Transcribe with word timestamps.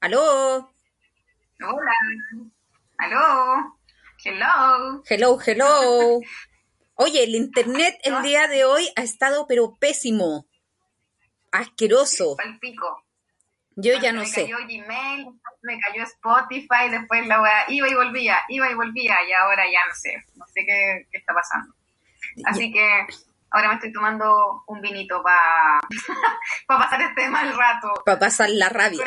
¿Aló? 0.00 0.72
Hola. 1.60 1.92
¿Aló? 2.96 3.76
Hello. 4.24 5.02
Hello, 5.06 5.38
hello. 5.46 6.20
Oye, 6.94 7.24
el 7.24 7.34
internet 7.34 7.98
el 8.04 8.22
día 8.22 8.48
de 8.48 8.64
hoy 8.64 8.88
ha 8.96 9.02
estado 9.02 9.46
pero 9.46 9.76
pésimo. 9.76 10.46
Asqueroso. 11.52 12.34
Palpico. 12.36 13.04
Yo 13.76 13.92
ya 14.00 14.12
no 14.12 14.20
me 14.20 14.26
sé. 14.26 14.42
cayó 14.42 14.56
Gmail, 14.58 15.26
me 15.62 15.78
cayó 15.78 16.02
Spotify, 16.04 16.90
después 16.90 17.26
la 17.26 17.42
weá 17.42 17.64
iba 17.68 17.88
y 17.88 17.94
volvía, 17.94 18.38
iba 18.48 18.70
y 18.70 18.74
volvía, 18.74 19.16
y 19.26 19.32
ahora 19.32 19.64
ya 19.64 19.86
no 19.88 19.94
sé, 19.94 20.24
no 20.34 20.44
sé 20.46 20.66
qué, 20.66 21.06
qué 21.10 21.18
está 21.18 21.32
pasando. 21.32 21.74
Así 22.44 22.72
que 22.72 23.06
ahora 23.50 23.68
me 23.68 23.74
estoy 23.74 23.92
tomando 23.92 24.64
un 24.66 24.80
vinito 24.80 25.22
para 25.22 25.80
pasar 26.66 27.02
este 27.02 27.28
mal 27.28 27.56
rato 27.56 28.02
Para 28.04 28.18
pasar 28.18 28.50
la 28.50 28.68
rabia. 28.68 29.04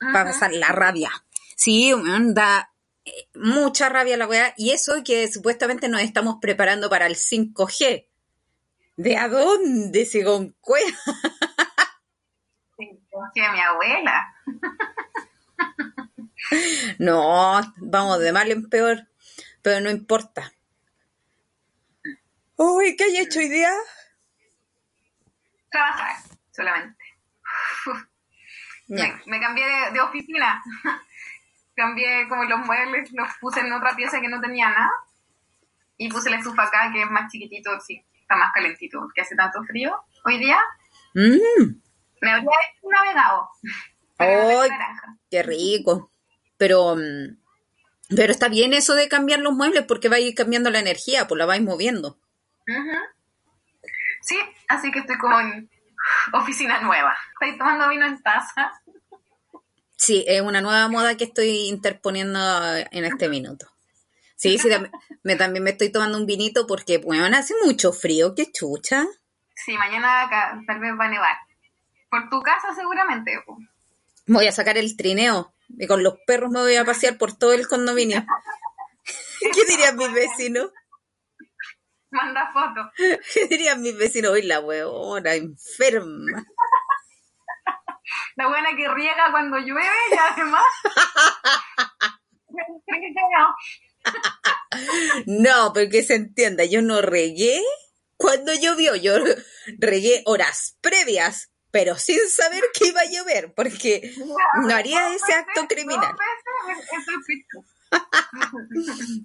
Para 0.00 0.24
pasar 0.24 0.52
la 0.52 0.68
rabia. 0.68 1.10
Sí, 1.56 1.92
da 2.34 2.70
eh, 3.04 3.28
mucha 3.34 3.88
rabia 3.88 4.16
la 4.16 4.26
weá. 4.26 4.54
Y 4.56 4.70
eso 4.70 5.02
que 5.04 5.26
supuestamente 5.28 5.88
nos 5.88 6.02
estamos 6.02 6.36
preparando 6.40 6.88
para 6.88 7.06
el 7.06 7.16
5G. 7.16 8.06
¿De 8.96 9.16
a 9.16 9.28
dónde 9.28 10.04
se 10.04 10.24
concuea? 10.24 10.86
Sí, 12.76 13.00
que 13.34 13.48
mi 13.50 13.60
abuela. 13.60 14.34
No, 16.98 17.60
vamos 17.76 18.20
de 18.20 18.32
mal 18.32 18.50
en 18.50 18.70
peor. 18.70 19.06
Pero 19.60 19.80
no 19.80 19.90
importa. 19.90 20.52
Uy, 22.58 22.96
¿qué 22.96 23.04
hay 23.04 23.16
hecho 23.18 23.38
hoy 23.38 23.48
día? 23.48 23.72
Trabajar 25.70 26.16
solamente. 26.50 27.04
Me, 28.88 29.20
me 29.26 29.40
cambié 29.40 29.64
de, 29.66 29.92
de 29.92 30.00
oficina. 30.00 30.62
cambié 31.76 32.28
como 32.28 32.44
los 32.44 32.58
muebles, 32.66 33.12
los 33.12 33.28
puse 33.40 33.60
en 33.60 33.72
otra 33.72 33.94
pieza 33.94 34.20
que 34.20 34.28
no 34.28 34.40
tenía 34.40 34.68
nada. 34.70 34.90
Y 35.96 36.08
puse 36.10 36.30
la 36.30 36.38
estufa 36.38 36.64
acá, 36.64 36.90
que 36.92 37.02
es 37.02 37.10
más 37.10 37.30
chiquitito, 37.30 37.70
sí, 37.80 38.04
está 38.20 38.36
más 38.36 38.52
calentito, 38.52 39.00
porque 39.00 39.20
hace 39.20 39.36
tanto 39.36 39.62
frío. 39.64 39.96
Hoy 40.24 40.38
día 40.38 40.58
Mm, 41.14 41.80
me 42.20 42.30
habría 42.30 42.50
navegado. 42.82 43.48
Naranja. 44.18 45.16
qué 45.30 45.42
rico. 45.44 46.10
Pero, 46.56 46.96
mm, 46.96 47.38
pero 48.16 48.32
está 48.32 48.48
bien 48.48 48.74
eso 48.74 48.94
de 48.96 49.08
cambiar 49.08 49.40
los 49.40 49.52
muebles 49.54 49.84
porque 49.86 50.08
va 50.08 50.16
a 50.16 50.20
ir 50.20 50.34
cambiando 50.34 50.70
la 50.70 50.80
energía, 50.80 51.28
pues 51.28 51.38
la 51.38 51.46
vais 51.46 51.62
moviendo. 51.62 52.18
Sí, 54.22 54.36
así 54.68 54.90
que 54.90 55.00
estoy 55.00 55.16
como 55.18 55.38
en 55.40 55.70
oficina 56.32 56.80
nueva. 56.80 57.16
Estoy 57.40 57.58
tomando 57.58 57.88
vino 57.88 58.06
en 58.06 58.22
taza. 58.22 58.72
Sí, 59.96 60.24
es 60.28 60.40
una 60.42 60.60
nueva 60.60 60.88
moda 60.88 61.16
que 61.16 61.24
estoy 61.24 61.68
interponiendo 61.68 62.38
en 62.90 63.04
este 63.04 63.28
minuto. 63.28 63.66
Sí, 64.36 64.58
sí, 64.58 64.68
tam- 64.68 64.90
me, 65.24 65.34
también 65.36 65.64
me 65.64 65.70
estoy 65.70 65.90
tomando 65.90 66.16
un 66.18 66.26
vinito 66.26 66.66
porque, 66.66 66.98
bueno, 66.98 67.24
hace 67.36 67.54
mucho 67.64 67.92
frío, 67.92 68.34
qué 68.36 68.50
chucha. 68.52 69.06
Sí, 69.56 69.76
mañana 69.76 70.22
acá 70.22 70.60
tal 70.66 70.78
vez 70.78 70.92
va 70.98 71.06
a 71.06 71.08
nevar. 71.08 71.36
Por 72.10 72.28
tu 72.30 72.40
casa 72.42 72.72
seguramente. 72.74 73.42
Voy 74.26 74.46
a 74.46 74.52
sacar 74.52 74.78
el 74.78 74.96
trineo 74.96 75.52
y 75.70 75.86
con 75.88 76.02
los 76.04 76.14
perros 76.26 76.50
me 76.50 76.60
voy 76.60 76.76
a 76.76 76.84
pasear 76.84 77.18
por 77.18 77.36
todo 77.36 77.52
el 77.54 77.66
condominio. 77.66 78.24
¿Qué 79.40 79.64
dirían 79.68 79.96
mis 79.96 80.12
vecinos? 80.12 80.70
Manda 82.10 82.50
fotos. 82.52 82.86
¿Qué 83.34 83.46
dirían 83.46 83.82
mis 83.82 83.96
vecinos? 83.96 84.32
Hoy 84.32 84.42
la 84.42 84.60
huevona, 84.60 85.34
enferma. 85.34 86.44
La 88.36 88.48
buena 88.48 88.74
que 88.76 88.88
riega 88.88 89.30
cuando 89.30 89.58
llueve 89.58 89.88
y 90.12 90.16
además. 90.16 90.64
No, 95.26 95.72
pero 95.72 95.90
que 95.90 96.02
se 96.02 96.14
entienda, 96.14 96.64
yo 96.64 96.82
no 96.82 97.00
regué 97.00 97.62
cuando 98.16 98.52
llovió, 98.54 98.96
yo 98.96 99.14
regué 99.78 100.22
horas 100.26 100.76
previas, 100.80 101.50
pero 101.70 101.96
sin 101.96 102.18
saber 102.28 102.62
que 102.74 102.88
iba 102.88 103.00
a 103.00 103.10
llover, 103.10 103.54
porque 103.54 104.12
no 104.62 104.74
haría 104.74 105.14
ese 105.14 105.32
acto 105.32 105.66
criminal. 105.68 106.14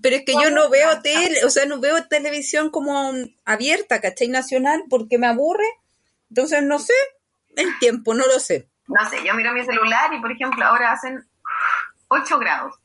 Pero 0.01 0.15
es 0.15 0.23
que 0.25 0.33
yo 0.33 0.51
no 0.51 0.69
veo 0.69 1.01
tele, 1.01 1.43
o 1.45 1.49
sea, 1.49 1.65
no 1.65 1.79
veo 1.79 2.07
televisión 2.07 2.69
como 2.69 3.11
abierta, 3.45 4.01
¿cachai? 4.01 4.27
Nacional, 4.27 4.83
porque 4.89 5.17
me 5.17 5.27
aburre. 5.27 5.67
Entonces, 6.29 6.63
no 6.63 6.79
sé, 6.79 6.93
el 7.55 7.77
tiempo, 7.79 8.13
no 8.13 8.25
lo 8.25 8.39
sé. 8.39 8.67
No 8.87 9.09
sé, 9.09 9.17
yo 9.25 9.33
miro 9.33 9.53
mi 9.53 9.63
celular 9.65 10.13
y 10.13 10.19
por 10.19 10.31
ejemplo 10.31 10.65
ahora 10.65 10.91
hacen 10.91 11.25
8 12.09 12.39
grados. 12.39 12.75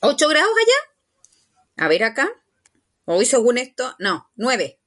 ¿Ocho 0.00 0.28
grados 0.28 0.50
allá? 0.56 1.84
A 1.84 1.88
ver 1.88 2.04
acá. 2.04 2.28
Hoy, 3.04 3.26
según 3.26 3.58
esto, 3.58 3.94
no, 3.98 4.30
nueve. 4.34 4.78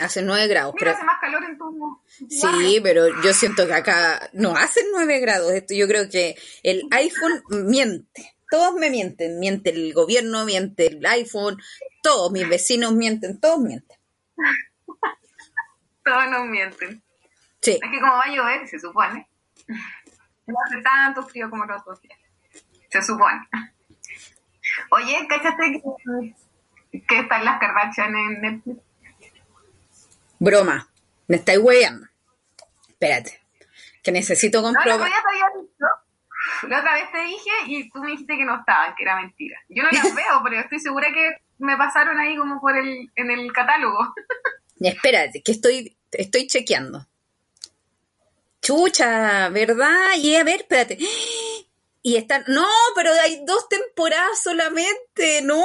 Hace 0.00 0.22
nueve 0.22 0.46
grados. 0.48 0.74
Mira, 0.74 0.84
pero- 0.86 0.96
hace 0.96 1.04
más 1.04 1.20
calor 1.20 1.44
en 1.44 1.56
tu. 1.56 2.02
Sí, 2.28 2.80
pero 2.82 3.06
yo 3.22 3.32
siento 3.32 3.66
que 3.66 3.74
acá 3.74 4.28
no 4.32 4.56
hacen 4.56 4.84
9 4.92 5.20
grados. 5.20 5.52
Esto 5.52 5.74
yo 5.74 5.86
creo 5.86 6.08
que 6.10 6.36
el 6.62 6.82
iPhone 6.90 7.42
miente. 7.48 8.35
Todos 8.50 8.74
me 8.74 8.90
mienten. 8.90 9.38
Miente 9.40 9.70
el 9.70 9.92
gobierno, 9.92 10.44
miente 10.44 10.86
el 10.86 11.04
iPhone, 11.06 11.60
todos 12.02 12.30
mis 12.32 12.48
vecinos 12.48 12.92
mienten, 12.92 13.40
todos 13.40 13.58
mienten. 13.60 13.96
Todos 16.04 16.30
nos 16.30 16.46
mienten. 16.46 17.02
Sí. 17.60 17.72
Es 17.82 17.90
que 17.90 18.00
como 18.00 18.12
va 18.12 18.22
a 18.22 18.28
llover, 18.34 18.68
se 18.68 18.78
supone. 18.78 19.28
No 20.46 20.54
hace 20.64 20.80
tanto 20.82 21.22
frío 21.26 21.50
como 21.50 21.64
los 21.64 21.80
otros 21.80 22.00
días. 22.02 22.18
Se 22.90 23.02
supone. 23.02 23.48
Oye, 24.90 25.26
¿cachaste 25.28 25.82
que, 26.92 27.00
que 27.08 27.18
están 27.20 27.44
las 27.44 27.58
Kardashian 27.58 28.14
en 28.14 28.40
Netflix? 28.40 28.78
Broma. 30.38 30.88
Me 31.26 31.36
estáis 31.36 31.58
hueando. 31.58 32.06
Espérate. 32.88 33.40
Que 34.02 34.12
necesito 34.12 34.62
No, 34.62 34.68
comprobar. 34.68 35.00
había 35.10 35.60
dicho. 35.60 35.86
La 36.68 36.80
otra 36.80 36.94
vez 36.94 37.10
te 37.12 37.20
dije 37.20 37.50
y 37.66 37.90
tú 37.90 38.00
me 38.00 38.10
dijiste 38.10 38.36
que 38.36 38.44
no 38.44 38.58
estaban, 38.58 38.94
que 38.94 39.02
era 39.02 39.20
mentira. 39.20 39.58
Yo 39.68 39.82
no 39.82 39.90
las 39.90 40.02
veo, 40.14 40.40
pero 40.44 40.60
estoy 40.60 40.80
segura 40.80 41.08
que 41.12 41.42
me 41.58 41.76
pasaron 41.76 42.18
ahí 42.18 42.36
como 42.36 42.60
por 42.60 42.76
el, 42.76 43.10
en 43.14 43.30
el 43.30 43.52
catálogo. 43.52 43.98
Espérate, 44.80 45.42
que 45.42 45.52
estoy, 45.52 45.96
estoy 46.12 46.46
chequeando. 46.46 47.06
Chucha, 48.60 49.48
¿verdad? 49.48 50.14
Y 50.18 50.36
a 50.36 50.44
ver, 50.44 50.60
espérate. 50.60 50.98
Y 52.02 52.14
están. 52.14 52.44
No, 52.46 52.68
pero 52.94 53.10
hay 53.20 53.44
dos 53.44 53.68
temporadas 53.68 54.40
solamente. 54.40 55.42
No. 55.42 55.60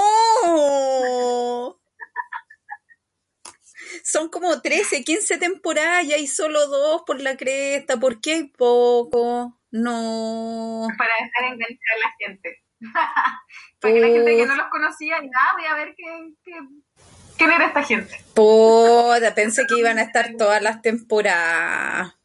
Son 4.03 4.27
como 4.29 4.59
13, 4.59 5.03
15 5.03 5.37
temporadas 5.37 6.05
y 6.05 6.13
hay 6.13 6.25
solo 6.25 6.65
dos 6.65 7.03
por 7.05 7.21
la 7.21 7.37
cresta. 7.37 7.99
¿Por 7.99 8.19
qué 8.21 8.33
hay 8.33 8.43
poco? 8.45 9.55
No. 9.71 10.87
para 10.97 11.11
dejar 11.15 11.53
enganchar 11.53 11.95
a 11.95 11.99
la 11.99 12.13
gente. 12.19 12.63
para 13.79 13.93
que 13.93 13.99
la 13.99 14.07
gente 14.07 14.37
que 14.37 14.45
no 14.45 14.55
los 14.55 14.67
conocía 14.67 15.17
y 15.23 15.29
nada, 15.29 15.51
voy 15.57 15.65
a 15.65 15.75
ver 15.75 15.93
qué, 15.95 16.33
qué- 16.43 17.03
quién 17.37 17.51
era 17.51 17.65
esta 17.67 17.83
gente. 17.83 18.15
Puta, 18.33 19.33
pensé 19.35 19.65
que 19.67 19.79
iban 19.79 19.97
a 19.99 20.03
estar 20.03 20.31
todas 20.37 20.61
las 20.61 20.81
temporadas. 20.81 22.15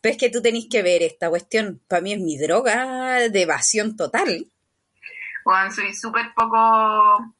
Pero 0.00 0.12
es 0.12 0.18
que 0.18 0.30
tú 0.30 0.40
tenés 0.42 0.66
que 0.70 0.82
ver 0.82 1.02
esta 1.02 1.28
cuestión. 1.30 1.82
Para 1.88 2.02
mí 2.02 2.12
es 2.12 2.20
mi 2.20 2.36
droga 2.38 3.28
de 3.28 3.42
evasión 3.42 3.96
total. 3.96 4.46
Bueno, 5.44 5.70
soy 5.72 5.94
súper 5.94 6.32
poco 6.34 7.34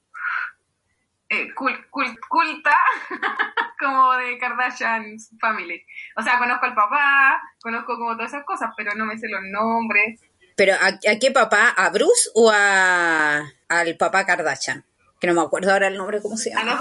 eh, 1.31 1.49
cul- 1.55 1.87
cul- 1.91 2.19
culta 2.29 2.77
como 3.79 4.13
de 4.13 4.37
Kardashian 4.39 5.17
Family. 5.41 5.83
O 6.17 6.23
sea, 6.23 6.39
conozco 6.39 6.67
al 6.67 6.75
papá, 6.75 7.41
conozco 7.63 7.97
como 7.97 8.15
todas 8.17 8.33
esas 8.33 8.45
cosas, 8.45 8.71
pero 8.77 8.95
no 8.95 9.07
me 9.07 9.17
sé 9.19 9.29
los 9.29 9.41
nombres. 9.51 10.21
Pero 10.57 10.75
¿a, 10.75 10.89
a 10.89 11.19
qué 11.19 11.31
papá? 11.33 11.71
¿A 11.71 11.89
Bruce 11.91 12.29
o 12.35 12.51
a, 12.53 13.43
al 13.69 13.97
papá 13.97 14.27
Kardashian? 14.27 14.85
Que 15.21 15.27
no 15.27 15.35
me 15.35 15.41
acuerdo 15.43 15.73
ahora 15.73 15.89
el 15.89 15.97
nombre, 15.97 16.21
¿cómo 16.21 16.37
se 16.37 16.53
A 16.53 16.59
llama? 16.65 16.79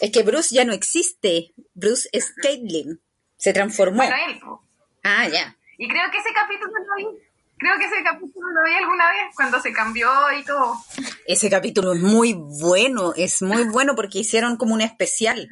Es 0.00 0.10
que 0.10 0.22
Bruce 0.22 0.54
ya 0.54 0.64
no 0.64 0.72
existe. 0.72 1.52
Bruce 1.74 2.08
es 2.12 2.32
Caitlyn. 2.42 3.00
Se 3.36 3.52
transformó. 3.52 3.98
Bueno, 3.98 4.16
él. 4.28 4.40
po. 4.40 4.62
Ah, 5.04 5.28
ya. 5.28 5.56
Y 5.78 5.88
creo 5.88 6.10
que 6.10 6.18
ese 6.18 6.32
capítulo 6.32 6.72
lo 6.72 6.96
vi. 6.96 7.18
Creo 7.60 7.78
que 7.78 7.84
ese 7.84 8.02
capítulo 8.02 8.46
lo 8.52 8.64
vi 8.64 8.72
alguna 8.74 9.08
vez 9.10 9.34
cuando 9.36 9.60
se 9.60 9.72
cambió 9.72 10.10
y 10.38 10.42
todo. 10.44 10.76
Ese 11.26 11.48
capítulo 11.50 11.92
es 11.92 12.00
muy 12.00 12.32
bueno, 12.32 13.12
es 13.16 13.42
muy 13.42 13.64
bueno 13.70 13.94
porque 13.94 14.18
hicieron 14.20 14.56
como 14.56 14.74
un 14.74 14.80
especial 14.80 15.48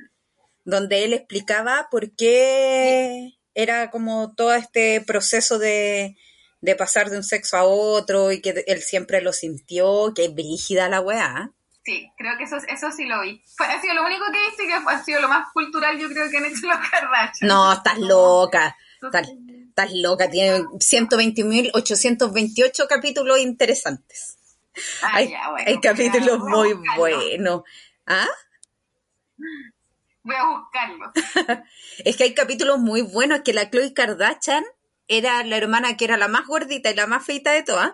donde 0.65 1.05
él 1.05 1.13
explicaba 1.13 1.89
por 1.91 2.15
qué 2.17 3.35
era 3.55 3.91
como 3.91 4.35
todo 4.35 4.55
este 4.55 5.01
proceso 5.07 5.59
de, 5.59 6.17
de 6.61 6.75
pasar 6.77 7.11
de 7.11 7.17
un 7.19 7.25
sexo 7.25 7.57
a 7.57 7.65
otro 7.65 8.33
y 8.33 8.41
que 8.41 8.65
él 8.67 8.81
siempre 8.83 9.21
lo 9.21 9.33
sintió, 9.33 10.13
que 10.15 10.27
es 10.27 10.35
brígida 10.35 10.89
la 10.89 11.01
weá. 11.01 11.51
Sí, 11.85 12.11
creo 12.19 12.37
que 12.37 12.45
eso, 12.45 12.57
eso 12.69 12.91
sí 12.93 13.07
lo 13.07 13.23
vi. 13.23 13.43
Fue, 13.57 13.67
ha 13.67 13.81
sido 13.81 13.95
lo 13.95 14.05
único 14.05 14.25
que 14.31 14.63
y 14.63 14.67
que 14.69 14.81
fue- 14.81 14.93
ha 14.93 15.03
sido 15.05 15.21
lo 15.23 15.29
más 15.29 15.49
cultural 15.55 15.99
yo 15.99 16.09
creo 16.09 16.29
que 16.31 16.37
han 16.37 16.45
hecho 16.45 16.67
los 16.67 16.79
Kardashian. 16.91 17.49
No, 17.49 17.73
estás 17.73 17.99
loca. 17.99 18.77
Estás, 19.03 19.29
estás 19.79 19.95
loca, 19.95 20.29
tiene 20.29 20.65
120.828 20.65 22.89
capítulos 22.89 23.39
interesantes. 23.39 24.37
Ah, 25.03 25.11
hay, 25.15 25.31
ya, 25.31 25.51
bueno, 25.51 25.69
hay 25.69 25.81
capítulos 25.81 26.41
muy 26.41 26.75
buenos. 26.97 27.63
¿Ah? 28.07 28.27
Voy 30.23 30.37
a 30.37 30.47
buscarlo. 30.47 31.13
Es 32.05 32.17
que 32.17 32.25
hay 32.25 32.35
capítulos 32.35 32.79
muy 32.79 33.03
buenos 33.03 33.43
que 33.45 33.53
la 33.53 33.71
Chloe 33.71 33.95
Kardashian 33.95 34.65
era 35.07 35.45
la 35.45 35.57
hermana 35.57 35.97
que 35.97 36.05
era 36.05 36.17
la 36.17 36.27
más 36.29 36.47
gordita 36.47 36.91
y 36.91 36.95
la 36.95 37.07
más 37.07 37.25
feita 37.25 37.53
de 37.53 37.63
todas. 37.63 37.93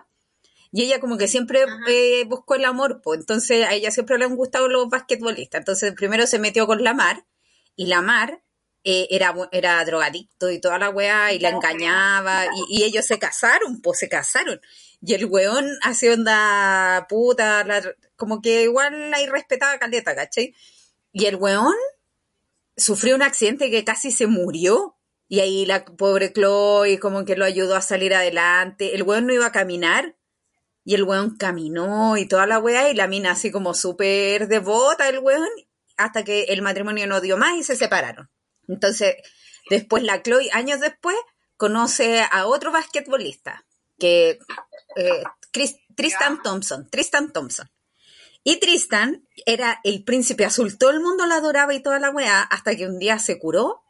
Y 0.71 0.83
ella 0.83 0.99
como 0.99 1.17
que 1.17 1.27
siempre 1.27 1.65
eh, 1.87 2.25
buscó 2.25 2.55
el 2.55 2.65
amor, 2.65 3.01
pues 3.01 3.19
entonces 3.19 3.65
a 3.65 3.73
ella 3.73 3.91
siempre 3.91 4.17
le 4.17 4.25
han 4.25 4.35
gustado 4.35 4.67
los 4.67 4.89
basquetbolistas. 4.89 5.59
Entonces 5.59 5.93
primero 5.93 6.25
se 6.27 6.39
metió 6.39 6.67
con 6.67 6.83
la 6.83 6.93
Mar 6.93 7.25
y 7.75 7.85
la 7.85 8.01
Mar 8.01 8.41
eh, 8.85 9.07
era, 9.09 9.33
era 9.51 9.83
drogadicto 9.83 10.49
y 10.51 10.61
toda 10.61 10.77
la 10.79 10.89
weá 10.91 11.33
y 11.33 11.39
la 11.39 11.49
Ya, 11.49 11.55
engañaba 11.55 12.45
y, 12.69 12.79
y 12.79 12.83
ellos 12.83 13.05
se 13.05 13.19
casaron, 13.19 13.81
pues 13.81 13.99
se 13.99 14.07
casaron. 14.07 14.61
Y 15.01 15.13
el 15.15 15.25
weón 15.25 15.67
hace 15.81 16.11
onda 16.13 17.05
puta, 17.09 17.63
la- 17.65 17.83
como 18.15 18.41
que 18.41 18.63
igual 18.63 19.11
la 19.11 19.21
irrespetaba 19.21 19.77
caleta, 19.79 20.15
¿cachai? 20.15 20.55
Y 21.11 21.25
el 21.25 21.35
weón 21.35 21.73
sufrió 22.77 23.15
un 23.15 23.21
accidente 23.23 23.69
que 23.71 23.83
casi 23.83 24.11
se 24.11 24.27
murió. 24.27 24.95
Y 25.27 25.39
ahí 25.39 25.65
la 25.65 25.83
pobre 25.85 26.31
Chloe 26.31 26.99
como 26.99 27.25
que 27.25 27.35
lo 27.35 27.45
ayudó 27.45 27.75
a 27.75 27.81
salir 27.81 28.13
adelante. 28.13 28.93
El 28.95 29.03
weón 29.03 29.25
no 29.25 29.33
iba 29.33 29.47
a 29.47 29.51
caminar. 29.51 30.15
Y 30.83 30.93
el 30.93 31.03
weón 31.03 31.35
caminó 31.37 32.15
y 32.17 32.27
toda 32.27 32.45
la 32.45 32.59
weá. 32.59 32.89
Y 32.91 32.93
la 32.93 33.07
mina 33.07 33.31
así 33.31 33.49
como 33.49 33.73
súper 33.73 34.47
devota 34.47 35.09
el 35.09 35.19
weón. 35.19 35.47
Hasta 35.97 36.23
que 36.23 36.43
el 36.43 36.61
matrimonio 36.61 37.07
no 37.07 37.21
dio 37.21 37.37
más 37.37 37.55
y 37.57 37.63
se 37.63 37.75
separaron. 37.75 38.29
Entonces, 38.67 39.15
después 39.69 40.03
la 40.03 40.21
Chloe, 40.21 40.49
años 40.51 40.79
después, 40.79 41.15
conoce 41.57 42.21
a 42.29 42.45
otro 42.47 42.71
basquetbolista. 42.71 43.65
Que 43.97 44.39
eh, 44.95 45.23
Chris- 45.51 45.77
Tristan. 45.95 46.41
Thompson. 46.43 46.89
Tristan 46.89 47.31
Thompson. 47.31 47.69
Y 48.43 48.57
Tristan 48.59 49.27
era 49.45 49.79
el 49.83 50.03
príncipe 50.03 50.45
azul. 50.45 50.77
Todo 50.77 50.91
el 50.91 50.99
mundo 50.99 51.25
lo 51.25 51.33
adoraba 51.33 51.73
y 51.73 51.81
toda 51.81 51.99
la 51.99 52.11
weá, 52.11 52.41
hasta 52.41 52.75
que 52.75 52.85
un 52.85 52.99
día 52.99 53.17
se 53.17 53.39
curó 53.39 53.81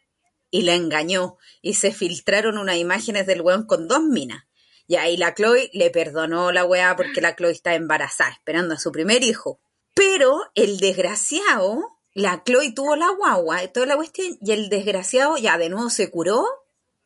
y 0.51 0.61
la 0.61 0.75
engañó. 0.75 1.37
Y 1.61 1.73
se 1.73 1.91
filtraron 1.91 2.57
unas 2.57 2.77
imágenes 2.77 3.25
del 3.25 3.41
weón 3.41 3.65
con 3.65 3.87
dos 3.87 4.03
minas. 4.03 4.45
Y 4.87 4.97
ahí 4.97 5.17
la 5.17 5.33
Chloe 5.33 5.71
le 5.73 5.89
perdonó 5.89 6.51
la 6.51 6.63
weá 6.63 6.95
porque 6.95 7.19
la 7.19 7.35
Chloe 7.35 7.51
está 7.51 7.73
embarazada, 7.73 8.29
esperando 8.29 8.75
a 8.75 8.79
su 8.79 8.91
primer 8.91 9.23
hijo. 9.23 9.59
Pero 9.95 10.39
el 10.53 10.77
desgraciado, 10.79 11.94
la 12.15 12.43
Chloe 12.43 12.71
tuvo 12.73 12.95
la 12.95 13.09
guagua 13.09 13.67
toda 13.67 13.85
la 13.85 13.95
cuestión, 13.97 14.37
y 14.41 14.51
el 14.53 14.69
desgraciado 14.69 15.37
ya 15.37 15.57
de 15.59 15.69
nuevo 15.69 15.89
se 15.91 16.09
curó. 16.09 16.43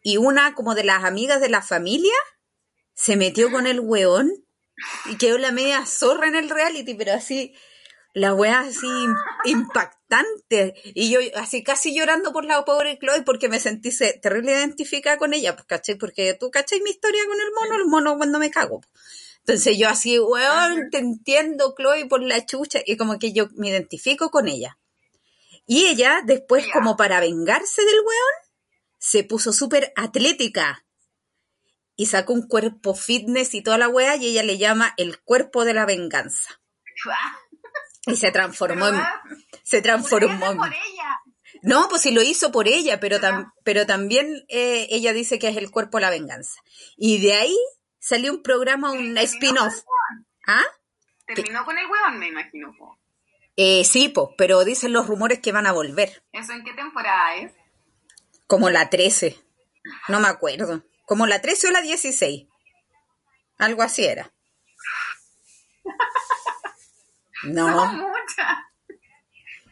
Y 0.01 0.15
una 0.15 0.55
como 0.55 0.75
de 0.75 0.85
las 0.85 1.03
amigas 1.03 1.41
de 1.41 1.49
la 1.49 1.61
familia 1.61 2.13
se 2.93 3.17
metió 3.17 3.51
con 3.51 3.67
el 3.67 3.81
weón 3.81 4.31
y 5.07 5.17
quedó 5.17 5.37
la 5.37 5.51
media 5.51 5.85
zorra 5.85 6.27
en 6.27 6.35
el 6.35 6.49
reality, 6.49 6.93
pero 6.93 7.13
así, 7.13 7.53
la 8.13 8.33
weá 8.33 8.59
así 8.61 8.87
impactante. 9.45 10.75
Y 10.93 11.09
yo 11.09 11.19
así 11.35 11.63
casi 11.63 11.93
llorando 11.93 12.31
por 12.31 12.45
la 12.45 12.63
pobre 12.63 12.97
Chloe 12.99 13.23
porque 13.23 13.49
me 13.49 13.59
sentí 13.59 13.91
se- 13.91 14.13
terrible 14.19 14.51
identificada 14.53 15.17
con 15.17 15.33
ella, 15.33 15.55
pues, 15.55 15.65
¿cachai? 15.65 15.95
Porque 15.95 16.33
tú, 16.35 16.49
¿cachai? 16.51 16.81
Mi 16.81 16.91
historia 16.91 17.25
con 17.27 17.39
el 17.41 17.51
mono, 17.53 17.75
el 17.83 17.87
mono 17.87 18.17
cuando 18.17 18.39
me 18.39 18.51
cago. 18.51 18.81
Entonces 19.39 19.77
yo 19.77 19.89
así, 19.89 20.19
weón, 20.19 20.89
te 20.91 20.99
entiendo, 20.99 21.73
Chloe, 21.75 22.05
por 22.05 22.21
la 22.21 22.45
chucha, 22.45 22.79
y 22.85 22.95
como 22.95 23.17
que 23.19 23.33
yo 23.33 23.47
me 23.55 23.69
identifico 23.69 24.29
con 24.29 24.47
ella. 24.47 24.77
Y 25.71 25.85
ella, 25.85 26.21
después, 26.25 26.65
como 26.73 26.97
para 26.97 27.19
vengarse 27.19 27.83
del 27.85 27.99
weón, 27.99 28.33
se 28.97 29.23
puso 29.23 29.53
súper 29.53 29.93
atlética 29.95 30.83
y 31.95 32.07
sacó 32.07 32.33
un 32.33 32.47
cuerpo 32.47 32.95
fitness 32.95 33.53
y 33.53 33.61
toda 33.61 33.77
la 33.77 33.87
weá, 33.87 34.15
y 34.15 34.25
ella 34.29 34.41
le 34.41 34.57
llama 34.57 34.95
el 34.97 35.19
cuerpo 35.21 35.65
de 35.65 35.75
la 35.75 35.85
venganza. 35.85 36.59
Y 38.05 38.15
se 38.15 38.31
transformó 38.31 38.87
en, 38.87 38.95
se 39.61 39.81
transformó 39.83 40.51
en, 40.51 40.57
por 40.57 40.73
ella. 40.73 41.19
no, 41.61 41.87
pues 41.89 42.01
sí 42.01 42.11
lo 42.11 42.23
hizo 42.23 42.51
por 42.51 42.67
ella, 42.67 42.99
pero, 42.99 43.17
tam- 43.19 43.53
pero 43.63 43.85
también 43.85 44.45
eh, 44.47 44.87
ella 44.89 45.13
dice 45.13 45.37
que 45.37 45.49
es 45.49 45.57
el 45.57 45.69
cuerpo 45.69 45.97
de 45.97 46.01
la 46.01 46.09
venganza. 46.09 46.59
Y 46.97 47.19
de 47.21 47.33
ahí 47.35 47.57
salió 47.99 48.31
un 48.31 48.41
programa, 48.41 48.91
un 48.91 49.15
spin-off. 49.19 49.83
¿Ah? 50.47 50.63
Terminó 51.27 51.63
con 51.65 51.77
el 51.77 51.85
weón, 51.85 52.17
me 52.17 52.29
imagino. 52.29 52.73
po. 52.79 52.98
Eh, 53.61 53.83
sí, 53.83 54.07
pues, 54.07 54.29
pero 54.37 54.63
dicen 54.63 54.93
los 54.93 55.07
rumores 55.07 55.39
que 55.39 55.51
van 55.51 55.67
a 55.67 55.73
volver. 55.73 56.23
¿Eso 56.31 56.53
en 56.53 56.63
qué 56.63 56.71
temporada 56.71 57.35
es? 57.35 57.51
Como 58.47 58.69
la 58.69 58.89
13. 58.89 59.37
No 60.07 60.21
me 60.21 60.29
acuerdo. 60.29 60.81
Como 61.05 61.27
la 61.27 61.41
13 61.41 61.67
o 61.67 61.71
la 61.71 61.81
16. 61.81 62.47
Algo 63.57 63.81
así 63.81 64.05
era. 64.05 64.31
No. 67.43 68.11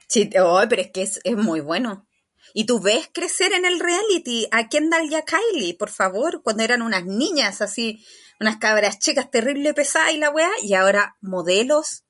Sí, 0.08 0.30
oh, 0.40 0.64
pero 0.70 0.82
es 0.82 0.92
que 0.92 1.02
es, 1.04 1.20
es 1.26 1.36
muy 1.36 1.60
bueno. 1.60 2.08
Y 2.54 2.66
tú 2.66 2.80
ves 2.80 3.10
crecer 3.14 3.52
en 3.52 3.66
el 3.66 3.78
reality 3.78 4.48
a 4.52 4.70
Kendall 4.70 5.12
y 5.12 5.16
a 5.16 5.24
Kylie, 5.24 5.74
por 5.74 5.90
favor, 5.90 6.42
cuando 6.44 6.64
eran 6.64 6.82
unas 6.82 7.04
niñas 7.04 7.62
así, 7.62 8.06
unas 8.40 8.56
cabras 8.56 9.00
chicas 9.00 9.30
terrible 9.30 9.74
pesadas 9.74 10.14
y 10.14 10.18
la 10.18 10.30
weá, 10.30 10.50
y 10.62 10.76
ahora 10.76 11.18
modelos, 11.20 12.06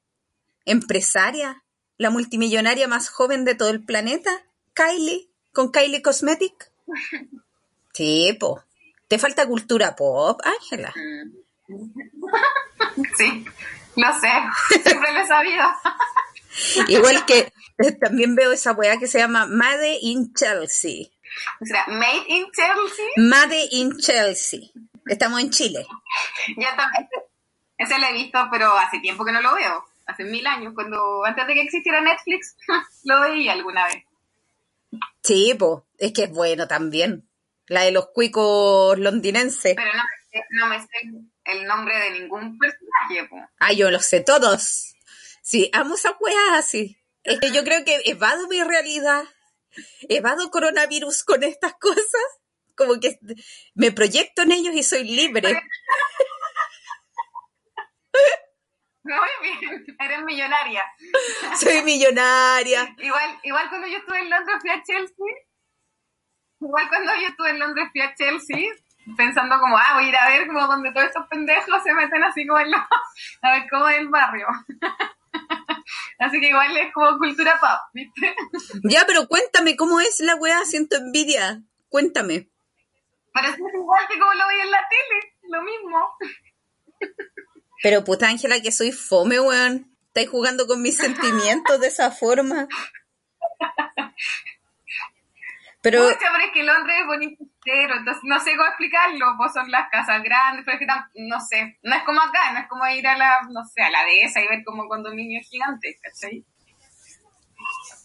empresaria, 0.66 1.64
la 1.98 2.10
multimillonaria 2.10 2.88
más 2.88 3.10
joven 3.10 3.46
de 3.46 3.56
todo 3.56 3.70
el 3.70 3.84
planeta, 3.84 4.32
Kylie, 4.74 5.28
con 5.54 5.72
Kylie 5.72 6.02
Cosmetic. 6.02 6.72
Sí, 7.94 8.38
po. 8.40 8.64
Te 9.08 9.18
falta 9.18 9.48
cultura 9.48 9.96
pop, 9.96 10.40
Ángela. 10.44 10.94
Sí, 13.18 13.46
lo 13.96 14.20
sé. 14.20 14.30
Siempre 14.84 15.12
lo 15.14 15.20
he 15.20 15.28
sabido. 15.28 15.66
Igual 16.88 17.26
que 17.26 17.52
eh, 17.80 17.92
también 17.94 18.36
veo 18.36 18.52
esa 18.52 18.74
weá 18.74 18.98
que 18.98 19.08
se 19.08 19.20
llama 19.20 19.46
Made 19.48 19.98
in 20.02 20.34
Chelsea. 20.34 21.08
O 21.60 21.66
sea, 21.66 21.86
Made 21.88 22.26
in 22.28 22.46
Chelsea. 22.52 23.06
Made 23.18 23.68
in 23.72 23.98
Chelsea. 23.98 24.60
Estamos 25.06 25.42
en 25.42 25.50
Chile. 25.50 25.86
Ya 26.58 26.76
también. 26.76 27.08
Ese 27.78 28.00
lo 28.00 28.08
he 28.08 28.14
visto, 28.14 28.48
pero 28.52 28.76
hace 28.78 29.00
tiempo 29.00 29.26
que 29.26 29.32
no 29.32 29.42
lo 29.42 29.56
veo. 29.56 29.86
Hace 30.08 30.24
mil 30.24 30.48
años, 30.48 30.74
cuando 30.74 31.24
antes 31.26 31.46
de 31.46 31.54
que 31.54 31.62
existiera 31.62 32.02
Netflix, 32.02 32.56
lo 33.04 33.22
veía 33.22 33.54
alguna 33.54 33.86
vez. 33.88 34.04
Sí, 35.22 35.54
po, 35.60 35.86
es 35.98 36.14
que 36.14 36.24
es 36.24 36.32
bueno 36.32 36.68
también. 36.68 37.28
La 37.68 37.82
de 37.82 37.92
los 37.92 38.08
cuicos 38.12 38.98
londinenses. 38.98 39.76
Pero 39.76 39.92
no, 39.94 40.04
me 40.04 40.32
sé- 40.32 40.46
no 40.52 40.68
me 40.68 40.80
sé 40.80 41.28
el 41.44 41.66
nombre 41.66 42.00
de 42.00 42.12
ningún 42.22 42.58
personaje. 42.58 43.28
po. 43.30 43.36
Ah, 43.60 43.74
yo 43.74 43.92
los 43.92 44.06
sé 44.06 44.22
todos. 44.22 44.96
Sí, 45.42 45.70
amo 45.74 45.96
esas 45.96 46.14
weas 46.22 46.54
así. 46.54 46.98
Es 47.24 47.40
que 47.42 47.52
yo 47.52 47.66
creo 47.66 47.84
que 47.84 48.02
evado 48.06 48.48
mi 48.48 48.64
realidad. 48.64 49.26
Evado 50.08 50.50
coronavirus 50.50 51.26
con 51.26 51.44
estas 51.44 51.74
cosas. 51.80 52.06
Como 52.76 53.00
que 53.02 53.20
me 53.76 53.92
proyecto 53.92 54.44
en 54.44 54.54
ellos 54.54 54.74
y 54.76 54.84
soy 54.84 55.04
libre. 55.04 55.62
Muy 59.42 59.60
bien, 59.60 59.86
eres 60.00 60.24
millonaria. 60.24 60.84
Soy 61.58 61.82
millonaria. 61.84 62.94
Igual, 62.98 63.40
igual 63.44 63.70
cuando 63.70 63.88
yo 63.88 63.98
estuve 63.98 64.20
en 64.20 64.30
Londres 64.30 64.58
fui 64.62 64.70
a 64.70 64.84
Chelsea. 64.84 65.26
Igual 66.60 66.90
cuando 66.90 67.16
yo 67.16 67.28
estuve 67.28 67.50
en 67.52 67.60
Londres 67.60 67.88
fui 67.92 68.02
a 68.02 68.16
Chelsea 68.16 68.70
pensando 69.16 69.58
como, 69.60 69.78
ah, 69.78 69.94
voy 69.94 70.06
a 70.06 70.10
ir 70.10 70.16
a 70.18 70.28
ver 70.28 70.48
como 70.48 70.68
donde 70.68 70.92
todos 70.92 71.08
estos 71.08 71.28
pendejos 71.28 71.82
se 71.82 71.94
meten 71.94 72.24
así 72.24 72.46
como 72.46 72.60
en 72.60 72.72
la, 72.72 72.90
a 73.44 73.52
ver 73.52 73.70
cómo 73.70 73.88
es 73.88 74.00
el 74.00 74.10
barrio. 74.10 74.48
así 76.20 76.42
que 76.42 76.50
igual 76.50 76.76
es 76.76 76.94
como 76.94 77.18
cultura 77.18 77.58
pop, 77.60 77.80
¿viste? 77.94 78.36
Ya, 78.84 79.06
pero 79.08 79.28
cuéntame 79.28 79.78
cómo 79.78 80.02
es 80.02 80.20
la 80.20 80.36
wea. 80.36 80.66
Siento 80.66 80.98
envidia. 80.98 81.62
Cuéntame. 81.88 82.50
Pero 83.34 83.48
es 83.48 83.58
igual 83.58 84.08
que 84.10 84.20
como 84.20 84.34
lo 84.34 84.50
vi 84.50 84.60
en 84.60 84.72
la 84.72 84.86
tele, 84.90 85.38
lo 85.44 85.62
mismo. 85.62 86.18
Pero 87.88 88.04
puta 88.04 88.28
Ángela, 88.28 88.60
que 88.60 88.74
soy 88.74 88.92
fome, 88.92 89.40
weón. 89.40 89.90
Estáis 90.08 90.30
jugando 90.30 90.68
con 90.68 90.82
mis 90.82 90.98
sentimientos 90.98 91.80
de 91.80 91.88
esa 91.88 92.12
forma. 92.12 92.68
Pero, 95.82 96.02
pero 96.04 96.52
que 96.54 96.64
Londres 96.64 96.98
es 97.00 97.06
bonito 97.08 97.46
entonces 97.64 98.24
no 98.24 98.42
sé 98.42 98.58
cómo 98.58 98.68
explicarlo, 98.68 99.36
pues 99.38 99.54
son 99.54 99.72
las 99.72 99.90
casas 99.90 100.22
grandes, 100.22 100.66
pero 100.66 100.78
es 100.78 100.86
que 100.86 101.22
no 101.22 101.40
sé, 101.40 101.80
no 101.82 101.96
es 101.96 102.04
como 102.04 102.20
acá, 102.20 102.52
no 102.52 102.60
es 102.60 102.68
como 102.68 102.86
ir 102.88 103.08
a 103.08 103.16
la, 103.18 103.42
no 103.50 103.64
sé, 103.64 103.82
a 103.82 103.90
la 103.90 104.04
dehesa 104.04 104.42
y 104.42 104.50
ver 104.50 104.66
como 104.66 104.90
condominios 104.90 105.48
gigantes, 105.48 105.98
¿cachai? 106.02 106.44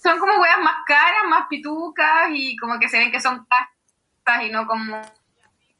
Son 0.00 0.16
como 0.20 0.40
weas 0.40 0.60
más 0.60 0.84
caras, 0.86 1.24
más 1.28 1.48
pitucas 1.48 2.28
y 2.30 2.56
como 2.56 2.78
que 2.78 2.88
se 2.88 2.98
ven 2.98 3.10
que 3.10 3.20
son 3.20 3.44
casas 3.46 4.44
y 4.44 4.50
no 4.50 4.64
como, 4.64 5.02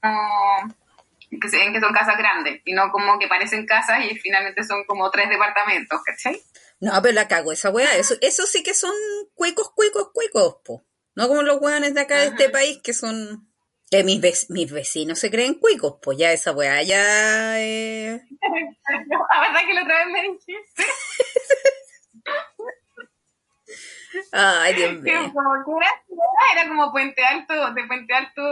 como- 0.01 0.75
que 1.41 1.49
se 1.49 1.57
ven 1.57 1.73
que 1.73 1.81
son 1.81 1.93
casas 1.93 2.17
grandes 2.19 2.61
y 2.65 2.73
no 2.75 2.91
como 2.91 3.19
que 3.19 3.29
parecen 3.29 3.67
casas 3.67 4.05
y 4.05 4.15
finalmente 4.19 4.63
son 4.65 4.85
como 4.85 5.11
tres 5.11 5.29
departamentos, 5.29 6.01
¿cachai? 6.05 6.43
no, 6.81 6.93
pero 7.03 7.15
la 7.15 7.29
cago 7.29 7.53
esa 7.53 7.71
wea. 7.71 7.97
Eso, 7.97 8.15
eso 8.21 8.45
sí 8.47 8.63
que 8.63 8.75
son 8.75 8.93
cuecos, 9.35 9.71
cuecos, 9.75 10.11
cuecos, 10.13 10.57
po. 10.65 10.85
No 11.15 11.29
como 11.29 11.43
los 11.43 11.61
weones 11.61 11.95
de 11.95 12.01
acá 12.01 12.21
de 12.21 12.27
este 12.29 12.49
país 12.51 12.81
que 12.83 12.93
son 12.95 13.49
Que 13.91 14.03
mis, 14.05 14.21
vec- 14.21 14.47
mis 14.49 14.73
vecinos 14.73 15.19
se 15.19 15.31
creen 15.31 15.55
cuicos, 15.55 15.97
pues 16.03 16.17
ya 16.19 16.33
esa 16.33 16.53
weá 16.53 16.83
ya... 16.83 17.61
eh, 17.61 18.21
La 18.91 19.41
verdad 19.41 19.61
que 19.67 19.75
la 19.75 19.83
otra 19.83 19.99
vez 19.99 20.07
me 20.13 20.23
dijiste 20.23 20.85
Ay, 24.33 24.75
Dios 24.75 24.93
mío. 25.01 25.33
era 26.55 26.69
como 26.69 26.93
Puente 26.93 27.25
Alto, 27.25 27.73
de 27.75 27.85
Puente 27.85 28.15
Alto, 28.15 28.43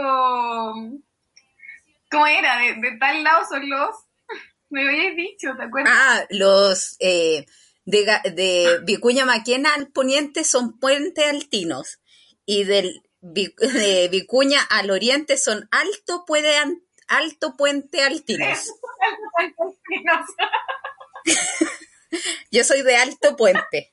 ¿cómo 2.11 2.27
era? 2.27 2.57
De, 2.57 2.75
de 2.75 2.97
tal 2.97 3.23
lado 3.23 3.45
son 3.49 3.69
los, 3.69 3.95
me 4.69 4.87
habías 4.87 5.15
dicho, 5.15 5.55
¿te 5.57 5.63
acuerdas? 5.63 5.93
Ah, 5.95 6.25
los 6.29 6.97
eh, 6.99 7.45
de, 7.85 8.05
de 8.33 8.79
Vicuña 8.83 9.25
Maquena 9.25 9.73
al 9.73 9.87
poniente 9.87 10.43
son 10.43 10.79
puente 10.79 11.25
altinos 11.25 11.99
y 12.45 12.65
del 12.65 13.01
de 13.21 14.09
Vicuña 14.11 14.61
al 14.69 14.89
oriente 14.91 15.37
son 15.37 15.67
alto, 15.71 16.25
puede, 16.25 16.55
alto 17.07 17.55
puente 17.55 18.03
altinos. 18.03 18.71
Yo 22.51 22.63
soy 22.63 22.81
de 22.81 22.95
alto 22.97 23.35
puente, 23.37 23.91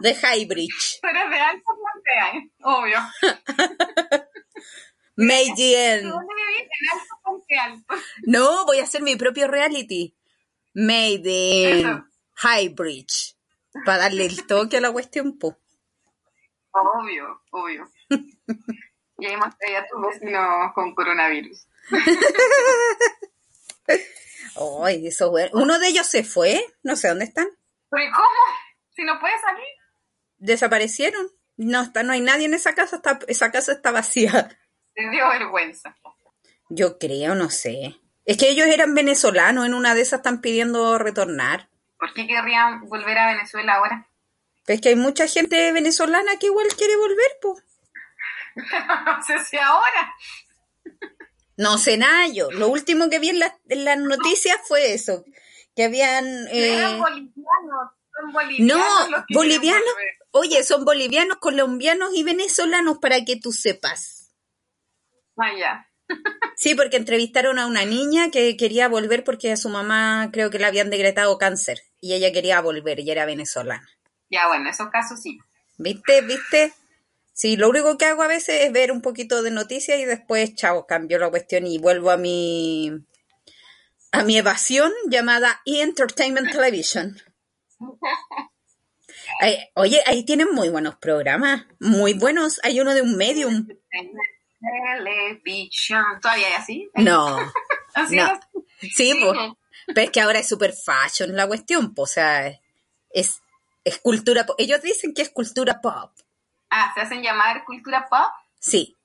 de 0.00 0.14
High 0.14 0.46
Bridge. 0.46 0.98
Pero 1.00 1.30
de 1.30 1.38
alto 1.38 1.64
Puente 1.64 2.52
obvio. 2.62 2.98
Made 5.26 6.00
in- 6.00 6.08
¿Dónde 6.10 6.34
vivís? 6.34 6.68
En 6.80 6.98
alto 6.98 7.14
Puente 7.22 7.58
Alto. 7.58 7.94
No, 8.22 8.64
voy 8.66 8.78
a 8.80 8.84
hacer 8.84 9.02
mi 9.02 9.16
propio 9.16 9.48
reality. 9.48 10.16
Made 10.74 11.22
in 11.24 11.86
Eso. 11.86 12.04
High 12.36 12.68
Bridge. 12.70 13.36
Para 13.84 13.98
darle 13.98 14.26
el 14.26 14.46
toque 14.46 14.78
a 14.78 14.80
la 14.80 14.92
cuestión, 14.92 15.38
po. 15.38 15.58
Obvio, 16.72 17.42
obvio. 17.50 17.90
Y 19.18 19.26
ahí 19.26 19.36
mostré 19.36 19.76
a 19.76 19.86
tus 19.86 20.00
vecinos 20.00 20.72
con 20.74 20.94
coronavirus. 20.94 21.66
Ay, 24.84 25.06
eso 25.06 25.30
bueno. 25.30 25.50
Uno 25.54 25.78
de 25.78 25.88
ellos 25.88 26.06
se 26.06 26.24
fue, 26.24 26.64
no 26.82 26.96
sé 26.96 27.08
dónde 27.08 27.24
están. 27.26 27.48
¿Pero 27.90 28.04
y 28.04 28.10
cómo? 28.10 28.26
Si 28.94 29.04
no 29.04 29.18
puede 29.20 29.38
salir. 29.40 29.66
Desaparecieron. 30.38 31.28
No 31.56 31.82
está, 31.82 32.02
no 32.02 32.12
hay 32.12 32.20
nadie 32.20 32.46
en 32.46 32.54
esa 32.54 32.74
casa, 32.74 32.96
está, 32.96 33.18
esa 33.28 33.50
casa 33.52 33.72
está 33.72 33.90
vacía. 33.92 34.58
Te 35.02 35.10
dio 35.10 35.28
vergüenza. 35.28 35.96
Yo 36.68 36.98
creo, 36.98 37.34
no 37.34 37.48
sé. 37.50 37.96
Es 38.26 38.36
que 38.36 38.50
ellos 38.50 38.66
eran 38.68 38.94
venezolanos, 38.94 39.66
en 39.66 39.74
una 39.74 39.94
de 39.94 40.02
esas 40.02 40.18
están 40.20 40.40
pidiendo 40.40 40.98
retornar. 40.98 41.68
¿Por 41.98 42.12
qué 42.12 42.26
querrían 42.26 42.86
volver 42.88 43.16
a 43.18 43.32
Venezuela 43.32 43.74
ahora? 43.74 44.06
Es 44.66 44.80
que 44.80 44.90
hay 44.90 44.96
mucha 44.96 45.26
gente 45.26 45.72
venezolana 45.72 46.36
que 46.38 46.46
igual 46.46 46.66
quiere 46.76 46.96
volver, 46.96 47.30
pues. 47.40 47.64
no 49.06 49.22
sé 49.22 49.38
si 49.44 49.56
ahora. 49.56 50.14
No 51.56 51.78
sé 51.78 51.96
nada 51.96 52.26
yo. 52.28 52.50
Lo 52.50 52.68
último 52.68 53.08
que 53.10 53.18
vi 53.18 53.30
en, 53.30 53.38
la- 53.40 53.58
en 53.68 53.84
las 53.84 53.98
noticias 53.98 54.56
fue 54.68 54.92
eso. 54.92 55.24
Que 55.74 55.84
habían... 55.84 56.26
eh, 56.48 56.74
Eran 56.76 56.98
bolivianos. 57.00 57.90
Son 58.20 58.32
bolivianos. 58.32 58.86
No, 59.00 59.10
los 59.10 59.20
que 59.26 59.34
bolivianos. 59.34 59.94
Oye, 60.32 60.62
son 60.62 60.84
bolivianos, 60.84 61.38
colombianos 61.38 62.10
y 62.14 62.22
venezolanos 62.22 62.98
para 62.98 63.24
que 63.24 63.36
tú 63.36 63.50
sepas. 63.52 64.19
Ah, 65.40 65.52
ya. 65.58 65.86
Sí, 66.56 66.74
porque 66.74 66.96
entrevistaron 66.96 67.58
a 67.58 67.66
una 67.66 67.84
niña 67.84 68.30
que 68.30 68.56
quería 68.56 68.88
volver 68.88 69.24
porque 69.24 69.52
a 69.52 69.56
su 69.56 69.68
mamá 69.68 70.28
creo 70.32 70.50
que 70.50 70.58
le 70.58 70.66
habían 70.66 70.90
decretado 70.90 71.38
cáncer 71.38 71.80
y 72.00 72.14
ella 72.14 72.32
quería 72.32 72.60
volver 72.60 73.00
y 73.00 73.10
era 73.10 73.24
venezolana. 73.24 73.88
Ya, 74.28 74.48
bueno, 74.48 74.68
esos 74.68 74.88
casos 74.90 75.22
sí. 75.22 75.38
¿Viste? 75.78 76.20
¿Viste? 76.22 76.74
Sí, 77.32 77.56
lo 77.56 77.70
único 77.70 77.96
que 77.96 78.04
hago 78.04 78.22
a 78.22 78.28
veces 78.28 78.66
es 78.66 78.72
ver 78.72 78.92
un 78.92 79.00
poquito 79.00 79.42
de 79.42 79.50
noticias 79.50 79.98
y 79.98 80.04
después, 80.04 80.54
chao, 80.54 80.86
cambio 80.86 81.18
la 81.18 81.30
cuestión 81.30 81.66
y 81.66 81.78
vuelvo 81.78 82.10
a 82.10 82.18
mi 82.18 82.92
a 84.12 84.24
mi 84.24 84.36
evasión 84.36 84.92
llamada 85.08 85.62
E-Entertainment 85.64 86.50
Television. 86.50 87.16
Ay, 89.40 89.56
oye, 89.74 90.02
ahí 90.06 90.24
tienen 90.24 90.48
muy 90.52 90.68
buenos 90.68 90.96
programas, 90.96 91.66
muy 91.78 92.12
buenos. 92.14 92.60
Hay 92.62 92.80
uno 92.80 92.92
de 92.92 93.02
un 93.02 93.16
medium. 93.16 93.68
Televisión. 94.60 96.04
¿Todavía 96.20 96.48
hay 96.48 96.52
así? 96.54 96.90
No, 96.94 97.38
¿Así 97.94 98.16
no. 98.16 98.22
era? 98.24 98.40
sí, 98.80 99.18
pues. 99.20 99.38
Pero 99.86 100.00
es 100.02 100.10
que 100.10 100.20
ahora 100.20 100.38
es 100.38 100.48
super 100.48 100.72
fashion 100.72 101.34
la 101.34 101.46
cuestión, 101.46 101.94
pues, 101.94 102.10
o 102.10 102.14
sea, 102.14 102.60
es, 103.10 103.42
es 103.84 103.98
cultura 103.98 104.46
pop. 104.46 104.56
Ellos 104.58 104.82
dicen 104.82 105.14
que 105.14 105.22
es 105.22 105.30
cultura 105.30 105.80
pop. 105.80 106.12
Ah, 106.70 106.92
¿se 106.94 107.00
hacen 107.00 107.22
llamar 107.22 107.64
cultura 107.64 108.06
pop? 108.08 108.30
Sí. 108.58 108.96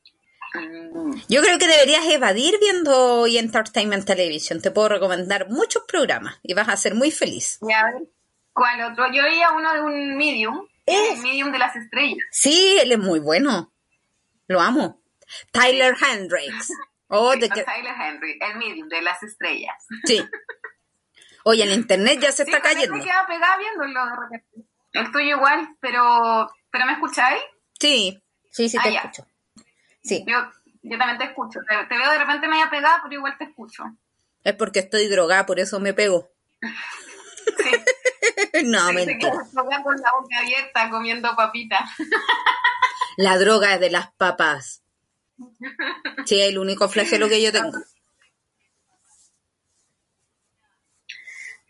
Mm. 0.53 1.15
Yo 1.27 1.41
creo 1.41 1.57
que 1.57 1.67
deberías 1.67 2.05
evadir 2.05 2.55
viendo 2.59 3.27
y 3.27 3.37
Entertainment 3.37 4.05
Television. 4.05 4.61
Te 4.61 4.71
puedo 4.71 4.89
recomendar 4.89 5.49
muchos 5.49 5.83
programas 5.87 6.39
y 6.43 6.53
vas 6.53 6.69
a 6.69 6.77
ser 6.77 6.95
muy 6.95 7.11
feliz. 7.11 7.57
Y 7.67 7.73
a 7.73 7.85
ver, 7.85 8.03
¿cuál 8.53 8.91
otro? 8.91 9.11
Yo 9.11 9.23
veía 9.23 9.51
uno 9.51 9.73
de 9.73 9.81
un 9.81 10.17
medium. 10.17 10.67
Es. 10.85 11.17
El 11.17 11.23
medium 11.23 11.51
de 11.51 11.59
las 11.59 11.75
estrellas. 11.75 12.25
Sí, 12.31 12.77
él 12.79 12.91
es 12.91 12.99
muy 12.99 13.19
bueno. 13.19 13.71
Lo 14.47 14.61
amo. 14.61 15.01
Tyler 15.51 15.95
Hendricks. 16.01 16.69
Oh, 17.07 17.35
de 17.35 17.47
Con 17.49 17.57
que- 17.57 17.63
Tyler 17.63 17.93
Henry, 17.99 18.37
el 18.41 18.57
medium 18.57 18.87
de 18.89 19.01
las 19.01 19.21
estrellas. 19.23 19.75
sí. 20.05 20.23
Oye, 21.47 21.63
en 21.63 21.71
internet 21.73 22.19
ya 22.19 22.31
se 22.31 22.41
está 22.43 22.57
Sí, 22.57 22.63
cayendo. 22.63 22.95
Me 22.97 23.03
queda 23.03 23.23
pegada 23.27 23.57
viéndolo 23.57 24.05
de 24.05 24.15
repente. 24.19 24.67
El 24.93 25.11
tuyo 25.11 25.35
igual, 25.37 25.75
pero, 25.79 26.49
pero 26.71 26.85
¿me 26.87 26.93
escucháis? 26.93 27.39
Sí, 27.79 28.19
sí, 28.51 28.67
sí 28.67 28.77
Ah, 28.79 28.83
te 28.83 28.93
ya. 28.93 28.99
escucho. 29.01 29.27
Sí, 30.01 30.23
Yo, 30.27 30.39
yo 30.81 30.97
también 30.97 31.19
te 31.19 31.25
escucho. 31.25 31.59
Te, 31.69 31.85
te 31.85 31.97
veo 31.99 32.09
de 32.11 32.17
repente 32.17 32.47
media 32.47 32.67
pegada, 32.71 32.99
pero 33.03 33.13
igual 33.13 33.37
te 33.37 33.43
escucho. 33.43 33.83
es 34.43 34.53
porque 34.55 34.79
estoy 34.79 35.07
drogada, 35.07 35.45
por 35.45 35.59
eso 35.59 35.79
me 35.79 35.93
pego. 35.93 36.31
Sí, 36.61 37.71
no, 38.65 38.87
te 38.87 38.93
mentira. 38.93 39.31
quedas 39.31 39.51
todavía 39.51 39.83
con 39.83 39.95
la 39.97 40.11
boca 40.19 40.39
abierta 40.39 40.89
comiendo 40.89 41.35
papitas. 41.35 41.87
La 43.17 43.37
droga 43.37 43.75
es 43.75 43.79
de 43.79 43.91
las 43.91 44.11
papas. 44.13 44.81
Sí, 46.25 46.41
el 46.41 46.57
único 46.57 46.87
flagelo 46.89 47.27
que 47.27 47.41
yo 47.41 47.51
tengo. 47.51 47.77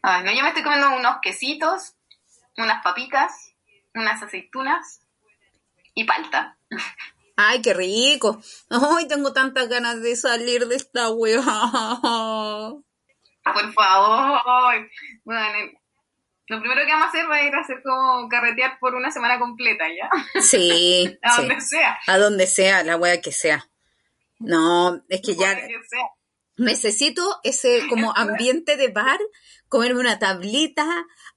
Ay, 0.02 0.24
no, 0.24 0.32
yo 0.32 0.44
me 0.44 0.50
estoy 0.50 0.64
comiendo 0.64 0.96
unos 0.96 1.18
quesitos, 1.22 1.96
unas 2.58 2.84
papitas, 2.84 3.56
unas 3.96 4.22
aceitunas 4.22 5.02
y 5.96 6.04
palta. 6.04 6.58
Ay, 7.38 7.62
qué 7.62 7.74
rico. 7.74 8.40
Ay, 8.70 9.08
tengo 9.08 9.34
tantas 9.34 9.68
ganas 9.68 10.02
de 10.02 10.16
salir 10.16 10.68
de 10.68 10.76
esta 10.76 11.10
weá. 11.10 11.42
Por 13.44 13.74
favor. 13.74 14.90
Bueno, 15.24 15.72
lo 16.48 16.60
primero 16.60 16.82
que 16.86 16.92
vamos 16.92 17.08
a 17.08 17.10
hacer 17.10 17.30
va 17.30 17.36
a 17.38 17.44
ir 17.44 17.56
a 17.56 17.62
hacer 17.62 17.82
como 17.84 18.30
carretear 18.30 18.78
por 18.80 18.94
una 18.96 19.12
semana 19.12 19.40
completa, 19.40 19.86
¿ya? 19.90 20.10
Sí, 20.42 21.18
A 21.24 21.36
sí. 21.36 21.42
donde 21.42 21.62
sea. 21.62 21.98
A 22.08 22.18
donde 22.18 22.48
sea, 22.48 22.84
la 22.84 22.98
weá 22.98 23.20
que 23.22 23.32
sea. 23.32 23.68
No, 24.40 25.02
es 25.10 25.22
que 25.22 25.36
ya 25.36 25.56
Donde 25.56 25.70
sea. 25.90 26.08
necesito 26.58 27.40
ese 27.44 27.88
como 27.90 28.12
ambiente 28.16 28.78
de 28.78 28.90
bar, 28.90 29.20
comerme 29.70 30.02
una 30.02 30.20
tablita, 30.20 30.86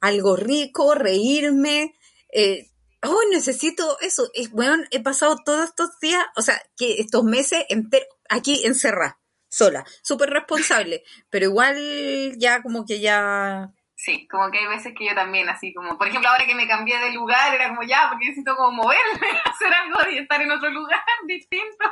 algo 0.00 0.36
rico, 0.36 0.94
reírme. 0.94 1.94
Eh, 2.32 2.70
oh, 3.02 3.20
necesito 3.30 3.98
eso. 4.00 4.28
Es, 4.34 4.50
bueno, 4.50 4.76
he 4.90 5.02
pasado 5.02 5.36
todos 5.44 5.68
estos 5.70 5.98
días, 6.00 6.24
o 6.36 6.42
sea, 6.42 6.60
que 6.76 7.00
estos 7.00 7.24
meses 7.24 7.64
enteros 7.68 8.08
aquí 8.28 8.66
encerrada, 8.66 9.18
sola, 9.48 9.86
súper 10.02 10.28
responsable, 10.30 11.02
pero 11.30 11.46
igual 11.46 12.36
ya 12.36 12.62
como 12.62 12.84
que 12.84 13.00
ya... 13.00 13.72
Sí, 14.00 14.28
como 14.28 14.48
que 14.52 14.58
hay 14.58 14.68
veces 14.68 14.94
que 14.96 15.06
yo 15.06 15.14
también, 15.16 15.48
así 15.48 15.74
como, 15.74 15.98
por 15.98 16.06
ejemplo, 16.06 16.30
ahora 16.30 16.46
que 16.46 16.54
me 16.54 16.68
cambié 16.68 16.96
de 17.00 17.10
lugar, 17.10 17.52
era 17.52 17.68
como 17.68 17.82
ya, 17.82 18.06
porque 18.08 18.26
necesito 18.26 18.54
como 18.54 18.70
moverme, 18.70 19.00
hacer 19.44 19.74
algo 19.74 20.08
y 20.12 20.18
estar 20.18 20.40
en 20.40 20.52
otro 20.52 20.70
lugar 20.70 21.02
distinto 21.26 21.84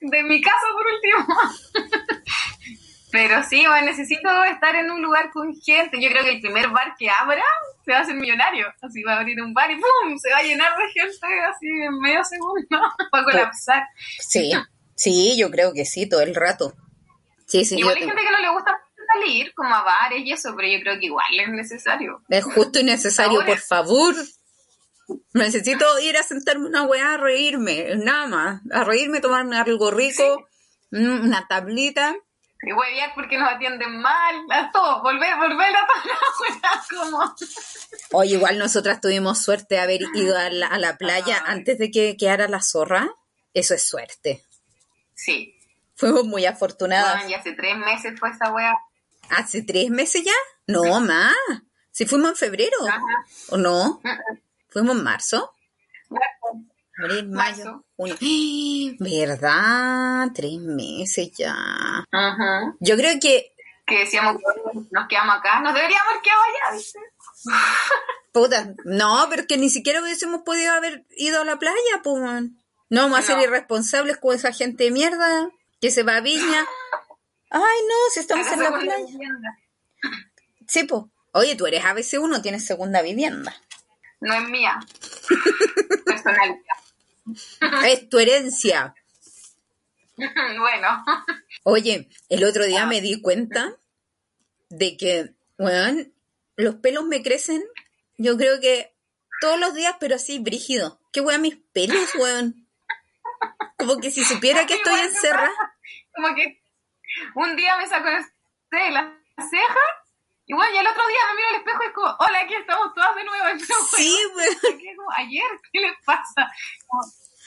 de 0.00 0.22
mi 0.22 0.40
casa 0.40 0.66
por 0.72 0.86
último. 0.86 1.36
Pero 3.10 3.42
sí, 3.42 3.66
bueno, 3.66 3.86
necesito 3.86 4.44
estar 4.44 4.76
en 4.76 4.88
un 4.88 5.02
lugar 5.02 5.30
con 5.32 5.52
gente. 5.60 6.00
Yo 6.00 6.10
creo 6.10 6.22
que 6.22 6.30
el 6.30 6.40
primer 6.40 6.68
bar 6.68 6.94
que 6.96 7.08
abra 7.10 7.42
se 7.84 7.90
va 7.90 7.98
a 7.98 8.00
hacer 8.02 8.14
millonario. 8.14 8.72
Así 8.80 9.02
va 9.02 9.14
a 9.14 9.20
abrir 9.20 9.42
un 9.42 9.52
bar 9.52 9.70
y 9.70 9.76
¡pum! 9.76 10.16
Se 10.18 10.30
va 10.30 10.36
a 10.36 10.42
llenar 10.42 10.76
de 10.76 10.88
gente 10.92 11.26
así 11.50 11.66
en 11.66 11.98
medio 12.00 12.22
segundo. 12.22 12.80
Va 13.12 13.20
a 13.20 13.24
colapsar. 13.24 13.82
Sí, 14.20 14.52
sí, 14.94 15.36
yo 15.38 15.50
creo 15.50 15.72
que 15.72 15.86
sí, 15.86 16.06
todo 16.06 16.20
el 16.20 16.34
rato. 16.34 16.74
Sí, 17.46 17.64
sí, 17.64 17.78
Igual 17.78 17.96
hay 17.96 18.04
gente 18.04 18.22
que 18.22 18.30
no 18.30 18.40
le 18.40 18.50
gusta 18.50 18.78
salir, 19.12 19.52
como 19.54 19.74
a 19.74 19.82
bares 19.82 20.20
y 20.24 20.32
eso, 20.32 20.54
pero 20.56 20.68
yo 20.68 20.80
creo 20.80 20.98
que 20.98 21.06
igual 21.06 21.40
es 21.40 21.48
necesario. 21.48 22.22
Es 22.28 22.44
justo 22.44 22.78
y 22.78 22.84
necesario, 22.84 23.44
por 23.44 23.58
favor. 23.58 24.14
Necesito 25.32 25.84
ir 26.00 26.16
a 26.18 26.22
sentarme 26.22 26.66
una 26.66 26.82
weá 26.84 27.14
a 27.14 27.16
reírme, 27.16 27.96
nada 27.96 28.26
más. 28.26 28.60
A 28.72 28.84
reírme, 28.84 29.20
tomarme 29.20 29.56
algo 29.56 29.90
rico, 29.90 30.46
mm, 30.90 31.24
una 31.24 31.46
tablita. 31.48 32.14
Y 32.60 32.72
huevear 32.72 33.12
porque 33.14 33.38
nos 33.38 33.48
atienden 33.52 34.00
mal, 34.00 34.34
a 34.50 34.70
todo, 34.72 35.00
volver, 35.02 35.36
volver 35.36 35.74
a 35.76 35.86
toda 35.86 36.60
la 36.60 36.84
como. 37.10 37.34
Oye, 38.12 38.34
igual 38.34 38.58
nosotras 38.58 39.00
tuvimos 39.00 39.42
suerte 39.42 39.76
de 39.76 39.80
haber 39.80 40.00
ido 40.14 40.36
a 40.36 40.50
la, 40.50 40.66
a 40.66 40.78
la 40.78 40.96
playa 40.98 41.36
Ay. 41.46 41.54
antes 41.54 41.78
de 41.78 41.90
que 41.90 42.16
quedara 42.16 42.48
la 42.48 42.60
zorra. 42.60 43.08
Eso 43.54 43.74
es 43.74 43.88
suerte. 43.88 44.44
Sí, 45.14 45.54
Fuimos 45.94 46.24
muy 46.26 46.46
afortunadas. 46.46 47.28
y 47.28 47.34
hace 47.34 47.52
tres 47.54 47.76
meses 47.76 48.18
fue 48.20 48.30
esa 48.30 48.52
wea. 48.52 48.72
¿Hace 49.30 49.62
tres 49.62 49.90
meses 49.90 50.24
ya? 50.24 50.32
No, 50.66 51.00
más. 51.00 51.34
Si 51.90 52.06
fuimos 52.06 52.30
en 52.30 52.36
febrero. 52.36 52.76
¿O 53.50 53.56
no? 53.56 54.00
¿Fuimos 54.68 54.96
en 54.96 55.04
marzo? 55.04 55.52
Abril, 57.00 57.28
mayo, 57.28 57.84
junio. 57.96 58.16
¿Verdad? 58.98 60.28
Tres 60.34 60.58
meses 60.58 61.30
ya. 61.36 61.56
Yo 62.80 62.96
creo 62.96 63.18
que... 63.20 63.52
Que 63.86 64.00
decíamos, 64.00 64.36
nos 64.90 65.08
quedamos 65.08 65.36
acá, 65.36 65.60
nos 65.60 65.72
deberíamos 65.72 66.06
haber 66.10 66.22
quedado 66.22 66.40
allá, 66.42 66.76
¿viste? 66.76 66.98
Puta, 68.32 68.74
no, 68.84 69.26
pero 69.30 69.46
que 69.46 69.56
ni 69.56 69.70
siquiera 69.70 70.02
hubiésemos 70.02 70.42
podido 70.42 70.74
haber 70.74 71.06
ido 71.16 71.40
a 71.40 71.44
la 71.44 71.58
playa, 71.58 72.02
pues. 72.02 72.50
No 72.90 73.02
vamos 73.02 73.18
a 73.18 73.22
ser 73.22 73.38
irresponsables 73.40 74.18
con 74.18 74.34
esa 74.34 74.52
gente 74.52 74.84
de 74.84 74.90
mierda 74.90 75.48
que 75.80 75.90
se 75.90 76.02
va 76.02 76.16
a 76.16 76.20
Viña. 76.20 76.66
Ay, 77.50 77.78
no, 77.88 77.94
si 78.12 78.20
estamos 78.20 78.46
en 78.48 78.62
la 78.62 78.78
playa. 78.78 79.06
Sí, 80.66 80.84
pues. 80.84 81.04
Oye, 81.32 81.54
tú 81.56 81.66
eres 81.66 81.84
ABC1, 81.84 82.42
tienes 82.42 82.66
segunda 82.66 83.02
vivienda. 83.02 83.54
No 84.20 84.34
es 84.34 84.48
mía. 84.48 84.80
Personal. 86.04 86.60
Es 87.84 88.08
tu 88.08 88.18
herencia. 88.18 88.94
bueno. 90.16 91.04
Oye, 91.62 92.08
el 92.28 92.44
otro 92.44 92.64
día 92.64 92.86
me 92.86 93.00
di 93.00 93.20
cuenta 93.20 93.76
de 94.70 94.96
que, 94.96 95.34
bueno, 95.58 96.04
los 96.56 96.76
pelos 96.76 97.04
me 97.04 97.22
crecen, 97.22 97.62
yo 98.16 98.36
creo 98.36 98.60
que 98.60 98.94
todos 99.40 99.60
los 99.60 99.74
días, 99.74 99.94
pero 100.00 100.16
así 100.16 100.38
brígido. 100.38 101.00
Qué 101.12 101.20
weón 101.20 101.42
mis 101.42 101.56
pelos, 101.72 102.14
weón. 102.16 102.66
Como 103.76 103.98
que 103.98 104.10
si 104.10 104.24
supiera 104.24 104.66
que 104.66 104.74
estoy 104.76 105.00
encerrada. 105.00 105.76
Como 106.14 106.34
que 106.34 106.60
un 107.34 107.56
día 107.56 107.76
me 107.76 107.86
saco 107.86 108.08
de 108.08 108.90
la 108.90 109.18
ceja 109.38 109.80
y 110.46 110.54
bueno, 110.54 110.74
y 110.74 110.78
el 110.78 110.86
otro 110.86 111.06
día 111.06 111.18
me 111.28 111.36
miro 111.36 111.48
al 111.50 111.56
espejo 111.56 111.82
y 111.82 111.86
es 111.86 111.92
como, 111.92 112.16
hola, 112.18 112.40
aquí 112.40 112.54
estamos 112.54 112.94
todas 112.94 113.14
de 113.14 113.24
nuevo. 113.24 113.44
sí, 113.96 114.18
weón. 114.34 114.56
Como, 114.96 115.08
ayer, 115.18 115.44
¿qué 115.70 115.80
les 115.80 115.92
pasa? 116.06 116.50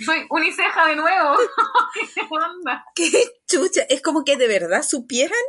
soy 0.06 0.26
uniceja 0.30 0.88
de 0.88 0.96
nuevo. 0.96 1.36
¿Qué 2.14 2.22
onda? 2.30 2.86
Qué 2.94 3.12
chucha. 3.48 3.82
Es 3.90 4.04
como 4.04 4.24
que 4.24 4.38
de 4.38 4.48
verdad 4.48 4.84
supieran 4.84 5.40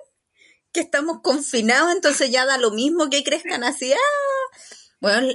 que 0.73 0.81
estamos 0.81 1.21
confinados, 1.23 1.93
entonces 1.93 2.31
ya 2.31 2.47
da 2.47 2.57
lo 2.57 2.71
mismo 2.71 3.11
que 3.11 3.23
crezcan 3.23 3.65
así. 3.65 3.93
¡ah! 3.93 4.59
Bueno, 5.01 5.29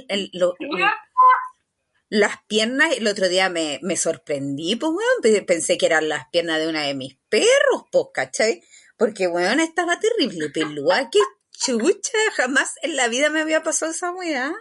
las 2.08 2.36
piernas, 2.46 2.96
el 2.96 3.06
otro 3.06 3.28
día 3.28 3.48
me, 3.48 3.80
me 3.82 3.96
sorprendí, 3.96 4.76
pues, 4.76 4.92
bueno, 4.92 5.44
pensé 5.46 5.76
que 5.76 5.86
eran 5.86 6.08
las 6.08 6.28
piernas 6.30 6.58
de 6.58 6.68
una 6.68 6.82
de 6.84 6.94
mis 6.94 7.16
perros, 7.28 7.84
pues, 7.92 8.06
¿cachai? 8.14 8.62
Porque, 8.96 9.28
weón, 9.28 9.60
estaba 9.60 10.00
terrible, 10.00 10.50
pelúa, 10.50 11.08
qué 11.12 11.20
chucha, 11.52 12.18
jamás 12.34 12.74
en 12.82 12.96
la 12.96 13.08
vida 13.08 13.30
me 13.30 13.40
había 13.40 13.62
pasado 13.62 13.92
esa 13.92 14.10
weá. 14.10 14.54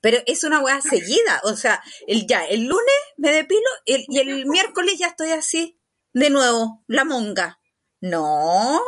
Pero 0.00 0.18
es 0.26 0.44
una 0.44 0.60
weá 0.60 0.80
seguida, 0.80 1.40
o 1.42 1.56
sea, 1.56 1.82
el, 2.06 2.26
ya, 2.26 2.44
el 2.44 2.64
lunes 2.64 2.94
me 3.16 3.32
depilo 3.32 3.68
y 3.84 4.18
el 4.18 4.46
miércoles 4.46 4.98
ya 4.98 5.08
estoy 5.08 5.32
así, 5.32 5.78
de 6.12 6.30
nuevo, 6.30 6.84
la 6.86 7.04
monga. 7.04 7.60
No, 8.00 8.80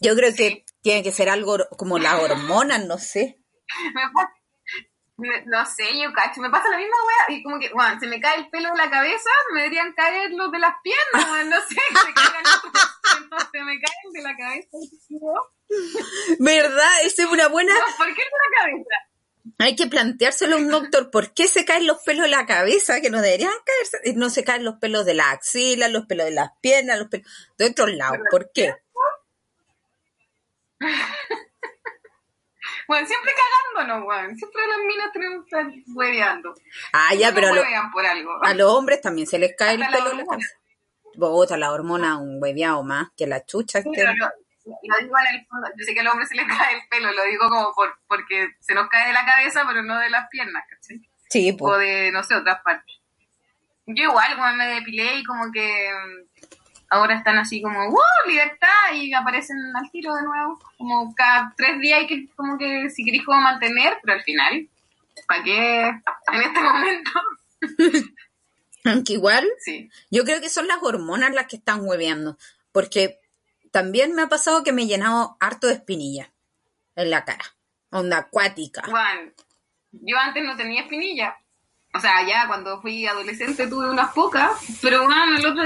yo 0.00 0.16
creo 0.16 0.34
que 0.34 0.64
tiene 0.82 1.02
que 1.02 1.12
ser 1.12 1.28
algo 1.28 1.58
como 1.76 1.98
la 1.98 2.18
hormona, 2.18 2.78
no 2.78 2.98
sé. 2.98 3.40
No 5.18 5.66
sé, 5.66 5.84
yo 6.00 6.12
cacho, 6.12 6.40
me 6.40 6.50
pasa 6.50 6.70
la 6.70 6.76
misma 6.76 6.96
wea 7.06 7.36
y 7.36 7.42
como 7.42 7.58
que, 7.58 7.70
bueno, 7.72 7.98
se 7.98 8.06
me 8.06 8.20
cae 8.20 8.38
el 8.38 8.48
pelo 8.50 8.70
de 8.70 8.76
la 8.76 8.88
cabeza, 8.88 9.30
me 9.52 9.62
deberían 9.62 9.92
caer 9.92 10.30
los 10.30 10.50
de 10.52 10.58
las 10.60 10.74
piernas, 10.82 11.46
no 11.46 11.56
sé, 11.62 11.74
se 12.06 12.14
caigan 12.14 12.44
entonces 13.22 13.48
se 13.50 13.64
me 13.64 13.80
caen 13.80 14.12
de 14.12 14.22
la 14.22 14.36
cabeza. 14.36 14.78
¿Verdad? 16.38 17.02
Esa 17.04 17.22
es 17.24 17.28
una 17.28 17.48
buena... 17.48 17.74
¿Por 17.96 18.06
qué 18.06 18.22
de 18.22 18.28
la 18.30 18.60
cabeza? 18.60 19.08
Hay 19.58 19.74
que 19.74 19.88
planteárselo 19.88 20.56
a 20.56 20.58
un 20.58 20.68
doctor, 20.68 21.10
¿por 21.10 21.34
qué 21.34 21.48
se 21.48 21.64
caen 21.64 21.86
los 21.86 21.98
pelos 22.02 22.22
de 22.22 22.28
la 22.28 22.46
cabeza? 22.46 23.00
Que 23.00 23.10
no 23.10 23.20
deberían 23.20 23.50
caerse, 23.64 24.14
no 24.14 24.30
se 24.30 24.44
caen 24.44 24.64
los 24.64 24.76
pelos 24.76 25.04
de 25.04 25.14
la 25.14 25.32
axila, 25.32 25.88
los 25.88 26.06
pelos 26.06 26.26
de 26.26 26.32
las 26.32 26.50
piernas, 26.60 26.98
los 26.98 27.08
pelos 27.08 27.26
de 27.58 27.66
otros 27.66 27.92
lados, 27.92 28.18
¿por 28.30 28.52
qué? 28.52 28.72
Bueno, 32.88 33.06
siempre 33.06 33.32
cagándonos, 33.74 34.08
weón. 34.08 34.36
Siempre 34.36 34.62
las 34.66 34.78
minas 34.78 35.12
tenemos 35.12 35.44
que 35.44 35.60
estar 35.60 35.72
hueveando. 35.94 36.54
Ah, 36.94 37.14
ya, 37.14 37.34
pero 37.34 37.48
a, 37.48 37.90
por 37.92 38.06
algo. 38.06 38.42
a, 38.42 38.54
los 38.54 38.72
hombres 38.72 39.02
también 39.02 39.26
se 39.26 39.38
les 39.38 39.54
cae 39.54 39.74
el 39.74 39.84
pelo. 39.86 40.24
Bogotá, 41.14 41.58
la 41.58 41.70
hormona, 41.70 42.16
un 42.16 42.42
hueveado 42.42 42.82
más 42.82 43.08
que 43.14 43.26
la 43.26 43.44
chucha. 43.44 43.82
Sí, 43.82 43.90
lo, 43.90 44.98
digo 45.00 45.16
en 45.18 45.34
el 45.34 45.46
fondo, 45.46 45.68
yo 45.76 45.84
sé 45.84 45.92
que 45.92 46.00
a 46.00 46.02
los 46.02 46.12
hombres 46.12 46.30
se 46.30 46.36
les 46.36 46.46
cae 46.46 46.76
el 46.76 46.88
pelo, 46.88 47.12
lo 47.12 47.24
digo 47.24 47.48
como 47.48 47.74
por, 47.74 47.98
porque 48.08 48.48
se 48.60 48.74
nos 48.74 48.88
cae 48.88 49.08
de 49.08 49.12
la 49.12 49.26
cabeza, 49.26 49.64
pero 49.66 49.82
no 49.82 49.98
de 49.98 50.08
las 50.08 50.28
piernas, 50.30 50.64
¿cachai? 50.70 51.02
Sí, 51.28 51.52
pues. 51.52 51.74
O 51.74 51.78
de, 51.78 52.10
no 52.10 52.22
sé, 52.22 52.36
otras 52.36 52.62
partes. 52.62 52.94
Yo 53.84 54.04
igual, 54.04 54.34
como 54.34 54.52
me 54.54 54.66
depilé 54.66 55.18
y 55.18 55.24
como 55.24 55.52
que 55.52 55.90
ahora 56.90 57.16
están 57.16 57.38
así 57.38 57.60
como, 57.62 57.90
¡wow! 57.90 58.00
Libertad, 58.26 58.92
y 58.94 59.12
aparecen 59.12 59.56
al 59.74 59.90
tiro 59.90 60.14
de 60.14 60.22
nuevo. 60.22 60.58
Como 60.76 61.14
cada 61.14 61.54
tres 61.56 61.78
días 61.80 62.00
hay 62.00 62.06
que, 62.06 62.28
como 62.34 62.58
que, 62.58 62.90
si 62.90 63.04
querés 63.04 63.24
como 63.24 63.40
mantener, 63.40 63.98
pero 64.02 64.18
al 64.18 64.22
final, 64.24 64.68
¿para 65.26 65.42
qué 65.42 65.80
en 65.88 66.42
este 66.42 66.60
momento? 66.60 67.10
Aunque 68.84 69.14
igual, 69.14 69.46
sí. 69.58 69.90
yo 70.10 70.24
creo 70.24 70.40
que 70.40 70.48
son 70.48 70.66
las 70.66 70.82
hormonas 70.82 71.34
las 71.34 71.46
que 71.46 71.56
están 71.56 71.86
hueveando, 71.86 72.38
porque 72.72 73.20
también 73.70 74.14
me 74.14 74.22
ha 74.22 74.28
pasado 74.28 74.64
que 74.64 74.72
me 74.72 74.82
he 74.82 74.86
llenado 74.86 75.36
harto 75.40 75.66
de 75.66 75.74
espinilla 75.74 76.32
en 76.96 77.10
la 77.10 77.24
cara, 77.24 77.44
onda 77.90 78.18
acuática. 78.18 78.82
Bueno, 78.88 79.32
yo 79.92 80.16
antes 80.18 80.42
no 80.44 80.56
tenía 80.56 80.82
espinilla, 80.82 81.36
o 81.98 82.00
sea, 82.00 82.24
ya 82.24 82.46
cuando 82.46 82.80
fui 82.80 83.04
adolescente 83.06 83.66
tuve 83.66 83.90
unas 83.90 84.12
pocas, 84.12 84.52
pero 84.80 85.04
bueno, 85.04 85.36
el 85.36 85.44
otro, 85.44 85.64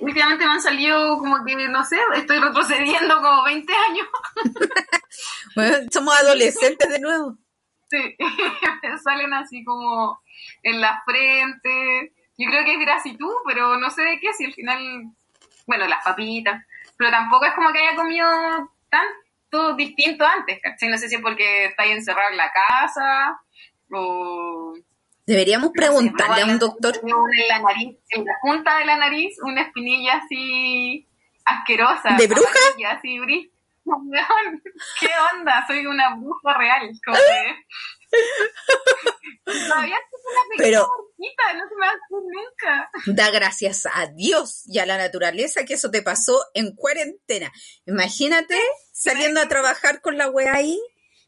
últimamente 0.00 0.46
me 0.46 0.52
han 0.52 0.62
salido 0.62 1.18
como 1.18 1.44
que, 1.44 1.54
no 1.68 1.84
sé, 1.84 1.98
estoy 2.14 2.38
retrocediendo 2.38 3.20
como 3.20 3.44
20 3.44 3.72
años. 3.90 4.06
bueno, 5.54 5.76
somos 5.92 6.18
adolescentes 6.18 6.88
de 6.88 6.98
nuevo. 6.98 7.36
Sí, 7.90 8.16
salen 9.04 9.34
así 9.34 9.62
como 9.64 10.22
en 10.62 10.80
la 10.80 11.02
frente. 11.04 12.14
Yo 12.38 12.48
creo 12.48 12.64
que 12.64 12.72
es 12.72 12.80
grasitud, 12.80 13.34
pero 13.46 13.76
no 13.76 13.90
sé 13.90 14.00
de 14.02 14.18
qué, 14.18 14.32
si 14.32 14.46
al 14.46 14.54
final, 14.54 15.10
bueno, 15.66 15.86
las 15.88 16.02
papitas, 16.02 16.64
pero 16.96 17.10
tampoco 17.10 17.44
es 17.44 17.52
como 17.52 17.70
que 17.70 17.80
haya 17.80 17.96
comido 17.96 18.26
tanto 18.88 19.76
distinto 19.76 20.24
antes, 20.24 20.58
¿cachai? 20.62 20.88
No 20.88 20.96
sé 20.96 21.10
si 21.10 21.16
es 21.16 21.20
porque 21.20 21.66
estáis 21.66 21.92
encerrado 21.92 22.30
en 22.30 22.38
la 22.38 22.50
casa 22.50 23.38
o 23.90 24.74
Deberíamos 25.26 25.70
preguntarle 25.74 26.42
a 26.42 26.46
un 26.46 26.58
doctor. 26.58 27.00
En 27.02 27.48
la 27.48 27.58
nariz, 27.58 27.98
en 28.10 28.24
la 28.24 28.32
punta 28.40 28.78
de 28.78 28.84
la 28.84 28.96
nariz, 28.96 29.36
una 29.42 29.62
espinilla 29.62 30.22
así 30.24 31.08
asquerosa. 31.44 32.16
¿De 32.16 32.26
bruja? 32.26 32.58
Así, 32.90 33.18
¿Qué 35.00 35.08
onda? 35.34 35.64
Soy 35.66 35.86
una 35.86 36.14
bruja 36.16 36.56
real. 36.56 36.90
Como. 37.04 37.18
Todavía 39.44 39.96
una 39.96 40.40
Pero 40.58 40.88
no 41.18 41.68
se 41.68 41.74
me 41.74 41.86
va 41.86 41.92
a 41.92 41.98
nunca. 42.10 42.90
Da 43.06 43.30
gracias 43.30 43.86
a 43.92 44.06
Dios 44.06 44.64
y 44.66 44.78
a 44.78 44.86
la 44.86 44.98
naturaleza 44.98 45.64
que 45.64 45.74
eso 45.74 45.90
te 45.90 46.02
pasó 46.02 46.40
en 46.54 46.74
cuarentena. 46.74 47.52
Imagínate 47.86 48.58
saliendo 48.92 49.40
a 49.40 49.48
trabajar 49.48 50.00
con 50.00 50.16
la 50.18 50.28
wea 50.28 50.54
ahí. 50.54 50.80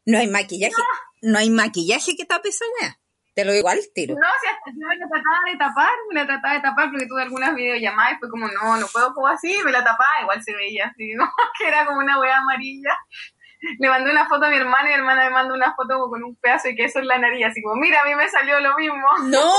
No 0.05 0.17
hay 0.17 0.27
maquillaje. 0.27 0.73
No, 1.21 1.37
hay 1.37 1.49
maquillaje 1.49 2.15
que 2.15 2.25
tape 2.25 2.49
esa 2.49 2.65
wea. 2.79 2.98
Te 3.39 3.45
lo 3.45 3.53
digo 3.53 3.69
al 3.69 3.79
tiro. 3.95 4.15
No, 4.15 4.27
si 4.41 4.47
hasta 4.47 4.69
yo 4.71 4.85
me 4.85 4.97
la 4.97 5.07
trataba 5.07 5.39
de 5.49 5.57
tapar, 5.57 5.93
me 6.09 6.15
la 6.19 6.25
trataba 6.27 6.53
de 6.55 6.59
tapar 6.59 6.89
porque 6.89 7.07
tuve 7.07 7.21
algunas 7.21 7.55
videollamadas 7.55 8.11
y 8.11 8.17
fue 8.17 8.29
como, 8.29 8.49
no, 8.49 8.75
no 8.75 8.85
puedo 8.87 9.13
como 9.13 9.27
así, 9.27 9.55
me 9.63 9.71
la 9.71 9.81
tapaba, 9.81 10.21
igual 10.23 10.43
se 10.43 10.53
veía 10.53 10.87
así, 10.87 11.13
¿no? 11.15 11.23
que 11.57 11.69
era 11.69 11.85
como 11.85 11.99
una 11.99 12.19
wea 12.19 12.37
amarilla. 12.37 12.91
Le 13.79 13.87
mandé 13.87 14.11
una 14.11 14.27
foto 14.27 14.45
a 14.45 14.49
mi 14.49 14.57
hermana 14.57 14.83
y 14.83 14.87
mi 14.87 14.93
hermana 14.95 15.23
me 15.23 15.29
mandó 15.29 15.53
una 15.53 15.73
foto 15.73 16.09
con 16.09 16.21
un 16.21 16.35
pedazo 16.35 16.67
de 16.67 16.75
queso 16.75 16.99
en 16.99 17.07
la 17.07 17.17
nariz, 17.17 17.45
así 17.45 17.63
como, 17.63 17.75
mira, 17.79 18.01
a 18.01 18.05
mí 18.05 18.13
me 18.13 18.27
salió 18.27 18.59
lo 18.59 18.75
mismo. 18.75 19.07
¡No! 19.23 19.53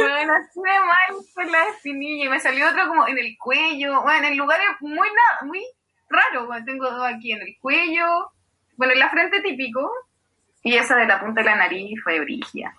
bueno, 0.00 0.32
estuve 0.44 0.80
mal 0.80 1.24
con 1.36 1.52
la 1.52 1.68
espinilla 1.68 2.24
y 2.24 2.28
me 2.30 2.40
salió 2.40 2.68
otro 2.68 2.88
como 2.88 3.06
en 3.06 3.18
el 3.18 3.36
cuello, 3.38 4.02
bueno, 4.02 4.26
en 4.26 4.36
lugares 4.36 4.66
muy, 4.80 5.08
muy 5.42 5.64
raros, 6.08 6.48
tengo 6.66 6.90
dos 6.90 7.06
aquí 7.06 7.30
en 7.30 7.42
el 7.42 7.54
cuello, 7.60 8.33
bueno, 8.76 8.92
en 8.92 8.98
la 8.98 9.10
frente 9.10 9.40
típico, 9.40 9.90
y 10.62 10.76
esa 10.76 10.96
de 10.96 11.06
la 11.06 11.20
punta 11.20 11.42
de 11.42 11.46
la 11.46 11.56
nariz 11.56 12.00
fue 12.02 12.20
brigia. 12.20 12.74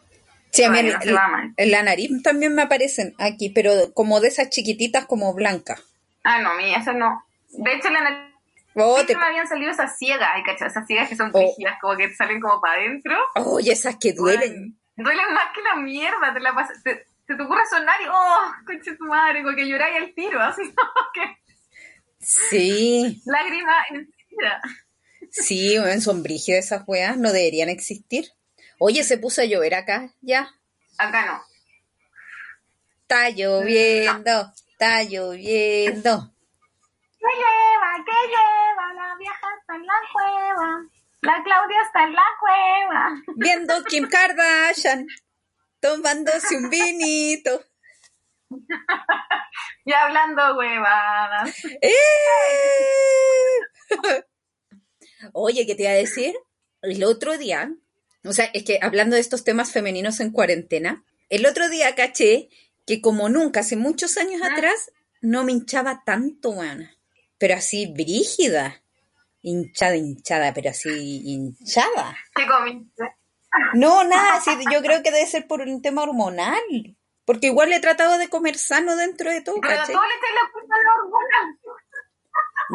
Sí, 0.51 0.63
a 0.63 0.69
mí 0.69 0.79
en, 0.79 1.71
la 1.71 1.83
nariz 1.83 2.09
también 2.23 2.55
me 2.55 2.61
aparecen 2.61 3.13
aquí, 3.19 3.49
pero 3.49 3.93
como 3.93 4.21
de 4.21 4.29
esas 4.29 4.49
chiquititas 4.49 5.05
como 5.05 5.33
blancas. 5.33 5.83
Ah, 6.23 6.41
no, 6.41 6.55
mí 6.55 6.73
eso 6.73 6.93
no. 6.93 7.25
De 7.49 7.73
hecho, 7.73 7.89
la 7.89 8.01
nariz 8.01 8.33
oh, 8.75 8.97
me 9.05 9.25
habían 9.25 9.47
salido 9.47 9.71
esas 9.71 9.97
ciegas, 9.97 10.29
¿cachai? 10.45 10.69
Esas 10.69 10.87
ciegas 10.87 11.09
que 11.09 11.15
son 11.17 11.29
oh. 11.33 11.55
como 11.81 11.97
que 11.97 12.13
salen 12.15 12.39
como 12.39 12.61
para 12.61 12.81
adentro. 12.81 13.17
Oye, 13.35 13.73
esas 13.73 13.97
que 13.97 14.13
duelen. 14.13 14.77
duelen 14.95 15.33
más 15.33 15.53
que 15.53 15.61
la 15.61 15.75
mierda, 15.75 16.33
te 16.33 16.39
la 16.39 16.53
pasas... 16.53 16.81
se 16.81 17.35
te 17.35 17.41
ocurre 17.41 17.65
sonar 17.69 17.99
y, 18.01 18.05
oh, 18.09 18.51
conche 18.65 18.95
tu 18.95 19.05
madre, 19.05 19.43
como 19.43 19.55
que 19.57 19.67
lloráis 19.67 19.97
el 19.97 20.15
tiro, 20.15 20.41
así 20.41 20.61
que... 21.13 21.37
Sí. 22.19 23.21
Lágrima 23.25 23.73
enseguida. 23.89 24.61
Sí, 25.35 25.77
son 26.01 26.23
brígidas 26.23 26.65
esas 26.65 26.83
weas, 26.87 27.17
no 27.17 27.31
deberían 27.31 27.69
existir. 27.69 28.31
Oye, 28.79 29.03
se 29.03 29.17
puso 29.17 29.41
a 29.41 29.45
llover 29.45 29.75
acá, 29.75 30.13
ya. 30.21 30.49
Acá 30.97 31.25
no. 31.25 31.41
Está 33.01 33.29
lloviendo, 33.29 34.53
está 34.71 35.03
lloviendo. 35.03 36.33
¿Qué 37.19 37.27
lleva? 37.35 38.05
¿Qué 38.05 38.27
lleva? 38.27 38.93
La 38.93 39.15
vieja 39.17 39.47
está 39.59 39.75
en 39.75 39.85
la 39.85 39.93
cueva. 40.11 40.85
La 41.21 41.43
Claudia 41.43 41.81
está 41.85 42.03
en 42.03 42.13
la 42.13 42.25
cueva. 42.39 43.21
Viendo 43.35 43.83
Kim 43.83 44.07
Kardashian, 44.07 45.07
tomándose 45.79 46.55
un 46.55 46.69
vinito. 46.69 47.63
y 49.85 49.93
hablando 49.93 50.55
huevadas. 50.57 51.65
¡Eh! 51.81 51.91
Oye, 55.33 55.65
¿qué 55.65 55.75
te 55.75 55.83
iba 55.83 55.91
a 55.91 55.95
decir? 55.95 56.35
El 56.81 57.03
otro 57.03 57.37
día, 57.37 57.73
o 58.23 58.33
sea, 58.33 58.45
es 58.53 58.63
que 58.63 58.79
hablando 58.81 59.15
de 59.15 59.21
estos 59.21 59.43
temas 59.43 59.71
femeninos 59.71 60.19
en 60.19 60.31
cuarentena, 60.31 61.03
el 61.29 61.45
otro 61.45 61.69
día 61.69 61.95
caché 61.95 62.49
que 62.85 63.01
como 63.01 63.29
nunca, 63.29 63.61
hace 63.61 63.75
muchos 63.75 64.17
años 64.17 64.41
atrás, 64.43 64.91
no 65.21 65.43
me 65.43 65.51
hinchaba 65.51 66.03
tanto, 66.05 66.51
weón. 66.51 66.89
Pero 67.37 67.55
así, 67.55 67.87
brígida. 67.87 68.81
Hinchada, 69.41 69.95
hinchada, 69.95 70.53
pero 70.53 70.69
así, 70.69 71.21
hinchada. 71.25 72.15
¿Qué 72.35 72.45
comiste? 72.47 73.15
No, 73.73 74.03
nada, 74.03 74.39
sí, 74.41 74.51
yo 74.71 74.81
creo 74.81 75.01
que 75.01 75.11
debe 75.11 75.25
ser 75.25 75.47
por 75.47 75.61
un 75.61 75.81
tema 75.81 76.03
hormonal. 76.03 76.95
Porque 77.25 77.47
igual 77.47 77.73
he 77.73 77.79
tratado 77.79 78.17
de 78.17 78.29
comer 78.29 78.57
sano 78.57 78.95
dentro 78.95 79.31
de 79.31 79.41
todo. 79.41 79.55
Pero 79.61 79.77
¿cachai? 79.77 79.95
todo 79.95 80.03
le 80.03 80.09
la 80.09 80.51
culpa 80.53 80.75
a 80.75 80.83
la 80.83 80.93
hormona. 80.93 81.59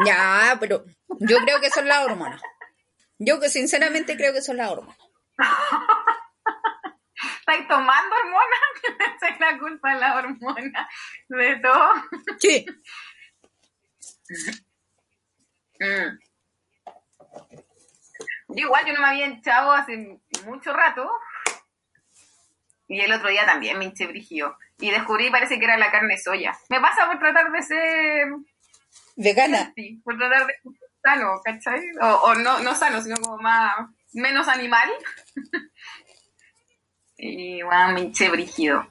Ya, 0.05 0.57
pero 0.59 0.83
yo 1.19 1.37
creo 1.39 1.59
que 1.59 1.69
son 1.69 1.87
las 1.87 2.05
hormonas. 2.05 2.41
Yo 3.19 3.39
que 3.39 3.49
sinceramente 3.49 4.15
creo 4.15 4.33
que 4.33 4.41
son 4.41 4.57
las 4.57 4.71
hormonas. 4.71 4.97
¿Estáis 7.39 7.67
tomando 7.67 8.15
hormonas? 8.15 8.59
Le 8.99 9.05
echáis 9.15 9.39
la 9.39 9.59
culpa 9.59 9.91
a 9.91 9.95
la 9.95 10.15
hormona 10.15 10.89
de 11.29 11.55
todo. 11.57 11.93
Sí. 12.39 12.65
Mm. 15.79 16.17
Yo 18.49 18.65
igual 18.65 18.85
yo 18.85 18.93
no 18.93 19.01
me 19.01 19.07
había 19.07 19.27
hinchado 19.27 19.71
hace 19.71 20.19
mucho 20.45 20.73
rato. 20.73 21.09
Y 22.87 22.99
el 22.99 23.11
otro 23.13 23.29
día 23.29 23.45
también 23.45 23.77
me 23.77 23.85
hinché 23.85 24.07
brígido. 24.07 24.57
Y 24.79 24.91
descubrí, 24.91 25.29
parece 25.29 25.59
que 25.59 25.65
era 25.65 25.77
la 25.77 25.91
carne 25.91 26.15
de 26.15 26.21
soya. 26.21 26.57
Me 26.69 26.81
pasa 26.81 27.05
por 27.07 27.19
tratar 27.19 27.51
de 27.51 27.61
ser 27.61 28.27
Vegana. 29.15 29.73
sí, 29.75 30.01
por 30.03 30.17
tratar 30.17 30.47
de 30.47 30.53
sano, 31.03 31.41
¿cachai? 31.43 31.81
O, 32.01 32.07
o 32.07 32.35
no, 32.35 32.59
no 32.59 32.75
sano, 32.75 33.01
sino 33.01 33.17
como 33.17 33.37
más, 33.37 33.73
menos 34.13 34.47
animal. 34.47 34.89
y 37.17 37.61
bueno, 37.61 37.93
me 37.93 38.01
hinché 38.01 38.29
brígido. 38.29 38.87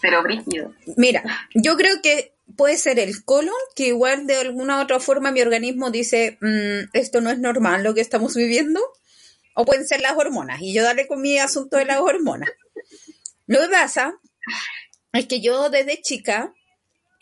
Pero 0.00 0.22
brígido. 0.22 0.74
Mira, 0.96 1.22
yo 1.54 1.76
creo 1.76 2.02
que 2.02 2.34
puede 2.56 2.76
ser 2.76 2.98
el 2.98 3.24
colon, 3.24 3.54
que 3.76 3.88
igual 3.88 4.26
de 4.26 4.36
alguna 4.36 4.78
u 4.78 4.82
otra 4.82 4.98
forma 4.98 5.30
mi 5.30 5.40
organismo 5.40 5.90
dice, 5.90 6.38
"Mm, 6.40 6.90
esto 6.92 7.20
no 7.20 7.30
es 7.30 7.38
normal 7.38 7.84
lo 7.84 7.94
que 7.94 8.00
estamos 8.00 8.34
viviendo, 8.34 8.80
o 9.54 9.64
pueden 9.64 9.86
ser 9.86 10.00
las 10.00 10.16
hormonas, 10.16 10.60
y 10.60 10.72
yo 10.72 10.82
daré 10.82 11.06
con 11.06 11.20
mi 11.20 11.38
asunto 11.38 11.76
de 11.76 11.84
las 11.84 12.00
hormonas. 12.00 12.50
Lo 13.46 13.60
que 13.60 13.68
pasa 13.68 14.14
es 15.12 15.26
que 15.26 15.40
yo 15.40 15.68
desde 15.70 16.00
chica, 16.00 16.52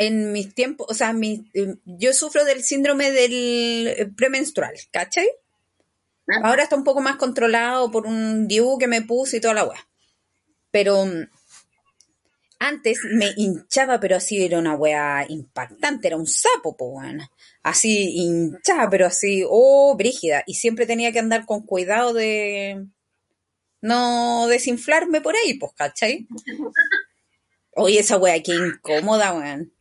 en 0.06 0.32
mis 0.32 0.54
tiempos, 0.54 0.86
o 0.90 0.94
sea, 0.94 1.12
mis- 1.12 1.42
eh, 1.54 1.74
yo 1.84 2.12
sufro 2.14 2.44
del 2.46 2.62
síndrome 2.64 3.10
del 3.12 3.88
eh, 3.88 4.10
premenstrual, 4.16 4.74
¿cachai? 4.90 5.28
Ahora 6.42 6.62
está 6.62 6.76
un 6.76 6.84
poco 6.84 7.00
más 7.00 7.16
controlado 7.16 7.90
por 7.90 8.06
un 8.06 8.46
DIU 8.48 8.78
que 8.78 8.86
me 8.86 9.02
puse 9.02 9.36
y 9.38 9.40
toda 9.40 9.54
la 9.54 9.64
weá. 9.64 9.88
Pero 10.70 11.04
mm, 11.04 11.28
antes 12.60 13.00
me 13.10 13.32
hinchaba, 13.36 13.98
pero 14.00 14.16
así 14.16 14.44
era 14.44 14.58
una 14.58 14.74
weá 14.76 15.24
impactante, 15.28 16.08
era 16.08 16.16
un 16.16 16.26
sapo, 16.26 16.76
po, 16.76 16.86
weón. 16.98 17.20
Así 17.62 18.12
hinchaba, 18.20 18.88
pero 18.90 19.06
así, 19.06 19.42
oh, 19.48 19.94
brígida. 19.96 20.42
Y 20.46 20.54
siempre 20.54 20.86
tenía 20.86 21.10
que 21.12 21.18
andar 21.18 21.46
con 21.46 21.62
cuidado 21.66 22.12
de 22.12 22.86
no 23.82 24.46
desinflarme 24.48 25.20
por 25.20 25.34
ahí, 25.36 25.54
pues, 25.58 25.72
¿cachai? 25.74 26.26
Oye, 27.74 28.00
esa 28.00 28.18
weá, 28.18 28.42
qué 28.42 28.52
incómoda, 28.54 29.32
weón. 29.34 29.72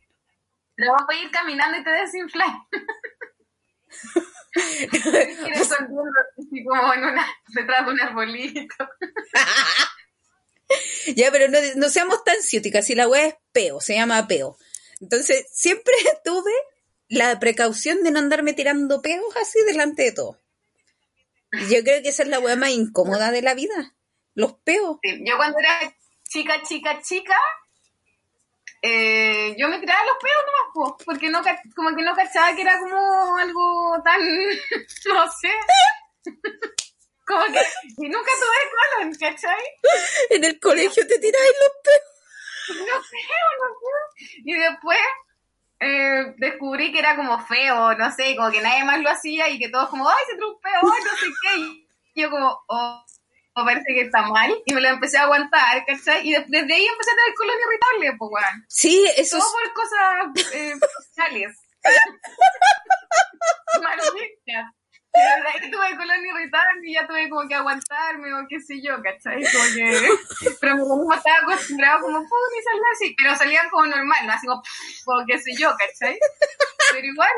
Pero 0.80 0.92
vamos 0.92 1.08
a 1.10 1.14
ir 1.14 1.30
caminando 1.30 1.78
y 1.78 1.84
te 1.84 1.90
desinflas. 1.90 2.48
Así 6.38 6.64
como 6.64 6.94
en 6.94 7.04
una, 7.04 7.26
detrás 7.48 7.86
de 7.86 7.92
un 7.92 8.00
arbolito. 8.00 8.74
Ya, 11.16 11.32
pero 11.32 11.48
no, 11.48 11.58
no 11.74 11.88
seamos 11.88 12.22
tan 12.22 12.40
ciúticas, 12.42 12.86
si 12.86 12.94
la 12.94 13.08
weá 13.08 13.26
es 13.26 13.34
peo, 13.50 13.80
se 13.80 13.94
llama 13.94 14.28
peo. 14.28 14.56
Entonces, 15.00 15.46
siempre 15.52 15.92
tuve 16.24 16.52
la 17.08 17.40
precaución 17.40 18.04
de 18.04 18.12
no 18.12 18.20
andarme 18.20 18.52
tirando 18.52 19.02
peos 19.02 19.36
así 19.36 19.58
delante 19.66 20.04
de 20.04 20.12
todo. 20.12 20.40
Y 21.52 21.74
yo 21.74 21.82
creo 21.82 22.00
que 22.02 22.10
esa 22.10 22.22
es 22.22 22.28
la 22.28 22.38
weá 22.38 22.54
más 22.54 22.70
incómoda 22.70 23.32
de 23.32 23.42
la 23.42 23.54
vida. 23.54 23.96
Los 24.34 24.52
peos. 24.60 24.98
Sí, 25.02 25.24
Yo 25.26 25.36
cuando 25.36 25.58
era 25.58 25.96
chica, 26.28 26.62
chica, 26.62 27.02
chica, 27.02 27.36
eh, 28.82 29.54
yo 29.58 29.68
me 29.68 29.78
tiraba 29.78 30.04
los 30.04 30.16
pedos 30.16 30.44
nomás, 30.46 30.72
po, 30.74 31.04
porque 31.04 31.28
no, 31.28 31.42
como 31.76 31.94
que 31.94 32.02
no 32.02 32.14
cachaba 32.14 32.54
que 32.54 32.62
era 32.62 32.78
como 32.78 33.36
algo 33.36 34.02
tan, 34.02 34.20
no 35.14 35.30
sé, 35.32 35.52
como 37.26 37.44
que, 37.46 37.60
y 37.98 38.08
nunca 38.08 38.30
tuve 38.38 38.98
colon, 38.98 39.14
¿cachai? 39.14 39.64
En 40.30 40.44
el 40.44 40.58
colegio 40.58 41.06
te 41.06 41.18
tiráis 41.18 41.52
los 41.60 41.72
peos. 41.84 42.10
No 42.78 43.02
sé, 43.02 43.16
no 43.60 43.68
sé. 43.78 44.42
Y 44.44 44.54
después 44.54 44.98
eh, 45.80 46.34
descubrí 46.38 46.92
que 46.92 46.98
era 46.98 47.16
como 47.16 47.38
feo, 47.46 47.94
no 47.94 48.10
sé, 48.12 48.34
como 48.36 48.50
que 48.50 48.60
nadie 48.60 48.84
más 48.84 49.00
lo 49.00 49.10
hacía 49.10 49.48
y 49.48 49.58
que 49.58 49.68
todos 49.68 49.88
como, 49.90 50.08
ay, 50.08 50.24
se 50.26 50.32
ay, 50.32 50.82
no 50.82 51.16
sé 51.16 51.26
qué. 51.42 51.58
Y 52.14 52.22
yo 52.22 52.30
como, 52.30 52.58
oh, 52.66 53.04
oh, 53.54 53.64
parece 53.64 53.84
que 53.94 54.02
está 54.02 54.22
mal. 54.22 54.54
Y 54.66 54.74
me 54.74 54.80
lo 54.80 54.88
empecé 54.88 55.18
a 55.18 55.22
aguantar, 55.22 55.84
¿cachai? 55.86 56.26
Y 56.26 56.32
de- 56.32 56.44
desde 56.48 56.74
ahí 56.74 56.86
empecé 56.86 57.10
a 57.10 57.16
tener 57.16 57.34
colon 57.36 57.56
irritable, 57.56 58.16
pues, 58.18 58.30
weón. 58.32 58.64
Sí, 58.68 59.10
eso 59.16 59.38
Todo 59.38 59.46
es... 59.46 59.52
por 59.52 59.72
cosas 59.74 60.54
eh, 60.54 60.74
sociales. 61.06 61.56
Y 65.12 65.18
desde 65.18 65.48
ahí 65.64 65.70
tuve 65.72 65.96
colon 65.96 66.24
irritable 66.24 66.80
y 66.84 66.94
ya 66.94 67.04
tuve 67.06 67.28
como 67.28 67.48
que 67.48 67.54
aguantarme 67.56 68.32
o 68.32 68.46
qué 68.48 68.60
sé 68.60 68.80
yo, 68.80 69.02
¿cachai? 69.02 69.42
Como 69.42 69.64
que... 69.74 70.08
Pero 70.60 70.76
mi 70.76 70.82
organismo 70.82 71.14
estaba 71.14 71.38
acostumbrado 71.38 72.00
como, 72.02 72.18
pum, 72.18 72.50
y 72.58 72.62
salía 72.62 72.82
así. 72.92 73.16
Pero 73.20 73.36
salían 73.36 73.68
como 73.70 73.86
normal, 73.86 74.26
¿no? 74.26 74.32
Así 74.32 74.46
como, 74.46 74.62
como 75.04 75.26
qué 75.26 75.38
sé 75.40 75.50
yo, 75.58 75.74
¿cachai? 75.76 76.16
Pero 76.92 77.06
igual... 77.06 77.30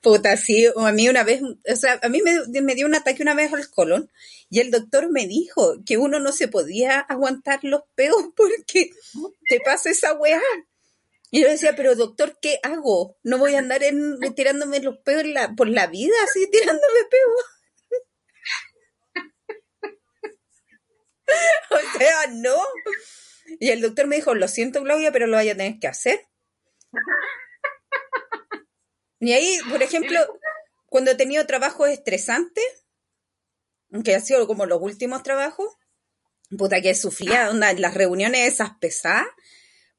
Puta, 0.00 0.36
sí, 0.36 0.66
a 0.76 0.92
mí 0.92 1.08
una 1.08 1.24
vez, 1.24 1.42
o 1.42 1.76
sea, 1.76 1.98
a 2.02 2.08
mí 2.08 2.20
me, 2.22 2.74
dio 2.74 2.86
un 2.86 2.94
ataque 2.94 3.22
una 3.22 3.34
vez 3.34 3.52
al 3.52 3.68
colon 3.70 4.10
y 4.48 4.60
el 4.60 4.70
doctor 4.70 5.10
me 5.10 5.26
dijo 5.26 5.76
que 5.84 5.98
uno 5.98 6.20
no 6.20 6.32
se 6.32 6.48
podía 6.48 7.00
aguantar 7.00 7.60
los 7.62 7.82
peos 7.94 8.22
porque 8.36 8.90
te 9.48 9.60
pasa 9.64 9.90
esa 9.90 10.12
weá. 10.14 10.40
Y 11.30 11.42
yo 11.42 11.48
decía, 11.48 11.74
pero 11.74 11.96
doctor, 11.96 12.38
¿qué 12.40 12.60
hago? 12.62 13.16
No 13.24 13.38
voy 13.38 13.56
a 13.56 13.58
andar 13.58 13.82
en, 13.82 14.20
tirándome 14.36 14.78
los 14.80 14.98
peos 14.98 15.24
por 15.56 15.68
la 15.68 15.88
vida, 15.88 16.14
así 16.22 16.48
tirándome 16.48 17.00
peos. 17.10 17.44
o 21.70 21.98
sea, 21.98 22.26
no. 22.30 22.56
Y 23.58 23.70
el 23.70 23.80
doctor 23.80 24.06
me 24.06 24.16
dijo, 24.16 24.34
lo 24.34 24.46
siento, 24.46 24.82
Claudia, 24.84 25.10
pero 25.10 25.26
lo 25.26 25.36
vaya 25.36 25.54
a 25.54 25.56
tener 25.56 25.80
que 25.80 25.88
hacer. 25.88 26.20
Y 29.20 29.32
ahí, 29.32 29.58
por 29.70 29.82
ejemplo, 29.82 30.18
cuando 30.86 31.12
he 31.12 31.14
tenido 31.14 31.46
trabajos 31.46 31.88
estresantes, 31.88 32.64
que 34.04 34.14
han 34.14 34.24
sido 34.24 34.46
como 34.46 34.66
los 34.66 34.80
últimos 34.80 35.22
trabajos, 35.22 35.68
puta 36.56 36.80
que 36.80 36.94
sufría, 36.94 37.52
las 37.52 37.94
reuniones 37.94 38.52
esas 38.52 38.70
pesadas, 38.80 39.26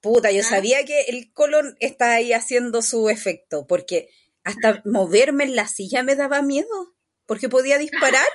puta, 0.01 0.31
yo 0.31 0.43
sabía 0.43 0.85
que 0.85 1.01
el 1.03 1.31
colon 1.33 1.75
está 1.79 2.13
ahí 2.13 2.33
haciendo 2.33 2.81
su 2.81 3.09
efecto, 3.09 3.65
porque 3.67 4.09
hasta 4.43 4.81
moverme 4.85 5.45
en 5.45 5.55
la 5.55 5.67
silla 5.67 6.03
me 6.03 6.15
daba 6.15 6.41
miedo, 6.41 6.95
porque 7.25 7.49
podía 7.49 7.77
disparar. 7.77 8.27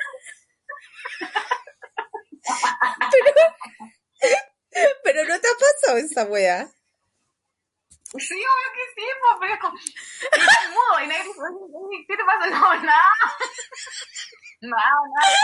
Pero, 4.73 4.87
pero 5.03 5.25
no 5.25 5.41
te 5.41 5.49
ha 5.49 5.53
pasado 5.59 5.99
esa 5.99 6.25
wea. 6.27 6.71
Sí, 8.19 8.35
obvio 8.35 8.71
que 8.75 8.85
sí, 8.95 9.07
pues, 9.21 9.37
pero 9.39 9.55
es 9.55 9.61
como. 9.61 9.79
Es 9.79 10.71
mudo 10.71 11.01
y 11.05 11.07
nadie 11.07 11.23
dice, 11.23 12.07
¿qué 12.09 12.17
te 12.17 12.25
pasa? 12.25 12.47
No, 12.51 12.75
nada. 12.83 13.37
Nada, 14.63 15.01
nada. 15.15 15.39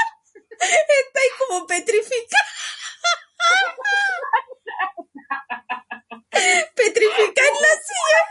Estáis 0.59 1.33
como 1.39 1.67
petrificada. 1.67 2.43
petrificada 6.75 7.49
en 7.49 7.55
la 7.55 7.75
silla. 7.87 8.23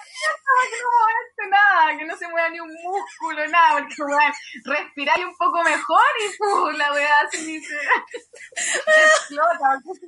Que 0.70 0.82
no 0.82 0.90
moverse 0.92 1.50
nada, 1.50 1.98
que 1.98 2.06
no 2.06 2.18
se 2.18 2.28
mueva 2.28 2.50
ni 2.50 2.60
un 2.60 2.74
músculo, 2.74 3.48
nada, 3.48 3.80
porque 3.80 3.96
bueno, 3.98 4.34
respirar 4.66 5.20
un 5.26 5.36
poco 5.38 5.64
mejor 5.64 6.06
y 6.20 6.38
¡pum! 6.38 6.74
la 6.76 6.92
weá 6.94 7.30
se 7.30 7.38
dice. 7.38 7.76
Explota, 8.56 9.80
porque 9.84 10.08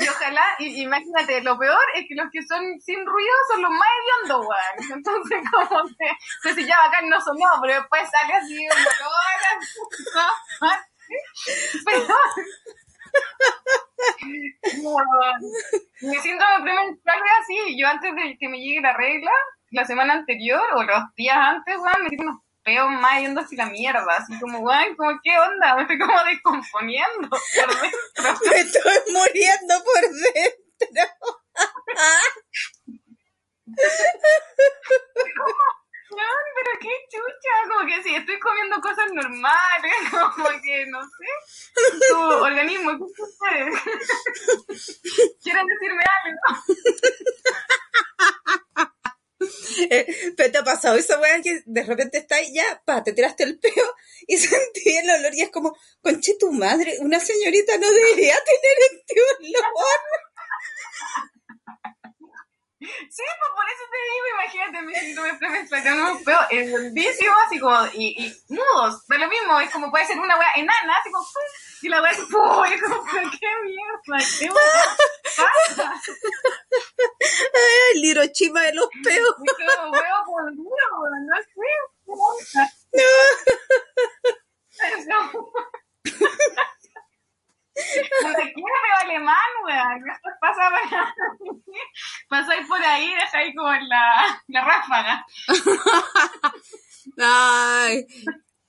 y 0.00 0.08
ojalá, 0.08 0.42
y, 0.58 0.82
imagínate, 0.82 1.42
lo 1.42 1.58
peor 1.58 1.82
es 1.94 2.06
que 2.08 2.14
los 2.14 2.30
que 2.32 2.42
son 2.42 2.80
sin 2.80 3.04
ruido 3.04 3.34
son 3.50 3.62
los 3.62 3.70
más 3.70 3.88
hediondos, 3.98 4.46
weón. 4.46 4.92
Entonces, 4.98 5.42
como 5.50 5.84
que, 5.84 6.54
si 6.54 6.66
ya 6.66 6.76
bacán 6.84 7.08
no 7.08 7.20
sonó, 7.20 7.60
pero 7.60 7.74
después 7.74 8.08
sale 8.10 8.32
así 8.34 8.66
un 8.66 8.72
olor, 8.72 8.88
pero, 11.86 12.14
mi 16.00 16.18
síndrome 16.18 16.62
premenstrual 16.62 17.18
es 17.18 17.32
así. 17.40 17.78
Yo 17.78 17.88
antes 17.88 18.14
de 18.14 18.38
que 18.38 18.48
me 18.48 18.58
llegue 18.58 18.80
la 18.80 18.94
regla, 18.94 19.32
la 19.70 19.84
semana 19.84 20.14
anterior 20.14 20.62
o 20.76 20.82
los 20.82 21.14
días 21.16 21.36
antes, 21.36 21.76
weón, 21.76 22.04
me 22.04 22.10
tiré 22.10 22.24
peos 22.62 22.90
más 22.90 23.20
yendo 23.20 23.40
así 23.40 23.56
la 23.56 23.66
mierda. 23.66 24.06
Así 24.16 24.38
como, 24.38 24.60
weón, 24.60 24.94
como, 24.96 25.18
¿qué 25.22 25.38
onda? 25.38 25.74
Me 25.76 25.82
estoy 25.82 25.98
como 25.98 26.24
descomponiendo 26.24 27.28
por 27.28 27.80
dentro. 27.80 28.40
me 28.50 28.60
estoy 28.60 29.00
muriendo 29.12 29.84
por 29.84 30.02
dentro. 30.34 31.04
No, 36.10 36.26
pero 36.56 36.70
qué 36.80 36.90
chucha, 37.08 37.68
como 37.68 37.86
que 37.86 38.02
sí, 38.02 38.12
estoy 38.12 38.36
comiendo 38.40 38.80
cosas 38.80 39.12
normales, 39.12 39.94
como 40.34 40.48
que 40.60 40.84
no 40.86 41.00
sé, 41.02 41.28
tu 42.08 42.18
organismo, 42.18 42.98
¿qué 42.98 43.04
sucede? 43.14 43.70
¿Quieren 45.40 45.68
decirme 45.68 46.02
algo? 46.24 46.40
Eh, 49.90 50.06
pero 50.36 50.52
te 50.52 50.58
ha 50.58 50.64
pasado 50.64 50.96
esa 50.96 51.18
weá 51.20 51.40
que 51.40 51.62
de 51.64 51.82
repente 51.82 52.18
está 52.18 52.36
ahí 52.36 52.52
ya, 52.52 52.82
pa, 52.84 53.02
te 53.02 53.12
tiraste 53.12 53.44
el 53.44 53.58
peo 53.58 53.94
y 54.26 54.36
sentí 54.38 54.96
el 54.96 55.10
olor 55.10 55.34
y 55.34 55.42
es 55.42 55.50
como, 55.50 55.76
conche 56.02 56.34
tu 56.38 56.52
madre, 56.52 56.96
una 57.00 57.18
señorita 57.18 57.76
no 57.78 57.90
debería 57.90 58.34
tener 58.44 58.76
este 58.92 59.14
olor. 59.38 59.64
Sí, 62.80 62.88
pues 63.10 63.50
por 63.54 63.66
eso 63.68 63.84
te 63.90 63.98
digo, 64.08 64.26
imagínate 64.32 64.82
mi 64.86 64.94
síndrome 64.94 65.34
premenstrual, 65.34 66.12
un 66.12 66.24
peo 66.24 66.38
es 66.48 66.94
vicio 66.94 67.30
así 67.46 67.60
como, 67.60 67.76
y, 67.92 68.24
y 68.24 68.54
mudos, 68.54 69.06
de 69.06 69.18
lo 69.18 69.28
mismo, 69.28 69.60
es 69.60 69.70
como 69.70 69.90
puede 69.90 70.06
ser 70.06 70.18
una 70.18 70.38
wea 70.38 70.52
enana, 70.56 70.96
así 70.98 71.10
como, 71.10 71.22
¡pum! 71.22 71.42
y 71.82 71.88
la 71.90 72.00
wea 72.00 72.10
es, 72.10 72.20
¡pum! 72.20 72.64
y 72.70 72.72
es 72.72 72.82
como, 72.82 73.04
¿qué 73.04 73.48
mierda? 73.64 74.24
¿Qué 74.38 74.48
pasa? 74.48 75.92
Ay, 77.54 77.96
el 77.96 78.04
Hiroshima 78.04 78.62
de 78.62 78.72
los 78.72 78.88
peos. 79.04 79.36
Es 79.44 79.76
como 79.76 79.92
huevo 79.92 80.24
por 80.24 80.56
duro, 80.56 80.86
no 81.26 81.36
sé, 81.36 81.50
No. 85.06 85.20
no. 87.96 88.28
Donde 88.28 88.52
quiera 88.52 88.74
me 88.82 89.12
alemán, 89.12 89.36
weón. 89.64 90.10
Esto 90.10 90.28
pasa 90.40 90.70
para... 90.70 91.14
Pasáis 92.28 92.66
por 92.66 92.82
ahí, 92.82 93.14
dejáis 93.14 93.54
como 93.56 93.70
la, 93.70 94.42
la 94.48 94.64
ráfaga. 94.64 95.26
Ay, 97.18 98.06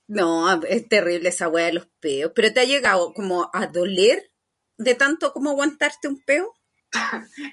no, 0.08 0.62
es 0.64 0.88
terrible 0.88 1.28
esa 1.28 1.48
weá 1.48 1.66
de 1.66 1.72
los 1.74 1.86
peos. 2.00 2.32
Pero 2.34 2.52
te 2.52 2.60
ha 2.60 2.64
llegado 2.64 3.12
como 3.14 3.50
a 3.52 3.66
doler 3.66 4.30
de 4.78 4.94
tanto 4.94 5.32
como 5.32 5.50
aguantarte 5.50 6.08
un 6.08 6.22
peo. 6.24 6.54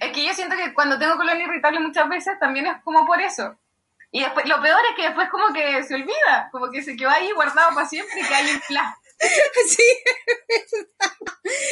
Es 0.01 0.11
que 0.11 0.25
yo 0.25 0.33
siento 0.33 0.55
que 0.55 0.73
cuando 0.73 0.99
tengo 0.99 1.15
colon 1.15 1.39
irritable 1.39 1.79
muchas 1.79 2.09
veces 2.09 2.37
también 2.39 2.67
es 2.67 2.83
como 2.83 3.05
por 3.05 3.21
eso. 3.21 3.57
Y 4.11 4.21
después, 4.21 4.47
lo 4.47 4.59
peor 4.61 4.79
es 4.89 4.95
que 4.95 5.03
después 5.03 5.29
como 5.29 5.53
que 5.53 5.83
se 5.83 5.95
olvida, 5.95 6.49
como 6.51 6.71
que 6.71 6.81
se 6.81 6.95
quedó 6.95 7.09
ahí 7.09 7.31
guardado 7.31 7.73
para 7.75 7.87
siempre 7.87 8.19
y 8.19 8.27
que 8.27 8.33
hay 8.35 8.51
un 8.51 8.59
plan. 8.67 8.93
Sí, 9.67 9.83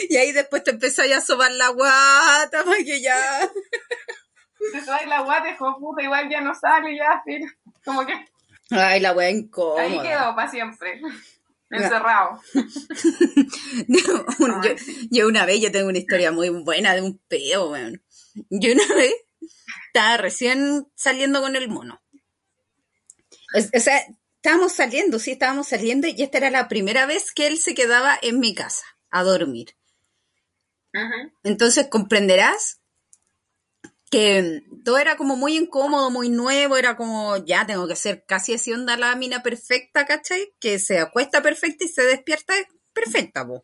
y 0.09 0.17
ahí 0.17 0.31
después 0.31 0.63
te 0.63 0.71
empezó 0.71 1.01
a 1.01 1.21
sobar 1.21 1.51
la 1.51 1.69
guata, 1.69 2.63
para 2.63 2.77
que 2.77 3.01
ya. 3.01 3.49
Te 4.71 4.81
sobas 4.81 5.07
la 5.07 5.21
guata 5.21 5.49
y 5.49 5.55
como 5.57 5.79
puta, 5.79 6.03
igual 6.03 6.29
ya 6.29 6.41
no 6.41 6.53
sale, 6.53 6.95
ya. 6.95 7.23
Como 7.85 8.05
que. 8.05 8.13
Ay, 8.69 8.99
la 8.99 9.13
wea 9.13 9.29
incómoda. 9.29 9.81
Ahí 9.81 9.99
quedó 10.01 10.35
para 10.35 10.49
siempre. 10.49 11.01
Encerrado. 11.69 12.41
no, 13.87 14.63
yo, 14.63 14.71
yo, 15.11 15.27
una 15.27 15.45
vez, 15.45 15.61
yo 15.61 15.71
tengo 15.71 15.89
una 15.89 15.97
historia 15.97 16.31
muy 16.31 16.49
buena 16.49 16.95
de 16.95 17.01
un 17.01 17.17
peo, 17.27 17.71
weón. 17.71 18.01
Yo 18.49 18.71
una 18.71 18.95
vez 18.95 19.13
estaba 19.87 20.17
recién 20.17 20.87
saliendo 20.95 21.41
con 21.41 21.55
el 21.55 21.67
mono. 21.67 22.01
O 23.53 23.79
sea, 23.79 24.01
estábamos 24.37 24.73
saliendo, 24.73 25.19
sí, 25.19 25.31
estábamos 25.31 25.67
saliendo 25.67 26.07
y 26.07 26.21
esta 26.21 26.37
era 26.37 26.49
la 26.49 26.67
primera 26.67 27.05
vez 27.05 27.31
que 27.33 27.47
él 27.47 27.57
se 27.57 27.75
quedaba 27.75 28.17
en 28.21 28.39
mi 28.39 28.55
casa 28.55 28.85
a 29.09 29.23
dormir. 29.23 29.75
Entonces 31.43 31.87
comprenderás 31.89 32.79
que 34.09 34.63
todo 34.85 34.97
era 34.97 35.17
como 35.17 35.35
muy 35.35 35.57
incómodo, 35.57 36.09
muy 36.09 36.29
nuevo, 36.29 36.77
era 36.77 36.95
como, 36.95 37.37
ya 37.37 37.65
tengo 37.65 37.87
que 37.87 37.95
ser 37.95 38.23
casi 38.25 38.53
así 38.53 38.71
onda 38.71 38.95
la 38.97 39.15
mina 39.15 39.43
perfecta, 39.43 40.05
¿cachai? 40.05 40.53
Que 40.59 40.79
se 40.79 40.99
acuesta 40.99 41.41
perfecta 41.41 41.83
y 41.83 41.89
se 41.89 42.03
despierta 42.03 42.53
perfecta, 42.93 43.45
po. 43.45 43.61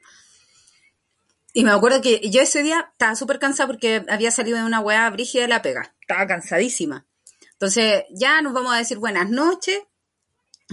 Y 1.54 1.64
me 1.64 1.72
acuerdo 1.72 2.02
que 2.02 2.20
yo 2.30 2.42
ese 2.42 2.64
día 2.64 2.90
estaba 2.92 3.16
súper 3.16 3.40
cansada 3.40 3.68
porque 3.68 4.04
había 4.10 4.32
salido 4.32 4.58
de 4.58 4.66
una 4.66 4.80
weá 4.80 5.10
brígida 5.12 5.44
de 5.44 5.48
la 5.48 5.62
pega. 5.62 5.96
Estaba 6.02 6.28
cansadísima. 6.28 7.06
Entonces, 7.54 8.04
ya 8.10 8.42
nos 8.42 8.54
vamos 8.54 8.74
a 8.74 8.78
decir 8.78 8.98
buenas 8.98 9.30
noches. 9.30 9.80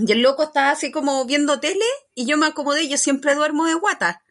Y 0.06 0.12
el 0.12 0.22
loco 0.22 0.44
estaba 0.44 0.70
así 0.70 0.90
como 0.90 1.24
viendo 1.26 1.60
tele 1.60 1.84
y 2.14 2.26
yo 2.26 2.36
me 2.36 2.46
acomodé, 2.46 2.88
yo 2.88 2.96
siempre 2.96 3.34
duermo 3.34 3.66
de 3.66 3.74
guata. 3.74 4.22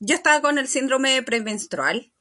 Yo 0.00 0.14
estaba 0.14 0.40
con 0.40 0.58
el 0.58 0.68
síndrome 0.68 1.22
premenstrual, 1.22 2.12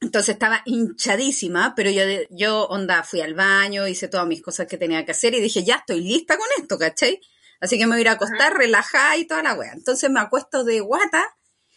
entonces 0.00 0.34
estaba 0.34 0.62
hinchadísima, 0.64 1.74
pero 1.74 1.90
yo, 1.90 2.02
yo 2.30 2.64
onda, 2.66 3.02
fui 3.02 3.20
al 3.20 3.34
baño, 3.34 3.86
hice 3.86 4.08
todas 4.08 4.26
mis 4.26 4.42
cosas 4.42 4.66
que 4.66 4.78
tenía 4.78 5.04
que 5.04 5.12
hacer 5.12 5.34
y 5.34 5.40
dije, 5.40 5.64
ya 5.64 5.76
estoy 5.76 6.00
lista 6.00 6.36
con 6.36 6.46
esto, 6.58 6.78
¿cachai? 6.78 7.20
Así 7.60 7.78
que 7.78 7.86
me 7.86 7.92
voy 7.92 7.98
a 7.98 8.00
ir 8.02 8.08
a 8.08 8.12
acostar, 8.12 8.52
Ajá. 8.52 8.58
relajada 8.58 9.16
y 9.16 9.26
toda 9.26 9.42
la 9.42 9.54
wea. 9.54 9.72
Entonces 9.72 10.10
me 10.10 10.20
acuesto 10.20 10.64
de 10.64 10.80
guata, 10.80 11.24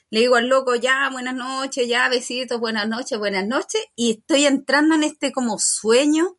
le 0.09 0.21
digo 0.21 0.35
al 0.35 0.47
loco, 0.47 0.75
ya, 0.75 1.09
buenas 1.11 1.35
noches, 1.35 1.87
ya, 1.87 2.09
besitos, 2.09 2.59
buenas 2.59 2.87
noches, 2.87 3.17
buenas 3.19 3.45
noches, 3.45 3.81
y 3.95 4.11
estoy 4.11 4.45
entrando 4.45 4.95
en 4.95 5.03
este 5.03 5.31
como 5.31 5.59
sueño 5.59 6.38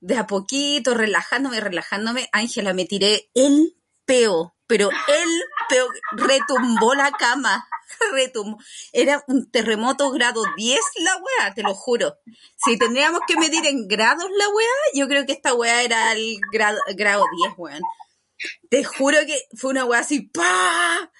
de 0.00 0.16
a 0.16 0.26
poquito, 0.26 0.94
relajándome, 0.94 1.60
relajándome. 1.60 2.28
Ángela, 2.32 2.74
me 2.74 2.86
tiré 2.86 3.30
el 3.34 3.76
peo, 4.04 4.56
pero 4.66 4.90
el 4.90 5.28
peo 5.68 5.88
retumbó 6.12 6.94
la 6.94 7.12
cama, 7.12 7.68
retumbó. 8.12 8.58
Era 8.92 9.22
un 9.28 9.50
terremoto 9.50 10.10
grado 10.10 10.42
10 10.56 10.80
la 10.96 11.16
weá, 11.16 11.54
te 11.54 11.62
lo 11.62 11.74
juro. 11.74 12.16
Si 12.56 12.78
tendríamos 12.78 13.20
que 13.26 13.36
medir 13.36 13.66
en 13.66 13.86
grados 13.86 14.28
la 14.36 14.48
weá, 14.48 14.68
yo 14.94 15.06
creo 15.06 15.26
que 15.26 15.32
esta 15.32 15.54
weá 15.54 15.82
era 15.82 16.12
el 16.12 16.38
grado, 16.52 16.80
grado 16.96 17.24
10, 17.44 17.54
weón. 17.56 17.82
Te 18.70 18.84
juro 18.84 19.18
que 19.26 19.38
fue 19.56 19.70
una 19.70 19.84
weá 19.84 20.00
así, 20.00 20.22
¡pa! 20.22 21.12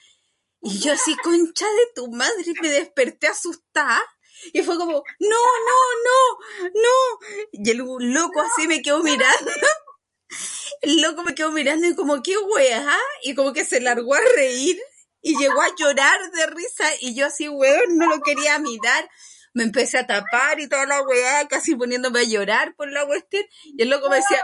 Y 0.63 0.79
yo 0.79 0.93
así, 0.93 1.17
concha 1.17 1.67
de 1.67 1.93
tu 1.95 2.11
madre, 2.11 2.45
me 2.61 2.69
desperté 2.69 3.29
asustada. 3.29 4.01
Y 4.53 4.63
fue 4.63 4.77
como, 4.77 4.93
no, 4.93 5.43
no, 5.69 5.79
no, 6.05 6.71
no. 6.75 7.49
Y 7.53 7.71
el 7.71 7.79
loco 7.79 8.41
así 8.41 8.67
me 8.67 8.83
quedó 8.83 9.03
mirando. 9.03 9.51
El 10.83 11.03
loco 11.03 11.25
me 11.25 11.35
quedó 11.35 11.51
mirando 11.51 11.87
y 11.87 11.95
como, 11.95 12.23
qué 12.23 12.39
weá. 12.39 12.97
Y 13.23 13.35
como 13.35 13.53
que 13.53 13.65
se 13.65 13.81
largó 13.81 14.15
a 14.15 14.21
reír 14.37 14.81
y 15.21 15.37
llegó 15.37 15.61
a 15.61 15.75
llorar 15.77 16.19
de 16.33 16.47
risa. 16.47 16.89
Y 17.01 17.15
yo 17.15 17.27
así, 17.27 17.49
weón, 17.49 17.99
no 17.99 18.09
lo 18.09 18.23
quería 18.23 18.59
mirar. 18.59 19.11
Me 19.53 19.65
empecé 19.65 19.99
a 19.99 20.07
tapar 20.07 20.61
y 20.61 20.69
toda 20.69 20.87
la 20.87 21.03
weá, 21.03 21.49
casi 21.49 21.75
poniéndome 21.75 22.21
a 22.21 22.25
llorar 22.25 22.75
por 22.77 22.91
la 22.91 23.05
cuestión. 23.05 23.45
Y 23.65 23.83
el 23.83 23.91
loco 23.91 24.09
me 24.09 24.17
decía, 24.17 24.43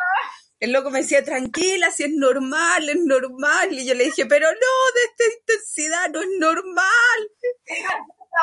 el 0.58 0.72
loco 0.72 0.90
me 0.90 1.02
decía, 1.02 1.24
tranquila, 1.24 1.90
si 1.90 2.04
es 2.04 2.12
normal, 2.12 2.88
es 2.88 3.00
normal. 3.00 3.72
Y 3.72 3.86
yo 3.86 3.94
le 3.94 4.04
dije, 4.04 4.26
pero 4.26 4.48
no, 4.50 4.92
de 4.94 5.02
esta 5.04 5.24
intensidad 5.38 6.10
no 6.10 6.20
es 6.20 6.28
normal. 6.38 7.30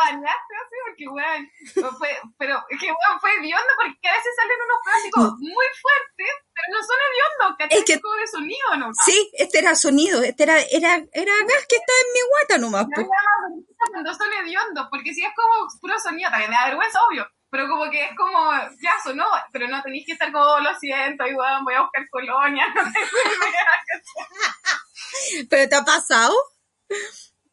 Bañaste 0.06 0.53
así 0.65 0.75
porque 0.88 1.08
weón, 1.08 1.51
fue, 1.97 2.10
pero 2.38 2.63
es 2.69 2.79
que 2.79 2.88
weón 2.88 3.19
fue 3.21 3.32
hediondo 3.36 3.71
porque 3.77 4.10
a 4.10 4.13
veces 4.13 4.34
salen 4.36 4.58
unos 4.65 4.77
como 5.12 5.32
muy 5.39 5.65
fuertes, 5.82 6.34
pero 6.53 6.65
no 6.71 6.79
son 6.84 6.97
hediondos, 7.06 7.58
¿cachai? 7.60 7.77
Es 7.79 7.86
que- 7.86 7.95
de 7.95 8.27
sonido, 8.27 8.75
¿no? 8.77 8.91
Sí, 9.06 9.29
este 9.34 9.60
era 9.60 9.75
sonido, 9.75 10.21
este 10.23 10.43
era, 10.43 10.60
era, 10.62 10.95
era 11.13 11.34
gas 11.47 11.65
que 11.67 11.75
estaba 11.75 11.99
en 12.06 12.13
mi 12.13 12.21
guata 12.29 12.58
nomás. 12.60 12.88
Me 12.88 12.95
po. 12.95 13.01
da 13.01 13.08
más 13.08 13.15
vergüenza 13.49 13.86
cuando 13.91 14.13
son 14.13 14.34
hediondos, 14.34 14.88
porque 14.89 15.13
si 15.13 15.23
es 15.25 15.34
como 15.36 15.67
puro 15.82 15.99
sonido, 15.99 16.29
también 16.29 16.51
me 16.51 16.56
da 16.58 16.65
vergüenza, 16.67 16.99
obvio. 17.10 17.27
Pero 17.49 17.67
como 17.67 17.89
que 17.91 18.03
es 18.06 18.15
como, 18.17 18.51
ya 18.82 18.93
sonó, 19.03 19.25
pero 19.51 19.67
no 19.67 19.82
tenéis 19.84 20.06
que 20.08 20.13
estar 20.13 20.32
como, 20.32 20.43
"Oh, 20.43 20.60
lo 20.60 20.73
siento, 20.79 21.27
y 21.27 21.34
weón, 21.36 21.63
voy 21.63 21.75
a 21.75 21.82
buscar 21.82 22.08
colonia, 22.10 22.65
no 22.75 22.82
¿cachai? 22.84 23.03
¿Pero 25.49 25.69
te 25.69 25.75
ha 25.75 25.84
pasado? 25.84 26.34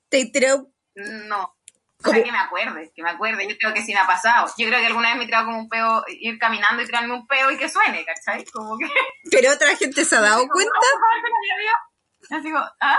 Te 0.09 0.26
tiró, 0.26 0.68
No. 0.94 1.57
O 2.02 2.10
sea, 2.10 2.22
que 2.24 2.32
me 2.32 2.38
acuerde, 2.38 2.92
que 2.94 3.02
me 3.02 3.10
acuerde. 3.10 3.46
Yo 3.46 3.56
creo 3.58 3.74
que 3.74 3.82
sí 3.82 3.92
me 3.92 4.00
ha 4.00 4.06
pasado. 4.06 4.50
Yo 4.56 4.66
creo 4.66 4.80
que 4.80 4.86
alguna 4.86 5.10
vez 5.10 5.18
me 5.18 5.24
he 5.24 5.26
tirado 5.26 5.46
como 5.46 5.58
un 5.58 5.68
peo, 5.68 6.02
ir 6.08 6.38
caminando 6.38 6.82
y 6.82 6.86
tirarme 6.86 7.14
un 7.14 7.26
peo 7.26 7.50
y 7.50 7.58
que 7.58 7.68
suene, 7.68 8.04
¿cachai? 8.04 8.44
Como 8.46 8.78
que... 8.78 8.86
Pero 9.30 9.52
otra 9.52 9.76
gente 9.76 10.04
se 10.04 10.16
ha 10.16 10.20
dado 10.20 10.46
cuenta. 10.52 10.72
Así 12.30 12.50
como, 12.50 12.64
¿ah? 12.80 12.98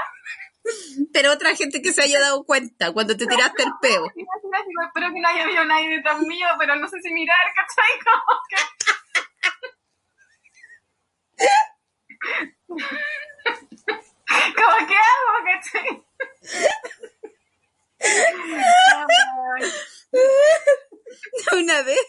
Pero 1.12 1.32
otra 1.32 1.56
gente 1.56 1.82
que 1.82 1.92
se 1.92 2.04
haya 2.04 2.20
dado 2.20 2.44
cuenta 2.44 2.92
cuando 2.92 3.18
te 3.18 3.26
tiraste 3.26 3.64
el 3.64 3.72
peo. 3.82 4.06
Espero 4.86 5.14
que 5.14 5.22
no 5.22 5.28
haya 5.28 5.44
habido 5.44 5.66
nadie 5.66 5.90
detrás 5.90 6.20
mío, 6.20 6.48
pero 6.60 6.76
no 6.76 6.88
sé 6.88 7.00
si 7.02 7.12
mirar, 7.12 7.38
¿cachai? 7.56 8.00
Como 8.06 8.40
que... 8.50 8.58
¿Cómo 14.56 14.88
que 14.88 14.96
hago, 14.96 15.44
cachai? 15.46 16.04
Una 21.54 21.82
vez 21.84 22.00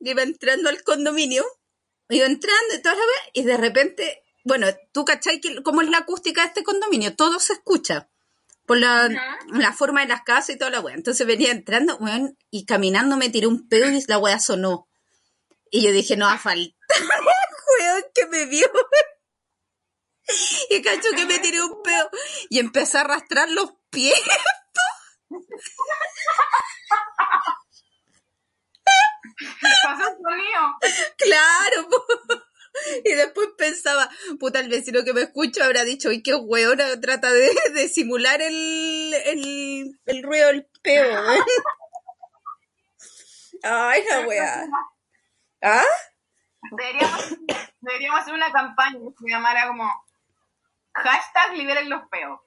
iba 0.00 0.22
entrando 0.22 0.68
al 0.68 0.82
condominio, 0.82 1.44
iba 2.08 2.26
entrando 2.26 2.74
y 2.74 2.82
toda 2.82 2.94
la 2.94 3.02
vez, 3.02 3.20
y 3.34 3.44
de 3.44 3.56
repente, 3.56 4.24
bueno, 4.44 4.66
tú 4.92 5.04
cachai 5.04 5.40
que, 5.40 5.62
cómo 5.62 5.82
es 5.82 5.88
la 5.88 5.98
acústica 5.98 6.42
de 6.42 6.48
este 6.48 6.64
condominio, 6.64 7.14
todo 7.14 7.38
se 7.38 7.54
escucha 7.54 8.08
por 8.66 8.78
la, 8.78 9.08
la 9.48 9.72
forma 9.72 10.02
de 10.02 10.08
las 10.08 10.22
casas 10.22 10.50
y 10.50 10.58
toda 10.58 10.70
la 10.70 10.80
wea. 10.80 10.94
Entonces 10.94 11.26
venía 11.26 11.50
entrando, 11.50 11.96
weón, 11.96 12.36
y 12.50 12.66
caminando 12.66 13.16
me 13.16 13.28
tiré 13.28 13.46
un 13.46 13.68
pedo 13.68 13.90
y 13.90 14.02
la 14.06 14.18
wea 14.18 14.38
sonó. 14.38 14.88
Y 15.70 15.82
yo 15.82 15.92
dije, 15.92 16.16
no 16.16 16.26
va 16.26 16.34
a 16.34 16.38
faltar, 16.38 16.74
weón, 17.80 18.04
que 18.14 18.26
me 18.26 18.46
vio. 18.46 18.70
Y 20.68 20.80
cacho 20.82 21.08
que 21.16 21.26
me 21.26 21.40
tiré 21.40 21.60
un 21.60 21.82
pedo 21.82 22.08
y 22.50 22.60
empecé 22.60 22.98
a 22.98 23.00
arrastrar 23.00 23.50
los 23.50 23.72
pies. 23.90 24.14
Pasó 29.82 30.04
sonido. 30.04 30.62
Claro, 31.18 31.88
po. 31.88 32.04
y 33.04 33.12
después 33.14 33.48
pensaba, 33.56 34.10
puta, 34.38 34.60
el 34.60 34.68
vecino 34.68 35.04
que 35.04 35.12
me 35.12 35.22
escucha 35.22 35.64
habrá 35.64 35.84
dicho, 35.84 36.08
uy, 36.08 36.22
qué 36.22 36.34
weona, 36.34 37.00
trata 37.00 37.30
de, 37.30 37.50
de 37.74 37.88
simular 37.88 38.40
el, 38.42 39.14
el, 39.24 40.00
el 40.06 40.22
ruido 40.22 40.48
del 40.48 40.68
peo. 40.82 41.32
¿eh? 41.32 41.40
Ay, 43.62 44.04
la 44.08 44.20
wea. 44.20 44.66
¿Ah? 45.62 45.84
Deberíamos, 46.70 47.36
deberíamos 47.80 48.20
hacer 48.20 48.34
una 48.34 48.52
campaña 48.52 48.98
que 48.98 49.24
se 49.24 49.30
llamara 49.30 49.66
como 49.66 49.90
hashtag 50.94 51.56
liberen 51.56 51.88
los 51.88 52.02
peos. 52.10 52.40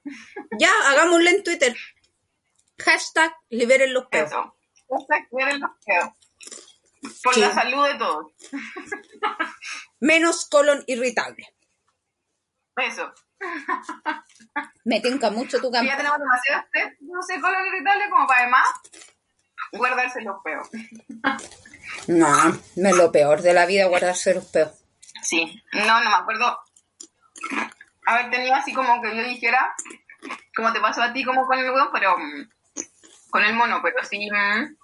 Ya, 0.58 0.70
hagámoslo 0.88 1.28
en 1.30 1.42
Twitter. 1.42 1.76
Hashtag 2.78 3.34
liberen 3.50 3.92
los 3.94 4.06
peos. 4.06 4.30
Eso. 4.30 4.56
Hashtag 4.90 5.28
liberen 5.30 5.60
los 5.60 5.70
peos. 5.84 6.08
Por 7.22 7.34
Sí. 7.34 7.40
la 7.40 7.52
salud 7.54 7.86
de 7.86 7.94
todos. 7.96 8.32
Menos 10.00 10.48
colon 10.48 10.82
irritable. 10.86 11.46
Eso. 12.76 13.12
Me 14.84 15.00
tinca 15.00 15.30
mucho 15.30 15.60
tu 15.60 15.66
Si 15.68 15.72
ya 15.74 15.78
campo. 15.80 15.96
tenemos 15.96 16.18
demasiado 16.18 16.62
estrés, 16.62 16.96
no 17.00 17.22
sé, 17.22 17.40
colon 17.40 17.66
irritable, 17.66 18.10
como 18.10 18.26
para 18.26 18.40
además 18.42 18.66
guardarse 19.72 20.20
los 20.22 20.36
peos. 20.42 20.68
No, 22.08 22.28
no 22.76 22.88
es 22.88 22.96
lo 22.96 23.12
peor 23.12 23.40
de 23.40 23.52
la 23.54 23.66
vida 23.66 23.86
guardarse 23.86 24.34
los 24.34 24.44
peos. 24.46 24.72
Sí, 25.22 25.62
no, 25.72 26.00
no 26.02 26.10
me 26.10 26.16
acuerdo 26.16 26.58
haber 28.06 28.30
tenido 28.30 28.54
así 28.54 28.72
como 28.74 29.00
que 29.00 29.14
yo 29.16 29.22
dijera, 29.22 29.74
como 30.56 30.72
te 30.72 30.80
pasó 30.80 31.02
a 31.02 31.12
ti 31.12 31.24
como 31.24 31.46
con 31.46 31.58
el 31.58 31.70
hueón, 31.70 31.88
pero 31.92 32.16
mm, 32.18 32.48
con 33.34 33.42
el 33.42 33.52
mono, 33.52 33.80
pero 33.82 33.96
sí, 34.08 34.30
mm, 34.30 34.76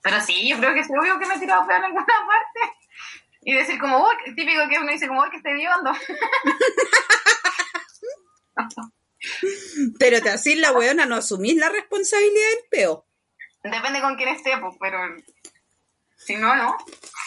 pero 0.00 0.18
sí, 0.22 0.48
yo 0.48 0.56
creo 0.56 0.72
que 0.72 0.80
es 0.80 0.88
obvio 0.88 1.18
que 1.18 1.26
me 1.26 1.34
he 1.34 1.38
tirado 1.38 1.66
feo 1.66 1.76
en 1.76 1.84
alguna 1.84 2.06
parte. 2.06 2.60
Y 3.42 3.52
decir 3.52 3.78
como, 3.78 4.02
uy, 4.02 4.14
típico 4.34 4.66
que 4.66 4.78
uno 4.78 4.90
dice 4.90 5.06
como, 5.06 5.20
uy, 5.20 5.28
que 5.28 5.36
estoy 5.36 5.52
viendo. 5.52 5.92
Pero 9.98 10.22
te 10.22 10.30
así 10.30 10.54
la 10.54 10.72
weona 10.72 11.04
no 11.04 11.16
asumís 11.16 11.56
la 11.56 11.68
responsabilidad 11.68 12.48
del 12.48 12.64
peo. 12.70 13.06
Depende 13.62 14.00
con 14.00 14.16
quién 14.16 14.30
esté, 14.30 14.56
pues, 14.56 14.76
pero 14.80 14.98
si 16.16 16.36
no, 16.36 16.56
no. 16.56 16.78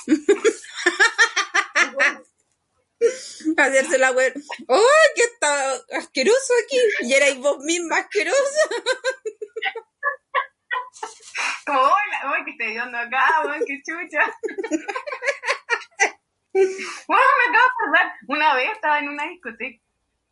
Hacerse 3.58 4.00
la 4.00 4.14
weona. 4.14 4.42
¡Oh, 4.68 4.82
que 5.16 5.26
está 5.26 5.76
asqueroso 5.96 6.54
aquí! 6.66 6.80
Y 7.02 7.14
erais 7.14 7.38
vos 7.38 7.60
misma 7.60 7.98
asquerosa. 7.98 8.36
Como, 11.66 11.82
uy, 11.82 12.46
que 12.46 12.52
estoy 12.52 12.68
viendo 12.68 12.98
acá, 12.98 13.26
uy, 13.46 13.66
qué 13.66 13.82
chucha. 13.84 14.32
Bueno, 16.54 16.68
me 17.08 17.46
acabo 17.48 17.64
de 17.64 17.70
acordar, 17.72 18.12
una 18.28 18.54
vez 18.56 18.72
estaba 18.74 19.00
en 19.00 19.08
una 19.08 19.24
discoteca. 19.24 19.82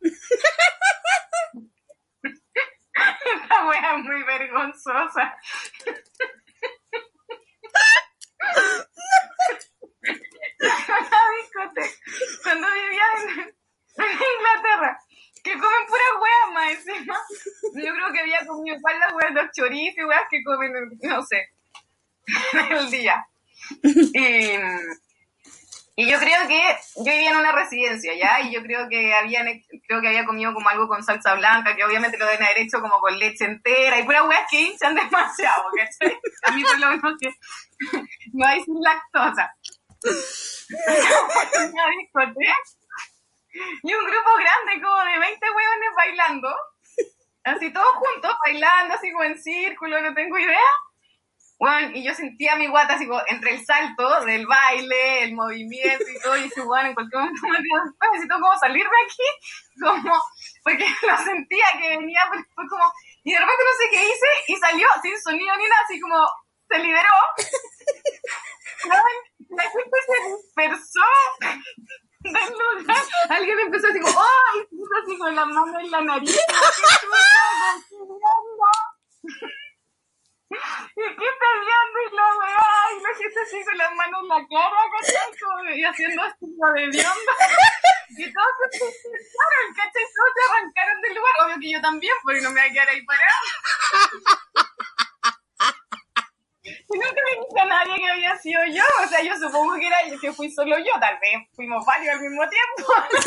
Esta 2.22 3.66
wea 3.66 3.96
es 3.96 4.04
muy 4.04 4.22
vergonzosa. 4.24 5.38
una 10.60 11.20
discoteca. 11.40 11.96
Cuando 12.42 12.66
vivía 12.70 13.06
en 13.24 13.54
Inglaterra. 14.04 15.00
Que 15.42 15.52
comen 15.52 15.86
pura 15.88 16.02
wea 16.20 16.52
más. 16.52 16.84
Yo 17.74 17.92
creo 17.94 18.12
que 18.12 18.20
había 18.20 18.46
comido 18.46 18.76
igual 18.76 18.98
las 18.98 19.12
weas, 19.14 19.32
los 19.32 19.50
chorizos 19.56 19.98
y 19.98 20.04
weas 20.04 20.22
que 20.30 20.42
comen, 20.42 20.72
no 21.02 21.22
sé, 21.24 21.48
el 22.70 22.90
día. 22.90 23.26
Y, 25.96 26.10
yo 26.10 26.18
creo 26.18 26.48
que 26.48 26.62
yo 26.96 27.12
vivía 27.12 27.30
en 27.30 27.36
una 27.36 27.52
residencia, 27.52 28.14
¿ya? 28.14 28.40
Y 28.40 28.52
yo 28.52 28.62
creo 28.62 28.88
que 28.88 29.12
habían, 29.12 29.46
creo 29.86 30.00
que 30.00 30.08
había 30.08 30.24
comido 30.24 30.54
como 30.54 30.68
algo 30.68 30.88
con 30.88 31.02
salsa 31.02 31.34
blanca, 31.34 31.76
que 31.76 31.84
obviamente 31.84 32.16
lo 32.16 32.24
deben 32.24 32.42
haber 32.42 32.58
hecho 32.58 32.80
como 32.80 33.00
con 33.00 33.18
leche 33.18 33.44
entera, 33.44 33.98
y 33.98 34.04
puras 34.04 34.26
weas 34.26 34.46
que 34.50 34.62
hinchan 34.62 34.94
demasiado, 34.96 35.64
¿cachai? 35.76 36.18
A 36.44 36.52
mí 36.52 36.62
por 36.62 36.78
lo 36.78 36.88
menos 36.88 37.14
que 37.20 37.34
no 38.32 38.46
hay 38.46 38.62
sin 38.62 38.80
lactosa. 38.80 39.54
Una 41.60 41.84
discoteca, 41.98 42.56
y 43.82 43.94
un 43.94 44.04
grupo 44.04 44.30
grande, 44.36 44.82
como 44.82 45.04
de 45.04 45.18
20 45.18 45.46
hueones 45.50 45.90
bailando, 45.96 46.56
así 47.44 47.72
todos 47.72 47.92
juntos, 47.94 48.36
bailando, 48.44 48.94
así 48.94 49.10
como 49.12 49.24
en 49.24 49.40
círculo, 49.40 50.00
no 50.00 50.14
tengo 50.14 50.38
idea. 50.38 50.70
Bueno, 51.58 51.90
y 51.92 52.02
yo 52.02 52.14
sentía 52.14 52.56
mi 52.56 52.68
guata 52.68 52.94
así 52.94 53.06
como 53.06 53.20
entre 53.26 53.54
el 53.54 53.64
salto 53.66 54.24
del 54.24 54.46
baile, 54.46 55.24
el 55.24 55.34
movimiento 55.34 56.04
y 56.08 56.20
todo, 56.22 56.36
y 56.38 56.44
dije, 56.44 56.62
bueno, 56.62 56.88
en 56.88 56.94
cualquier 56.94 57.20
momento 57.20 57.42
necesito 58.12 58.34
como 58.40 58.58
salir 58.58 58.82
de 58.82 59.04
aquí, 59.04 59.28
como, 59.80 60.22
porque 60.64 60.86
lo 61.06 61.16
sentía 61.18 61.66
que 61.78 61.98
venía, 61.98 62.20
pero 62.30 62.44
fue 62.54 62.64
como, 62.66 62.90
y 63.24 63.32
de 63.32 63.38
repente 63.38 63.64
no 63.64 63.76
sé 63.78 63.90
qué 63.90 64.02
hice, 64.04 64.26
y 64.48 64.56
salió 64.56 64.86
sin 65.02 65.20
sonido 65.20 65.54
ni 65.56 65.64
nada, 65.64 65.82
así 65.84 66.00
como, 66.00 66.16
se 66.66 66.78
liberó. 66.78 67.14
La 69.50 69.62
gente 69.62 69.96
se 70.06 70.30
dispersó 70.30 71.04
del 72.20 72.78
lugar. 72.78 73.04
Alguien 73.28 73.58
empezó 73.60 73.86
así 73.88 74.00
como, 74.00 74.20
¡ay! 74.20 74.66
Puso 74.70 74.92
así 75.02 75.18
con 75.18 75.34
la 75.34 75.44
mano 75.46 75.80
en 75.80 75.90
la 75.90 76.00
nariz. 76.00 76.36
¿Qué? 76.36 76.42
¿Y 80.50 80.56
qué 80.56 81.26
estás 81.30 81.56
viendo? 81.62 81.98
Y 82.02 82.16
la 82.16 82.26
weá, 82.36 82.70
y 82.90 83.02
la 83.02 83.14
gente 83.16 83.40
así 83.40 83.64
con 83.64 83.78
las 83.78 83.94
manos 83.94 84.20
en 84.22 84.28
la 84.28 84.48
cara, 84.50 84.80
¿cachai? 84.98 85.78
Y 85.78 85.84
haciendo 85.84 86.22
así 86.22 86.38
como 86.40 86.72
de 86.72 86.88
bionda. 86.88 87.32
Y 88.10 88.32
todos 88.32 88.54
se 88.72 88.84
dispersaron, 88.84 89.66
¿cachai? 89.76 90.04
Todos 90.10 90.32
se 90.34 90.42
arrancaron 90.50 91.00
del 91.00 91.14
lugar. 91.14 91.32
Obvio 91.44 91.56
que 91.60 91.70
yo 91.70 91.80
también, 91.80 92.14
porque 92.24 92.40
no 92.40 92.50
me 92.50 92.60
voy 92.60 92.68
a 92.68 92.72
quedar 92.72 92.88
ahí 92.88 93.02
parado. 93.06 93.46
Nunca 96.88 97.20
le 97.30 97.40
dije 97.40 97.60
a 97.60 97.64
nadie 97.64 97.96
que 97.96 98.10
había 98.10 98.36
sido 98.36 98.60
yo. 98.66 98.84
O 99.04 99.08
sea, 99.08 99.22
yo 99.22 99.36
supongo 99.36 99.78
que 99.78 99.86
era 99.86 99.98
que 100.20 100.32
fui 100.32 100.50
solo 100.50 100.76
yo. 100.78 100.98
Tal 101.00 101.18
vez 101.20 101.48
fuimos 101.54 101.84
varios 101.84 102.14
al 102.14 102.20
mismo 102.20 102.48
tiempo. 102.48 102.92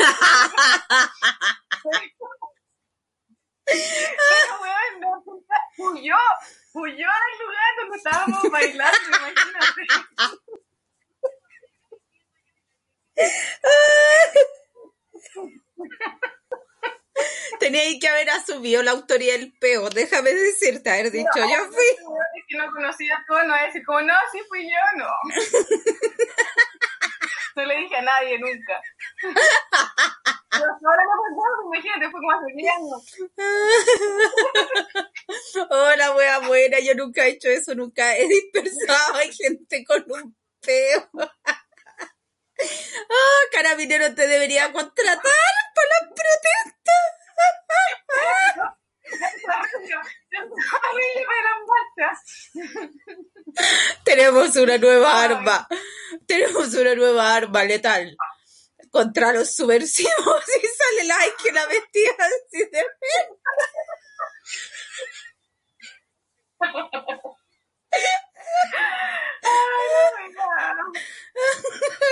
Pero, 3.66 4.60
weón, 4.60 5.00
no, 5.00 5.24
huyó. 5.78 6.16
Huyó 6.74 6.96
del 6.96 7.38
lugar 7.40 7.76
donde 7.80 7.96
estábamos 7.96 8.42
bailando, 8.50 9.08
imagínate. 9.08 9.86
Teníais 17.60 17.98
que 18.00 18.08
haber 18.08 18.30
asumido 18.30 18.82
la 18.82 18.92
autoría 18.92 19.32
del 19.32 19.52
peo. 19.58 19.88
Déjame 19.90 20.32
decirte, 20.32 20.90
haber 20.90 21.10
dicho, 21.10 21.36
yo 21.36 21.64
fui. 21.70 21.86
Es 21.86 22.44
que 22.48 22.56
no 22.56 22.70
conocía 22.72 23.22
todo, 23.26 23.44
no 23.44 23.54
a 23.54 23.62
decir 23.62 23.84
como, 23.84 24.00
no, 24.02 24.14
sí 24.32 24.40
fui 24.48 24.64
yo, 24.64 24.98
no. 24.98 25.08
No 27.56 27.64
le 27.64 27.76
dije 27.76 27.94
a 27.94 28.02
nadie 28.02 28.36
nunca. 28.40 28.80
Pero 29.20 30.64
ahora 30.84 31.04
no 31.04 31.70
me 31.70 31.76
imagínate, 31.76 32.10
fue 32.10 32.20
como 32.20 32.32
hace 32.32 32.46
10 32.52 32.72
años. 32.74 33.00
Hola, 35.70 36.16
wea 36.16 36.38
buena, 36.40 36.80
yo 36.80 36.94
nunca 36.94 37.26
he 37.26 37.30
hecho 37.30 37.48
eso, 37.48 37.76
nunca 37.76 38.16
he 38.16 38.26
dispersado 38.26 39.18
a 39.18 39.32
gente 39.32 39.84
con 39.84 40.04
un 40.10 40.36
peo. 40.60 41.08
Ah, 42.60 43.42
carabinero 43.52 44.14
te 44.14 44.26
debería 44.26 44.72
contratar 44.72 45.22
para 45.74 45.88
las 46.00 46.08
protestas. 46.08 46.74
Tenemos 54.04 54.56
una 54.56 54.78
nueva 54.78 55.22
arma. 55.22 55.68
Tenemos 56.26 56.72
una 56.74 56.94
nueva 56.94 57.34
arma 57.34 57.64
letal 57.64 58.16
contra 58.90 59.32
los 59.32 59.54
subversivos 59.54 60.44
y 60.62 60.66
sale 60.66 61.04
like 61.04 61.36
que 61.42 61.52
la 61.52 61.66
vestía 61.66 62.10
así 62.18 62.64
de 62.70 62.86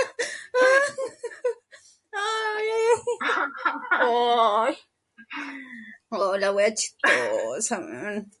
ay. 4.03 4.77
Oh, 6.09 6.37
la 6.37 6.51
wea 6.51 6.73
chistosa, 6.73 7.79
man. 7.79 8.31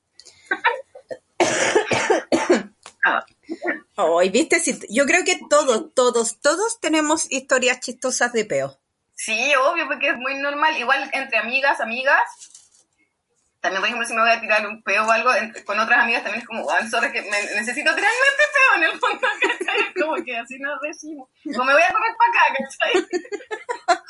Ay, 3.95 4.29
viste, 4.29 4.59
si, 4.59 4.79
yo 4.89 5.05
creo 5.05 5.23
que 5.23 5.39
todos, 5.49 5.93
todos, 5.93 6.39
todos 6.39 6.79
tenemos 6.79 7.31
historias 7.31 7.79
chistosas 7.79 8.33
de 8.33 8.45
peo. 8.45 8.79
Sí, 9.15 9.53
obvio, 9.55 9.87
porque 9.87 10.09
es 10.09 10.17
muy 10.17 10.35
normal. 10.35 10.77
Igual 10.77 11.09
entre 11.13 11.37
amigas, 11.37 11.79
amigas. 11.79 12.62
También, 13.63 13.79
por 13.79 13.87
ejemplo, 13.87 14.05
si 14.07 14.13
me 14.13 14.19
voy 14.21 14.29
a 14.29 14.41
tirar 14.41 14.67
un 14.67 14.83
peo 14.83 15.05
o 15.07 15.09
algo 15.11 15.31
con 15.65 15.79
otras 15.79 15.99
amigas, 16.03 16.21
también 16.21 16.41
es 16.41 16.47
como, 16.47 16.69
ah, 16.69 16.85
sorry, 16.85 17.13
que 17.13 17.21
me, 17.21 17.29
necesito 17.55 17.95
tirarme 17.95 18.27
este 18.31 18.43
peo 18.53 18.75
en 18.75 18.83
el 18.83 18.99
fondo, 18.99 19.27
¿cachai? 19.41 19.93
Como 20.01 20.15
que 20.25 20.37
así 20.37 20.59
nos 20.59 20.81
decimos. 20.81 21.29
O 21.57 21.63
me 21.63 21.71
voy 21.73 21.81
a 21.81 21.93
correr 21.93 22.13
para 22.19 22.29
acá, 22.29 22.43
¿cachai? 22.59 22.93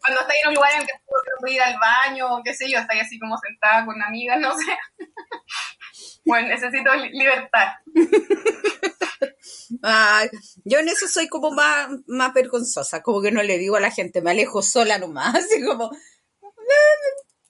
Cuando 0.00 0.20
estáis 0.20 0.40
en 0.42 0.48
un 0.48 0.54
lugar 0.54 0.72
en 0.74 0.80
el 0.80 0.86
que 0.86 0.92
puedo 1.06 1.52
ir 1.54 1.62
al 1.62 1.78
baño, 1.78 2.36
o 2.36 2.42
qué 2.44 2.54
sé 2.54 2.70
yo, 2.70 2.78
estáis 2.78 3.02
así 3.02 3.18
como 3.18 3.36
sentada 3.38 3.86
con 3.86 4.00
amigas, 4.02 4.38
no 4.38 4.54
sé. 4.56 4.76
Bueno, 6.24 6.48
necesito 6.48 6.94
li- 6.94 7.10
libertad. 7.18 7.66
Ay, 9.82 10.28
yo 10.64 10.78
en 10.78 10.88
eso 10.88 11.08
soy 11.08 11.26
como 11.28 11.50
más, 11.50 11.88
más 12.06 12.32
vergonzosa, 12.32 13.02
como 13.02 13.20
que 13.20 13.32
no 13.32 13.42
le 13.42 13.58
digo 13.58 13.74
a 13.76 13.80
la 13.80 13.90
gente, 13.90 14.22
me 14.22 14.30
alejo 14.30 14.62
sola 14.62 14.98
nomás, 14.98 15.34
así 15.34 15.64
como 15.64 15.90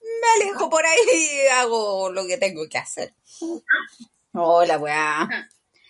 me, 0.01 0.19
me 0.21 0.45
alejo 0.45 0.69
por 0.69 0.85
ahí 0.85 0.99
y 1.11 1.47
hago 1.47 2.11
lo 2.11 2.25
que 2.25 2.37
tengo 2.37 2.67
que 2.69 2.77
hacer. 2.77 3.13
Hola, 4.33 4.77
weá. 4.77 5.49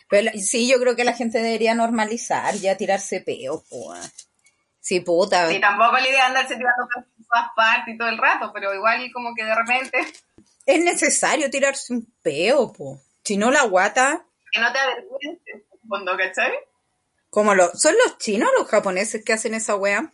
Pero 0.09 0.31
sí, 0.39 0.67
yo 0.69 0.79
creo 0.79 0.95
que 0.95 1.03
la 1.03 1.13
gente 1.13 1.39
debería 1.39 1.73
normalizar 1.73 2.55
ya 2.55 2.77
tirarse 2.77 3.21
peo, 3.21 3.63
weá. 3.69 4.01
Sí, 4.79 4.99
puta. 4.99 5.49
Sí, 5.49 5.61
tampoco 5.61 5.93
la 5.93 6.09
idea 6.09 6.23
de 6.23 6.27
andarse 6.27 6.55
tirando 6.55 6.87
por 6.93 7.03
todas 7.03 7.51
partes 7.55 7.95
y 7.95 7.97
todo 7.97 8.09
el 8.09 8.17
rato, 8.17 8.51
pero 8.53 8.73
igual 8.73 9.09
como 9.13 9.33
que 9.33 9.45
de 9.45 9.55
repente, 9.55 9.97
Es 10.65 10.83
necesario 10.83 11.49
tirarse 11.49 11.93
un 11.93 12.05
peo, 12.21 12.71
po. 12.71 13.01
Si 13.23 13.37
no, 13.37 13.51
la 13.51 13.63
guata, 13.63 14.25
que 14.51 14.59
no 14.59 14.71
te 14.71 14.79
avergüences, 14.79 15.63
fondo, 15.87 16.17
¿cachai? 16.17 16.51
como 17.29 17.55
lo, 17.55 17.71
son 17.75 17.95
los 18.05 18.17
chinos 18.19 18.49
los 18.57 18.67
japoneses 18.67 19.23
que 19.25 19.33
hacen 19.33 19.55
esa 19.55 19.75
weá. 19.75 20.13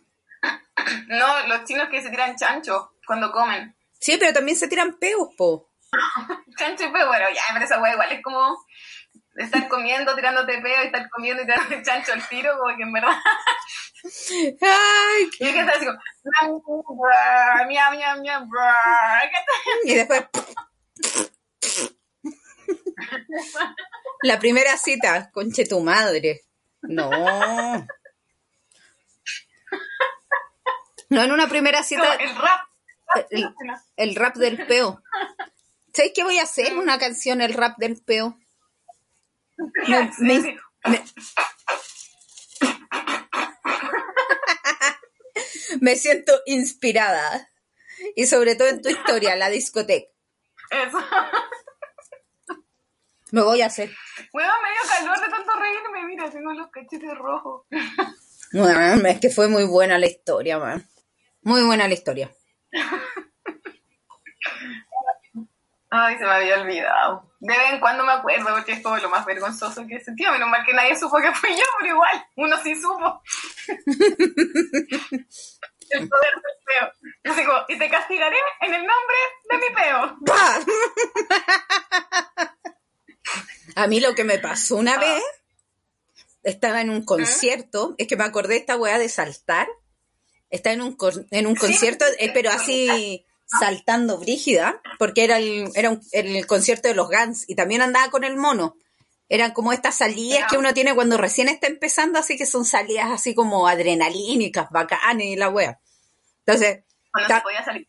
No, 1.08 1.46
los 1.48 1.64
chinos 1.64 1.88
que 1.90 2.00
se 2.00 2.08
tiran 2.08 2.36
chancho 2.36 2.92
cuando 3.10 3.32
comen. 3.32 3.76
Sí, 3.98 4.16
pero 4.20 4.32
también 4.32 4.56
se 4.56 4.68
tiran 4.68 4.96
peos, 4.96 5.30
po. 5.36 5.72
Chancho 6.56 6.84
y 6.84 6.92
peo, 6.92 7.08
bueno, 7.08 7.26
ya, 7.34 7.42
pero 7.52 7.64
esa 7.64 7.82
wea 7.82 7.94
igual 7.94 8.12
es 8.12 8.22
como 8.22 8.56
estar 9.34 9.66
comiendo, 9.68 10.14
tirándote 10.14 10.62
peo 10.62 10.80
y 10.84 10.86
estar 10.86 11.10
comiendo 11.10 11.42
y 11.42 11.46
tirándote 11.46 11.82
chancho 11.86 12.12
al 12.12 12.28
tiro, 12.28 12.56
como 12.56 12.76
que 12.76 12.84
en 12.84 12.92
verdad. 12.92 13.10
Ay, 14.62 15.30
Y 15.40 15.48
es 15.48 15.52
que 15.52 15.58
está 15.58 15.72
así 15.72 15.86
como, 15.86 15.98
¿qué? 19.28 19.90
Y 19.90 19.94
después. 19.96 20.24
La 24.22 24.38
primera 24.38 24.76
cita, 24.76 25.32
conche 25.32 25.66
tu 25.66 25.80
madre. 25.80 26.42
No. 26.82 27.10
No, 31.10 31.22
en 31.24 31.32
una 31.32 31.48
primera 31.48 31.78
Como 31.78 31.88
cita, 31.88 32.14
el 32.14 32.36
rap. 32.36 32.69
El, 33.30 33.54
el 33.96 34.14
rap 34.14 34.36
del 34.36 34.66
peo. 34.66 35.02
¿Sabes 35.92 36.12
qué 36.14 36.22
voy 36.24 36.38
a 36.38 36.42
hacer? 36.44 36.76
Una 36.76 36.98
canción, 36.98 37.40
el 37.40 37.54
rap 37.54 37.78
del 37.78 38.00
peo. 38.02 38.38
Me- 39.88 40.12
Sí, 40.16 40.22
me- 40.24 40.40
sí. 40.42 40.56
me- 40.86 41.04
me 45.80 45.96
siento 45.96 46.32
inspirada. 46.46 47.48
Y 48.16 48.26
sobre 48.26 48.56
todo 48.56 48.68
en 48.68 48.80
tu 48.82 48.88
historia, 48.88 49.36
la 49.36 49.50
discoteca. 49.50 50.08
Eso. 50.70 50.98
Me 53.32 53.42
voy 53.42 53.60
a 53.62 53.66
hacer. 53.66 53.94
Bueno, 54.32 54.50
me 54.62 54.70
dio 54.70 54.80
calor 54.98 55.20
de 55.20 55.28
tanto 55.28 55.52
reírme, 55.58 56.04
mira, 56.06 56.30
tengo 56.30 56.52
los 56.52 56.70
cachetes 56.70 57.14
rojos. 57.16 57.66
Bueno, 58.52 59.08
es 59.08 59.20
que 59.20 59.30
fue 59.30 59.48
muy 59.48 59.64
buena 59.64 59.98
la 59.98 60.06
historia, 60.06 60.58
man. 60.58 60.88
Muy 61.42 61.62
buena 61.62 61.86
la 61.86 61.94
historia. 61.94 62.34
Ay, 65.92 66.16
se 66.18 66.24
me 66.24 66.30
había 66.30 66.60
olvidado. 66.60 67.28
De 67.40 67.56
vez 67.56 67.72
en 67.72 67.80
cuando 67.80 68.04
me 68.04 68.12
acuerdo 68.12 68.54
porque 68.54 68.70
es 68.72 68.82
como 68.82 68.96
lo 68.98 69.08
más 69.08 69.24
vergonzoso 69.26 69.84
que 69.88 69.96
he 69.96 70.04
sentido. 70.04 70.30
Menos 70.30 70.48
mal 70.48 70.64
que 70.64 70.72
nadie 70.72 70.96
supo 70.96 71.18
que 71.18 71.32
fui 71.32 71.50
yo, 71.50 71.64
pero 71.80 71.94
igual, 71.94 72.24
uno 72.36 72.56
sí 72.62 72.76
supo. 72.76 73.20
El 75.90 76.08
poder 76.08 76.34
del 76.34 76.56
peo. 76.64 76.92
Así 77.32 77.44
como, 77.44 77.58
y 77.68 77.76
te 77.76 77.90
castigaré 77.90 78.36
en 78.60 78.74
el 78.74 78.86
nombre 78.86 79.16
de 79.48 79.58
mi 79.58 79.66
peo. 79.74 80.16
A 83.74 83.88
mí 83.88 83.98
lo 84.00 84.14
que 84.14 84.22
me 84.22 84.38
pasó 84.38 84.76
una 84.76 84.98
vez, 84.98 85.24
estaba 86.44 86.80
en 86.80 86.90
un 86.90 87.04
concierto, 87.04 87.96
es 87.98 88.06
que 88.06 88.16
me 88.16 88.22
acordé 88.24 88.54
de 88.54 88.60
esta 88.60 88.76
weá 88.76 88.98
de 88.98 89.08
saltar. 89.08 89.66
Estaba 90.50 90.74
en 90.74 90.82
un, 90.82 90.92
con- 90.96 91.26
en 91.30 91.46
un 91.46 91.54
concierto, 91.54 92.04
eh, 92.18 92.30
pero 92.34 92.50
así 92.50 93.24
saltando 93.58 94.18
brígida, 94.18 94.80
porque 94.98 95.24
era 95.24 95.38
el, 95.38 95.70
era 95.74 95.90
un- 95.90 96.02
el 96.12 96.46
concierto 96.46 96.88
de 96.88 96.94
los 96.94 97.08
Guns 97.08 97.44
y 97.48 97.54
también 97.54 97.82
andaba 97.82 98.10
con 98.10 98.24
el 98.24 98.36
mono. 98.36 98.76
Eran 99.28 99.52
como 99.52 99.72
estas 99.72 99.94
salidas 99.96 100.50
que 100.50 100.58
uno 100.58 100.74
tiene 100.74 100.94
cuando 100.94 101.16
recién 101.16 101.48
está 101.48 101.68
empezando, 101.68 102.18
así 102.18 102.36
que 102.36 102.46
son 102.46 102.64
salidas 102.64 103.10
así 103.12 103.34
como 103.34 103.68
adrenalínicas, 103.68 104.68
bacanes 104.70 105.26
y 105.28 105.36
la 105.36 105.48
wea. 105.50 105.80
Entonces, 106.46 106.80
Cuando 107.12 107.28
ta- 107.28 107.36
se 107.36 107.42
podía 107.42 107.64
salir. 107.64 107.86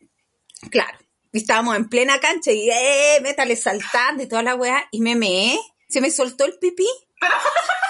Claro. 0.70 0.98
Y 1.32 1.38
estábamos 1.38 1.74
en 1.76 1.88
plena 1.88 2.20
cancha 2.20 2.52
y 2.52 2.70
eh, 2.70 3.18
métale 3.22 3.56
saltando 3.56 4.22
y 4.22 4.28
toda 4.28 4.42
la 4.44 4.54
weá. 4.54 4.86
Y 4.92 5.00
me 5.00 5.16
meé. 5.16 5.58
Se 5.88 6.00
me 6.00 6.10
soltó 6.10 6.44
el 6.44 6.58
pipí. 6.58 6.86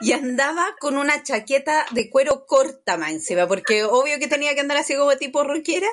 Y 0.00 0.12
andaba 0.12 0.76
con 0.80 0.96
una 0.96 1.22
chaqueta 1.22 1.86
de 1.90 2.08
cuero 2.08 2.46
corta 2.46 2.96
más 2.96 3.10
encima, 3.10 3.46
porque 3.46 3.84
obvio 3.84 4.18
que 4.18 4.28
tenía 4.28 4.54
que 4.54 4.60
andar 4.60 4.78
así 4.78 4.96
como 4.96 5.16
tipo 5.16 5.42
rockera. 5.44 5.88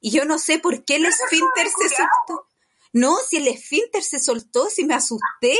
Y 0.00 0.10
yo 0.10 0.24
no 0.24 0.38
sé 0.38 0.58
por 0.58 0.84
qué 0.84 0.96
el 0.96 1.06
esfínter 1.06 1.68
se 1.68 1.88
soltó. 1.88 2.48
No, 2.92 3.16
si 3.16 3.38
el 3.38 3.48
esfínter 3.48 4.02
se 4.02 4.20
soltó, 4.20 4.70
si 4.70 4.84
me 4.84 4.94
asusté. 4.94 5.56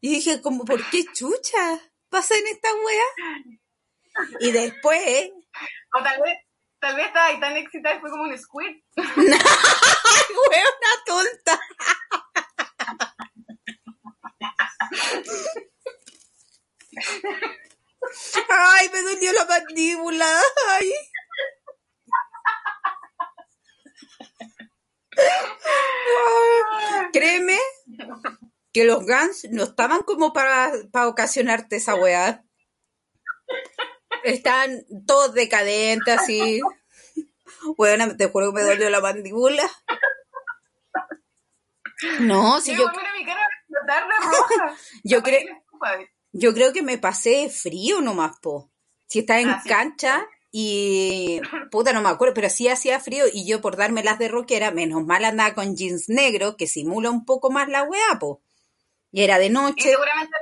Y 0.00 0.08
dije, 0.10 0.40
como, 0.42 0.64
¿por 0.64 0.88
qué 0.90 1.04
chucha 1.12 1.80
pasa 2.08 2.36
en 2.36 2.46
esta 2.46 2.68
weá? 2.74 3.04
Y 4.40 4.52
después, 4.52 5.30
O 5.98 6.02
tal 6.02 6.22
vez, 6.22 6.38
tal 6.78 6.96
vez 6.96 7.06
estaba 7.06 7.26
ahí 7.26 7.40
tan 7.40 7.56
excitada 7.56 7.96
y 7.96 8.00
fue 8.00 8.10
como 8.10 8.24
un 8.24 8.38
squid. 8.38 8.76
¡Ay, 8.96 9.04
weona 10.50 10.92
tonta! 11.06 11.60
¡Ay, 18.48 18.88
me 18.92 19.02
dolió 19.02 19.32
la 19.32 19.44
mandíbula! 19.44 20.42
Créeme 27.12 27.58
que 28.72 28.84
los 28.84 29.04
Guns 29.06 29.48
no 29.50 29.64
estaban 29.64 30.02
como 30.02 30.32
para, 30.32 30.70
para 30.92 31.08
ocasionarte 31.08 31.76
esa 31.76 31.94
weá. 31.94 32.44
Están 34.24 34.84
todos 35.06 35.34
decadentes, 35.34 36.18
así. 36.18 36.60
Bueno, 37.76 38.16
te 38.16 38.28
juro 38.28 38.52
que 38.52 38.60
me 38.60 38.62
dolió 38.62 38.90
la 38.90 39.00
mandíbula. 39.00 39.68
No, 42.20 42.60
si 42.60 42.76
yo, 42.76 42.82
bueno, 42.82 42.98
mira 42.98 43.12
mi 43.14 43.24
cara 43.24 43.45
roja. 43.86 44.76
yo, 45.04 45.22
cre- 45.22 45.62
yo 46.32 46.54
creo 46.54 46.72
que 46.72 46.82
me 46.82 46.98
pasé 46.98 47.48
frío 47.50 48.00
nomás, 48.00 48.38
po. 48.40 48.70
Si 49.06 49.20
estás 49.20 49.40
en 49.40 49.50
Ah, 49.50 49.60
sí. 49.62 49.68
cancha 49.68 50.26
y 50.50 51.40
puta, 51.70 51.92
no 51.92 52.00
me 52.00 52.08
acuerdo, 52.08 52.34
pero 52.34 52.48
sí 52.50 52.68
hacía 52.68 52.98
frío 52.98 53.24
y 53.32 53.46
yo 53.46 53.60
por 53.60 53.76
darme 53.76 54.02
las 54.02 54.18
de 54.18 54.28
rockera, 54.28 54.70
menos 54.70 55.04
mal 55.04 55.24
andaba 55.24 55.54
con 55.54 55.76
jeans 55.76 56.08
negros 56.08 56.56
que 56.56 56.66
simula 56.66 57.10
un 57.10 57.24
poco 57.24 57.50
más 57.50 57.68
la 57.68 57.82
weá, 57.84 58.18
po. 58.18 58.42
Y 59.12 59.22
era 59.22 59.38
de 59.38 59.46
Y 59.46 59.50
noche. 59.50 59.90
seguramente 59.90 60.32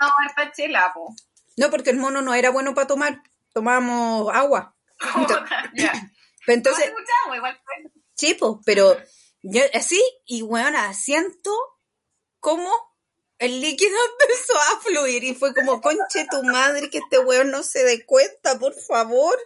no 0.00 0.08
esta 0.26 0.52
chela, 0.52 0.92
po. 0.94 1.14
No, 1.56 1.70
porque 1.70 1.90
el 1.90 1.96
mono 1.98 2.22
no 2.22 2.34
era 2.34 2.50
bueno 2.50 2.74
para 2.74 2.86
tomar, 2.86 3.22
tomábamos 3.52 4.32
agua. 4.34 4.74
ya. 5.74 5.92
Pero 6.46 6.56
entonces, 6.56 6.86
No 6.90 6.98
mucha 6.98 7.12
agua, 7.24 7.36
igual 7.36 7.60
fue. 7.64 7.92
sí, 8.14 8.34
po, 8.34 8.60
pero 8.64 8.96
yo 9.42 9.62
así, 9.74 10.02
y 10.26 10.42
weona, 10.42 10.92
siento 10.94 11.50
como 12.40 12.70
el 13.38 13.60
líquido 13.60 13.96
empezó 14.20 14.58
a 14.58 14.80
fluir 14.80 15.24
y 15.24 15.34
fue 15.34 15.54
como, 15.54 15.80
conche 15.80 16.26
tu 16.30 16.42
madre, 16.42 16.90
que 16.90 16.98
este 16.98 17.18
weón 17.20 17.50
no 17.50 17.62
se 17.62 17.84
dé 17.84 18.04
cuenta, 18.04 18.58
por 18.58 18.74
favor. 18.74 19.38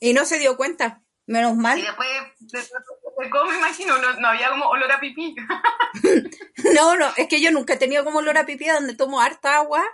Y 0.00 0.12
no 0.12 0.24
se 0.26 0.38
dio 0.38 0.56
cuenta, 0.56 1.02
menos 1.26 1.52
Y 1.54 1.56
mal. 1.56 1.80
después, 1.80 2.08
de, 2.40 2.58
de- 2.58 2.64
de- 2.64 3.30
¿cómo 3.30 3.50
me 3.50 3.56
imagino? 3.58 3.96
No, 3.98 4.12
no 4.20 4.28
había 4.28 4.50
como 4.50 4.66
olor 4.68 4.90
a 4.92 5.00
pipí. 5.00 5.34
No, 6.74 6.96
no, 6.96 7.12
es 7.16 7.28
que 7.28 7.40
yo 7.40 7.50
nunca 7.52 7.74
he 7.74 7.76
tenido 7.76 8.04
como 8.04 8.18
olor 8.18 8.36
a 8.38 8.46
pipí 8.46 8.66
donde 8.66 8.96
tomo 8.96 9.20
harta 9.20 9.56
agua. 9.56 9.84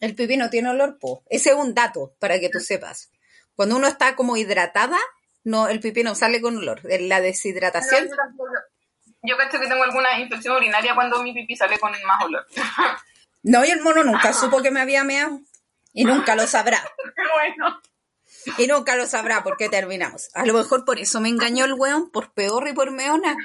El 0.00 0.14
pipí 0.14 0.36
no 0.36 0.50
tiene 0.50 0.68
olor, 0.70 0.98
po. 0.98 1.24
Ese 1.30 1.50
es 1.50 1.56
un 1.56 1.74
dato 1.74 2.14
para 2.18 2.38
que 2.40 2.48
tú 2.48 2.58
sepas. 2.60 3.10
Cuando 3.54 3.76
uno 3.76 3.86
está 3.86 4.14
como 4.16 4.36
hidratada, 4.36 4.98
no, 5.44 5.68
el 5.68 5.80
pipí 5.80 6.02
no 6.02 6.14
sale 6.14 6.40
con 6.40 6.56
olor. 6.58 6.80
La 6.84 7.20
deshidratación, 7.20 8.08
Yo 9.22 9.36
cacho 9.36 9.60
que 9.60 9.68
tengo 9.68 9.84
alguna 9.84 10.18
infección 10.18 10.56
urinaria 10.56 10.94
cuando 10.94 11.22
mi 11.22 11.32
pipí 11.32 11.56
sale 11.56 11.78
con 11.78 11.92
más 11.92 12.24
olor. 12.24 12.46
no, 13.42 13.64
y 13.64 13.70
el 13.70 13.80
mono 13.80 14.02
nunca 14.02 14.32
supo 14.32 14.62
que 14.62 14.70
me 14.70 14.80
había 14.80 15.04
meado. 15.04 15.40
Y 15.92 16.04
nunca 16.04 16.34
lo 16.34 16.46
sabrá. 16.46 16.82
bueno. 17.34 17.80
Y 18.58 18.66
nunca 18.66 18.96
lo 18.96 19.06
sabrá 19.06 19.44
porque 19.44 19.68
terminamos. 19.68 20.30
A 20.34 20.44
lo 20.44 20.54
mejor 20.54 20.84
por 20.84 20.98
eso 20.98 21.20
me 21.20 21.28
engañó 21.28 21.64
el 21.64 21.74
weón, 21.74 22.10
por 22.10 22.32
peor 22.32 22.66
y 22.66 22.72
por 22.72 22.90
meona. 22.90 23.36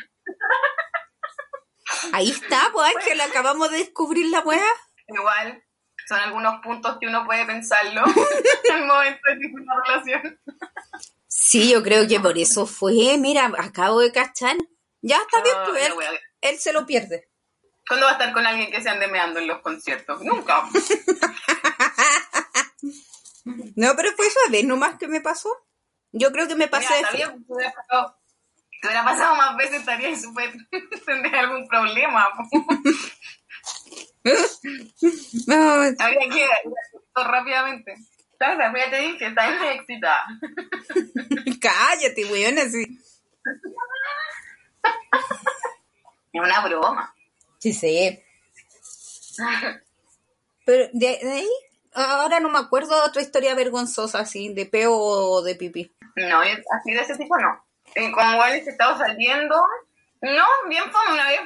Ahí 2.14 2.32
está, 2.32 2.70
pues 2.74 2.96
Ángel, 2.96 3.22
acabamos 3.22 3.70
de 3.72 3.78
descubrir 3.78 4.28
la 4.28 4.40
weá. 4.42 4.66
Igual, 5.08 5.64
son 6.08 6.20
algunos 6.20 6.62
puntos 6.62 6.98
que 7.00 7.08
uno 7.08 7.26
puede 7.26 7.46
pensarlo 7.46 8.04
en 8.70 8.76
el 8.76 8.86
momento 8.86 9.20
de 9.28 9.48
una 9.54 9.74
relación. 9.86 10.40
Sí, 11.28 11.72
yo 11.72 11.84
creo 11.84 12.08
que 12.08 12.20
por 12.20 12.38
eso 12.38 12.66
fue. 12.66 13.18
Mira, 13.18 13.52
acabo 13.58 14.00
de 14.00 14.12
cachar. 14.12 14.58
Ya 15.02 15.18
está 15.18 15.42
bien, 15.42 15.56
pues 15.66 15.84
Ay, 15.84 15.92
él, 16.10 16.20
él 16.42 16.60
se 16.60 16.74
lo 16.74 16.86
pierde. 16.86 17.30
¿Cuándo 17.88 18.06
va 18.06 18.12
a 18.12 18.16
estar 18.16 18.34
con 18.34 18.46
alguien 18.46 18.70
que 18.70 18.82
se 18.82 18.90
ande 18.90 19.08
meando 19.08 19.40
en 19.40 19.48
los 19.48 19.62
conciertos? 19.62 20.22
Nunca. 20.22 20.64
No, 23.76 23.96
pero 23.96 24.12
fue 24.14 24.28
esa 24.28 24.40
vez 24.52 24.66
nomás 24.66 24.98
que 24.98 25.08
me 25.08 25.22
pasó. 25.22 25.50
Yo 26.12 26.32
creo 26.32 26.48
que 26.48 26.56
me 26.56 26.68
pasé 26.68 26.94
Mira, 26.98 27.12
de 27.12 27.18
bien, 27.18 27.46
hubiera 27.48 27.74
pasado, 27.74 28.18
hubiera 28.84 29.06
pasado 29.06 29.36
más 29.36 29.56
veces, 29.56 29.80
estaría 29.80 30.18
súper, 30.18 30.52
tendría 31.06 31.40
algún 31.42 31.68
problema. 31.68 32.28
No, 35.48 35.56
Habría 35.56 36.30
que 36.30 36.40
ir 36.40 36.50
rápidamente. 37.16 37.96
¿Sabes? 38.38 38.58
Ya 38.76 38.90
te 38.90 39.00
dije, 39.00 39.28
está 39.28 39.50
muy 39.52 39.68
excitada. 39.68 40.26
cállate, 41.62 42.26
weón, 42.26 42.60
así. 42.60 43.00
Es 46.34 46.42
una 46.42 46.60
broma. 46.62 47.16
Sí, 47.58 47.74
sí. 47.74 48.24
Pero 50.66 50.90
de, 50.94 51.20
de 51.22 51.32
ahí, 51.32 51.50
ahora 51.94 52.40
no 52.40 52.50
me 52.50 52.60
acuerdo 52.60 52.96
de 52.96 53.08
otra 53.08 53.22
historia 53.22 53.56
vergonzosa 53.56 54.20
así, 54.20 54.54
de 54.54 54.66
peo 54.66 54.94
o 54.94 55.42
de 55.42 55.56
pipí. 55.56 55.96
No, 56.16 56.42
así 56.42 56.92
de 56.92 57.00
ese 57.00 57.18
tipo 57.18 57.38
no. 57.38 57.64
Eh, 57.96 58.12
con 58.12 58.26
hueones 58.36 58.64
que 58.64 58.72
estaba 58.72 58.98
saliendo, 58.98 59.56
no, 60.22 60.46
bien 60.70 60.84
fome 60.92 61.14
una 61.14 61.28
vez. 61.30 61.42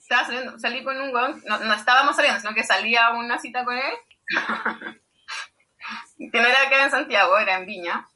Estaba 0.00 0.26
saliendo, 0.26 0.58
salí 0.58 0.84
con 0.84 1.00
un 1.00 1.14
hueón, 1.14 1.42
no, 1.46 1.58
no 1.58 1.74
estábamos 1.74 2.16
saliendo, 2.16 2.40
sino 2.40 2.54
que 2.54 2.64
salía 2.64 3.06
a 3.06 3.16
una 3.16 3.38
cita 3.38 3.64
con 3.64 3.76
él. 3.76 3.94
que 6.18 6.40
no 6.40 6.46
era 6.46 6.62
acá 6.62 6.84
en 6.84 6.90
Santiago, 6.90 7.38
era 7.38 7.58
en 7.58 7.66
Viña. 7.66 8.08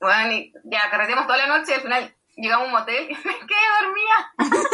Bueno, 0.00 0.32
y 0.32 0.52
ya 0.64 0.88
carreteamos 0.90 1.26
toda 1.26 1.38
la 1.38 1.58
noche 1.58 1.72
y 1.72 1.74
al 1.74 1.82
final 1.82 2.14
llegamos 2.40 2.64
a 2.64 2.66
un 2.66 2.72
motel 2.72 3.10
y 3.10 3.14
me 3.26 3.38
quedé 3.46 3.66
dormida. 3.80 4.32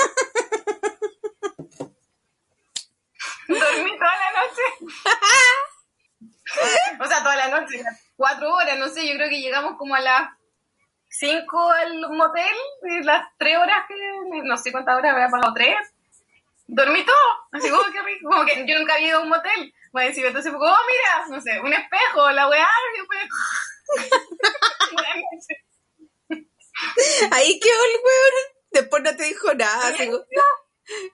Dormí 3.48 3.96
toda 3.96 4.16
la 4.16 4.30
noche. 4.40 4.62
o 7.00 7.06
sea, 7.06 7.22
toda 7.22 7.36
la 7.36 7.48
noche, 7.48 7.80
cuatro 8.16 8.52
horas, 8.54 8.78
no 8.78 8.88
sé, 8.88 9.06
yo 9.06 9.14
creo 9.14 9.28
que 9.28 9.40
llegamos 9.40 9.76
como 9.76 9.94
a 9.94 10.00
las 10.00 10.30
cinco 11.08 11.70
al 11.70 12.10
motel, 12.10 12.56
y 12.82 13.04
las 13.04 13.28
tres 13.38 13.56
horas 13.56 13.86
que, 13.86 13.94
no 14.42 14.56
sé 14.56 14.72
cuántas 14.72 14.96
horas 14.96 15.14
había 15.14 15.28
pasado, 15.28 15.54
tres. 15.54 15.76
Dormí 16.66 17.04
todo, 17.04 17.16
así 17.52 17.70
como 17.70 17.84
que 17.84 18.02
rico, 18.02 18.28
como 18.28 18.44
que 18.44 18.66
yo 18.66 18.78
nunca 18.78 18.94
había 18.94 19.08
ido 19.08 19.18
a 19.18 19.22
un 19.22 19.28
motel. 19.28 19.72
Bueno, 19.92 20.12
sí, 20.12 20.24
entonces 20.24 20.50
fue 20.50 20.58
como, 20.58 20.72
oh, 20.72 20.86
mira, 20.88 21.28
no 21.36 21.40
sé, 21.40 21.60
un 21.60 21.72
espejo, 21.72 22.30
la 22.32 22.48
weá, 22.48 22.68
y 22.94 22.98
después... 22.98 23.28
Buenas 24.92 25.16
noches. 25.16 25.65
Ahí 27.32 27.58
quedó 27.60 27.84
el 27.84 27.96
weón. 28.04 28.34
Después 28.72 29.02
no 29.02 29.16
te 29.16 29.24
dijo 29.24 29.54
nada. 29.54 29.88
así 29.88 30.06
como- 30.06 30.24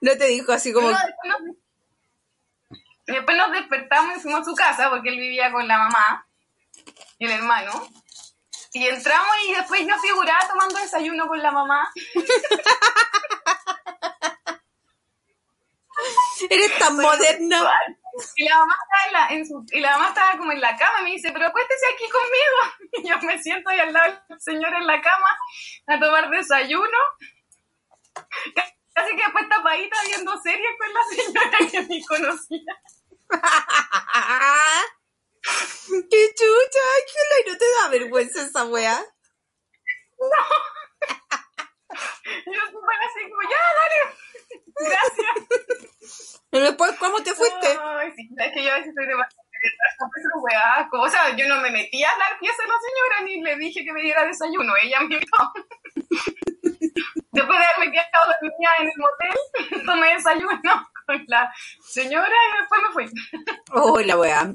no 0.01 0.19
te 0.19 0.27
dijo 0.27 0.53
así 0.53 0.73
como. 0.73 0.91
No, 0.91 0.97
después, 0.99 1.29
nos, 1.29 1.41
después 3.07 3.37
nos 3.37 3.53
despertamos 3.53 4.17
y 4.17 4.21
fuimos 4.21 4.41
a 4.41 4.45
su 4.45 4.55
casa 4.55 4.91
porque 4.91 5.09
él 5.11 5.19
vivía 5.19 5.53
con 5.53 5.67
la 5.67 5.79
mamá 5.79 6.27
y 7.19 7.27
el 7.27 7.33
hermano. 7.33 7.89
Y 8.75 8.87
entramos 8.87 9.29
y 9.49 9.55
después 9.55 9.87
yo 9.87 9.99
figuraba 10.01 10.49
tomando 10.49 10.79
desayuno 10.79 11.27
con 11.29 11.43
la 11.43 11.51
mamá. 11.53 11.93
Eres 16.51 16.79
tan 16.79 16.97
moderna. 16.97 17.71
Y 18.37 18.45
la 18.49 18.59
mamá 18.59 18.75
estaba 18.75 19.07
en 19.07 19.13
la, 19.13 19.29
en 19.37 19.47
su, 19.47 19.65
y 19.73 19.81
la 19.81 19.93
mamá 19.93 20.09
estaba 20.09 20.39
como 20.39 20.53
en 20.53 20.61
la 20.61 20.77
cama 20.77 21.01
y 21.01 21.05
me 21.05 21.11
dice, 21.13 21.33
pero 21.33 21.47
acuéstese 21.47 21.87
aquí 21.95 22.09
conmigo. 22.09 22.59
Y 23.05 23.09
yo 23.09 23.19
me 23.27 23.43
siento 23.43 23.71
ahí 23.71 23.81
al 23.81 23.93
lado 23.93 24.21
del 24.29 24.41
señor 24.41 24.75
en 24.75 24.87
la 24.87 25.01
cama 25.01 25.39
a 25.87 25.99
tomar 25.99 26.29
desayuno. 26.31 26.99
Casi 28.95 29.17
que 29.17 29.23
después 29.23 29.49
tapadita 29.49 29.97
viendo 30.07 30.39
series 30.43 30.77
con 30.79 30.93
la 30.93 31.03
señora 31.11 31.59
que 31.71 31.83
ni 31.85 32.05
conocía. 32.05 32.83
¡Qué 36.11 36.35
chucha, 36.35 36.81
Ángela! 36.99 37.35
¿Y 37.41 37.51
no 37.51 37.57
te 37.59 37.65
da 37.65 37.89
vergüenza 37.89 38.43
esa 38.43 38.65
weá? 38.67 39.03
Y 42.47 42.55
yo 42.55 42.61
súper 42.71 42.99
así 43.01 43.31
como, 43.31 43.43
ya, 43.43 43.63
dale. 43.79 43.99
Gracias. 44.79 46.43
¿Y 46.53 46.61
después 46.61 46.93
cómo 46.99 47.23
te 47.23 47.33
fuiste? 47.35 47.79
Ay, 47.81 48.13
sí, 48.17 48.29
es 48.37 48.53
que 48.53 48.65
yo 48.65 48.73
a 48.73 48.79
veces 48.79 48.93
soy 48.95 49.07
demasiado. 49.07 49.43
O 50.93 51.09
sea, 51.09 51.35
yo 51.37 51.49
no 51.49 51.61
me 51.61 51.71
metí 51.71 52.03
a 52.03 52.11
la 52.17 52.39
pieza 52.39 52.63
de 52.63 52.69
la 52.69 52.75
señora 52.75 53.21
ni 53.25 53.43
le 53.43 53.57
dije 53.57 53.85
que 53.85 53.93
me 53.93 54.03
diera 54.03 54.25
desayuno. 54.25 54.73
Ella 54.83 55.01
me 55.01 55.15
invitó. 55.15 55.53
Después 57.33 57.59
de 57.59 57.65
haberme 57.65 57.93
quedado 57.93 58.35
dormida 58.41 58.71
en 58.81 58.87
el 58.89 58.93
motel, 58.99 59.85
tomé 59.87 60.15
desayuno 60.15 60.61
con 61.07 61.25
la 61.29 61.53
señora 61.81 62.27
y 62.27 62.61
después 62.61 62.81
me 62.83 62.93
fui. 62.93 63.07
Oh, 63.73 64.01
la 64.01 64.19
weá. 64.19 64.53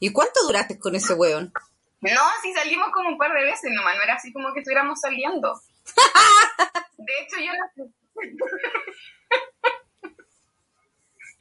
¿Y 0.00 0.12
cuánto 0.12 0.42
duraste 0.46 0.78
con 0.78 0.94
ese 0.94 1.14
weón? 1.14 1.52
No, 2.00 2.22
sí 2.42 2.52
salimos 2.54 2.88
como 2.92 3.10
un 3.10 3.18
par 3.18 3.32
de 3.32 3.44
veces 3.44 3.70
nomás, 3.72 3.96
no 3.96 4.02
era 4.02 4.14
así 4.14 4.32
como 4.32 4.52
que 4.52 4.60
estuviéramos 4.60 5.00
saliendo. 5.00 5.60
De 6.98 7.12
hecho, 7.20 7.36
yo 7.40 7.52
no... 7.52 7.84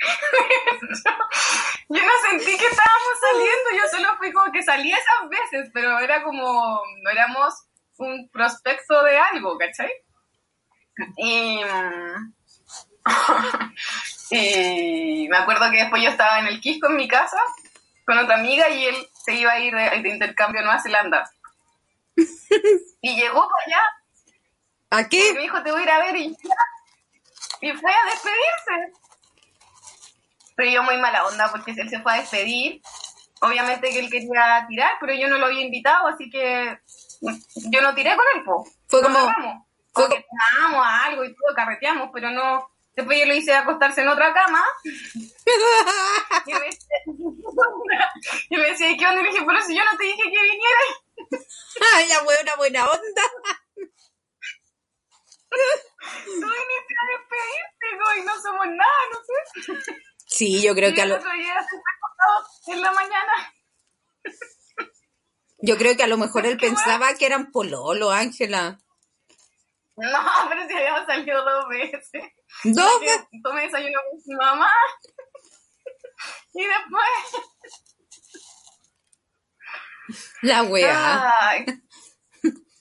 yo 1.90 2.02
no 2.04 2.12
sentí 2.30 2.58
que 2.58 2.66
estábamos 2.66 3.20
saliendo, 3.22 3.70
yo 3.76 3.88
solo 3.90 4.18
fui 4.18 4.32
como 4.32 4.52
que 4.52 4.64
salí 4.64 4.92
esas 4.92 5.30
veces, 5.30 5.70
pero 5.74 6.00
era 6.00 6.24
como, 6.24 6.82
no 7.04 7.10
éramos 7.10 7.54
un 7.98 8.30
prospecto 8.30 9.04
de 9.04 9.18
algo, 9.18 9.58
¿cachai? 9.58 9.92
Y, 11.18 11.64
mm, 11.64 12.34
y 14.32 15.28
me 15.30 15.38
acuerdo 15.38 15.70
que 15.72 15.78
después 15.78 16.02
yo 16.04 16.10
estaba 16.10 16.40
en 16.40 16.48
el 16.48 16.60
Quisco 16.60 16.88
en 16.88 16.96
mi 16.98 17.08
casa 17.08 17.40
con 18.06 18.18
otra 18.18 18.36
amiga 18.36 18.70
y 18.70 18.86
él 18.86 18.96
se 19.14 19.34
iba 19.36 19.52
a 19.52 19.60
ir 19.60 19.74
de, 19.76 20.02
de 20.02 20.10
intercambio 20.10 20.62
a 20.62 20.64
Nueva 20.64 20.82
Zelanda. 20.82 21.30
Y 23.00 23.16
llegó 23.16 23.48
para 23.48 23.64
allá 23.68 23.82
¿A 24.90 25.02
y 25.02 25.04
me 25.04 25.10
qué? 25.10 25.34
dijo, 25.40 25.62
te 25.64 25.72
voy 25.72 25.82
a 25.82 25.84
ir 25.84 25.90
a 25.92 26.00
ver 26.00 26.16
y, 26.16 26.38
y 27.62 27.74
fue 27.74 27.92
a 27.92 28.06
despedirse. 28.06 28.94
Pero 30.58 30.72
yo 30.72 30.84
muy 30.84 30.98
mala 30.98 31.24
onda 31.28 31.50
porque 31.52 31.72
él 31.72 31.88
se 31.90 32.02
fue 32.02 32.14
a 32.14 32.18
despedir. 32.22 32.82
Obviamente 33.42 33.92
que 33.92 34.00
él 34.00 34.10
quería 34.10 34.66
tirar, 34.68 34.94
pero 35.00 35.14
yo 35.14 35.28
no 35.28 35.38
lo 35.38 35.46
había 35.46 35.62
invitado, 35.62 36.08
así 36.08 36.28
que 36.32 36.80
yo 37.72 37.82
no 37.84 37.94
tiré 37.94 38.16
con 38.16 38.26
él, 38.36 38.44
po. 38.44 38.66
Fue 38.88 39.04
como- 39.04 39.20
agarramos. 39.20 39.68
fue 39.94 40.10
que 40.10 40.26
algo 40.84 41.24
y 41.24 41.30
todo, 41.36 41.56
carreteamos, 41.56 42.10
pero 42.12 42.32
no... 42.32 42.68
Después 42.96 43.20
yo 43.20 43.28
lo 43.28 43.36
hice 43.36 43.54
acostarse 43.54 44.02
en 44.02 44.08
otra 44.08 44.34
cama. 44.34 44.66
Y 46.48 46.54
me 46.54 46.66
dice, 46.66 46.88
Y 48.50 48.58
me 48.58 48.72
decía, 48.72 48.88
¿qué 48.98 49.06
onda? 49.06 49.22
Y 49.22 49.26
le 49.26 49.30
dije, 49.32 49.46
pero 49.46 49.62
si 49.62 49.76
yo 49.78 49.84
no 49.86 49.96
te 49.98 50.04
dije 50.06 50.24
que 50.24 50.30
vinieras. 50.30 51.46
Ay, 51.94 52.08
la 52.08 52.24
buena, 52.24 52.56
buena 52.56 52.86
onda. 52.86 53.22
Tú 55.50 56.32
viniste 56.34 56.94
a 56.98 57.06
despedirte, 57.14 57.86
y 58.18 58.24
no 58.24 58.42
somos 58.42 58.66
nada, 58.68 59.02
no 59.14 59.20
sé. 59.24 59.84
Sí, 60.28 60.62
yo 60.62 60.76
creo 60.76 60.90
Y 60.90 60.94
que 60.94 61.02
a 61.02 61.06
lo, 61.06 61.16
otro 61.16 61.32
día 61.32 61.56
se 61.62 61.70
fue 61.70 61.80
acostado 61.96 62.48
en 62.68 62.82
la 62.82 62.92
mañana. 62.92 63.54
yo 65.60 65.78
creo 65.78 65.96
que 65.96 66.04
a 66.04 66.08
lo 66.08 66.18
mejor 66.18 66.46
él 66.46 66.58
pensaba 66.58 67.14
que 67.16 67.26
eran 67.26 67.52
pololo, 67.52 68.12
Ángela. 68.12 68.78
No, 69.96 70.20
pero 70.50 70.68
si 70.68 70.74
habíamos 70.76 71.08
salido 71.08 71.44
dos 71.44 71.70
veces. 71.70 72.24
Dos 72.66 73.02
veces. 73.02 73.26
Tomé 73.42 73.64
desayuno 73.64 74.00
con 74.12 74.20
mi 74.26 74.36
mamá. 74.36 74.72
Y 76.54 76.66
después. 76.66 77.44
La 80.42 80.64
wea. 80.64 81.66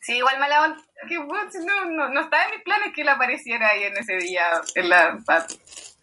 Sí, 0.03 0.16
igual 0.16 0.38
me 0.38 0.49
la 0.49 0.76
que 1.09 1.18
no, 1.18 1.84
no, 1.86 2.09
no 2.09 2.20
estaba 2.20 2.44
en 2.44 2.51
mis 2.53 2.62
planes 2.62 2.92
que 2.94 3.03
él 3.03 3.09
apareciera 3.09 3.68
ahí 3.70 3.84
en 3.84 3.97
ese 3.97 4.16
día. 4.16 4.44
En 4.74 4.88
la, 4.88 5.18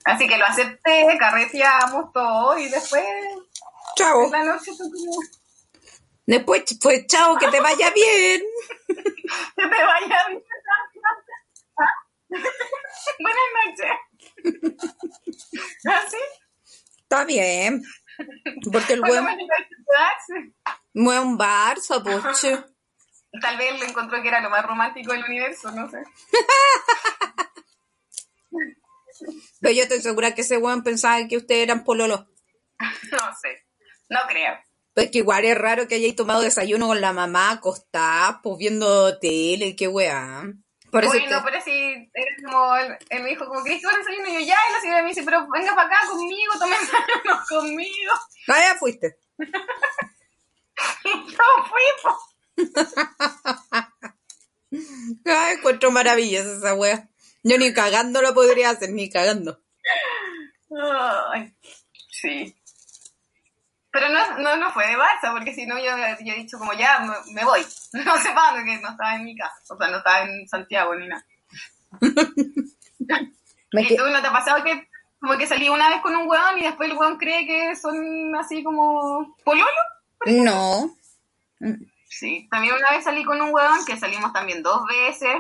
así 0.05 0.27
que 0.27 0.37
lo 0.37 0.45
acepté, 0.45 1.17
carreteamos 1.19 2.11
todo 2.11 2.57
y 2.57 2.69
después 2.69 3.03
Chao. 3.95 4.29
la 4.31 4.43
noche 4.43 4.71
fue 4.75 4.89
como 4.91 5.19
Después, 6.25 6.63
pues 6.81 7.05
chao, 7.07 7.37
que 7.37 7.49
te 7.49 7.59
vaya 7.59 7.91
bien. 7.91 8.41
que 8.87 9.67
te 9.67 9.67
vaya 9.67 10.27
bien. 10.29 10.43
Buenas 13.19 13.49
noches. 13.65 13.91
¿Así? 15.85 16.17
Está 17.01 17.25
bien. 17.25 17.83
Porque 18.71 18.93
el 18.93 19.01
buen 19.01 19.25
quedarse. 19.25 20.53
buen 20.93 21.37
Barça, 21.37 22.01
poche. 22.01 22.63
Tal 23.41 23.57
vez 23.57 23.79
le 23.79 23.85
encontró 23.87 24.21
que 24.21 24.27
era 24.27 24.39
lo 24.41 24.49
más 24.49 24.65
romántico 24.65 25.11
del 25.11 25.25
universo, 25.25 25.71
no 25.71 25.89
sé. 25.89 26.03
Pero 29.63 29.73
yo 29.73 29.81
estoy 29.83 30.01
segura 30.01 30.35
que 30.35 30.41
ese 30.41 30.57
weón 30.57 30.83
pensaba 30.83 31.25
que 31.27 31.37
ustedes 31.37 31.63
eran 31.63 31.83
pololo. 31.83 32.27
No 33.11 33.35
sé. 33.41 33.65
No 34.09 34.19
creo. 34.27 34.53
Pues 34.93 35.09
que 35.09 35.19
igual 35.19 35.45
es 35.45 35.57
raro 35.57 35.87
que 35.87 35.95
hayáis 35.95 36.15
tomado 36.15 36.41
desayuno 36.41 36.85
con 36.87 37.01
la 37.01 37.13
mamá 37.13 37.49
acostada, 37.51 38.41
pues 38.43 38.57
viendo 38.59 39.17
tele, 39.19 39.75
qué 39.75 39.87
weá. 39.87 40.43
Por 40.91 41.05
bueno, 41.07 41.39
te- 41.39 41.43
pero 41.45 41.61
sí, 41.63 42.11
era 42.13 42.35
como, 42.45 42.75
él, 42.75 42.95
él 43.09 43.23
me 43.23 43.29
dijo 43.29 43.47
como, 43.47 43.63
¿querés 43.63 43.81
tomar 43.81 43.97
desayuno? 43.97 44.27
Y 44.29 44.33
yo, 44.33 44.39
ya, 44.41 44.57
y 44.69 44.73
la 44.73 44.81
señora 44.81 45.01
me 45.01 45.09
dice, 45.09 45.23
pero 45.23 45.47
venga 45.49 45.73
para 45.73 45.87
acá 45.87 46.07
conmigo, 46.07 46.53
tome 46.59 46.75
desayuno 46.79 47.41
conmigo. 47.49 48.13
Ah, 48.49 48.59
ya 48.59 48.75
fuiste. 48.75 49.15
Y 51.05 51.31
yo 51.31 51.43
fui. 51.69 51.83
Ay, 55.25 55.55
encuentro 55.57 55.91
maravillosa 55.91 56.57
esa 56.57 56.73
wea. 56.73 57.09
Yo 57.43 57.57
ni 57.57 57.73
cagando 57.73 58.21
lo 58.21 58.33
podría 58.33 58.69
hacer, 58.69 58.91
ni 58.91 59.09
cagando. 59.09 59.59
Ay, 61.31 61.53
sí. 62.09 62.55
Pero 63.91 64.09
no, 64.09 64.39
no, 64.39 64.57
no 64.57 64.71
fue 64.71 64.87
de 64.87 64.97
Barça, 64.97 65.31
porque 65.31 65.53
si 65.53 65.67
no 65.67 65.77
yo, 65.77 65.91
yo 66.21 66.33
he 66.33 66.37
dicho 66.37 66.57
como, 66.57 66.73
ya, 66.73 66.99
me, 66.99 67.33
me 67.33 67.45
voy. 67.45 67.61
No 67.93 68.17
sé 68.17 68.31
para 68.31 68.55
dónde, 68.55 68.71
que 68.73 68.81
no 68.81 68.89
estaba 68.89 69.15
en 69.15 69.25
mi 69.25 69.35
casa. 69.35 69.53
O 69.69 69.77
sea, 69.77 69.87
no 69.89 69.97
estaba 69.97 70.21
en 70.23 70.47
Santiago 70.47 70.95
ni 70.95 71.07
nada. 71.07 71.25
¿Y 73.71 73.95
tú 73.95 74.03
no 74.07 74.21
te 74.21 74.27
ha 74.27 74.31
pasado 74.31 74.63
que 74.63 74.87
como 75.19 75.37
que 75.37 75.47
salí 75.47 75.69
una 75.69 75.89
vez 75.89 76.01
con 76.01 76.15
un 76.15 76.27
hueón 76.27 76.59
y 76.59 76.63
después 76.63 76.89
el 76.89 76.97
hueón 76.97 77.17
cree 77.17 77.45
que 77.45 77.75
son 77.75 78.35
así 78.35 78.63
como 78.63 79.35
pololo? 79.43 79.69
No. 80.25 80.95
Sí, 82.09 82.47
también 82.51 82.75
una 82.75 82.91
vez 82.91 83.03
salí 83.03 83.23
con 83.23 83.41
un 83.41 83.53
huevón 83.53 83.85
que 83.85 83.97
salimos 83.97 84.33
también 84.33 84.63
dos 84.63 84.85
veces 84.87 85.35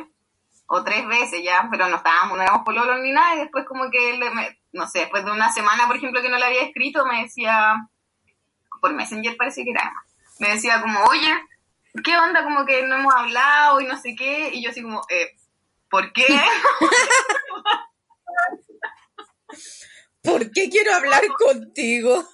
o 0.75 0.83
tres 0.83 1.05
veces 1.07 1.41
ya, 1.43 1.67
pero 1.69 1.87
no 1.87 1.97
estábamos, 1.97 2.35
no 2.37 2.43
éramos 2.43 2.63
pololos 2.65 2.99
ni 3.01 3.11
nada 3.11 3.35
y 3.35 3.39
después 3.39 3.65
como 3.65 3.89
que, 3.91 4.09
él 4.11 4.19
me- 4.33 4.59
no 4.71 4.87
sé, 4.87 4.99
después 4.99 5.23
de 5.23 5.31
una 5.31 5.51
semana, 5.51 5.85
por 5.87 5.95
ejemplo, 5.97 6.21
que 6.21 6.29
no 6.29 6.37
le 6.37 6.45
había 6.45 6.63
escrito, 6.63 7.05
me 7.05 7.21
decía, 7.23 7.75
por 8.81 8.93
Messenger 8.93 9.37
parece 9.37 9.63
que 9.63 9.71
era, 9.71 9.93
me 10.39 10.49
decía 10.49 10.81
como, 10.81 10.99
oye, 11.05 11.31
¿qué 12.03 12.17
onda? 12.17 12.43
Como 12.43 12.65
que 12.65 12.83
no 12.87 12.95
hemos 12.95 13.13
hablado 13.13 13.81
y 13.81 13.85
no 13.85 13.97
sé 13.97 14.15
qué, 14.15 14.49
y 14.51 14.63
yo 14.63 14.71
así 14.71 14.81
como, 14.81 15.01
eh, 15.09 15.31
¿por 15.89 16.11
qué? 16.11 16.25
¿Por 20.23 20.51
qué 20.51 20.69
quiero 20.69 20.93
hablar 20.95 21.21
contigo? 21.37 22.23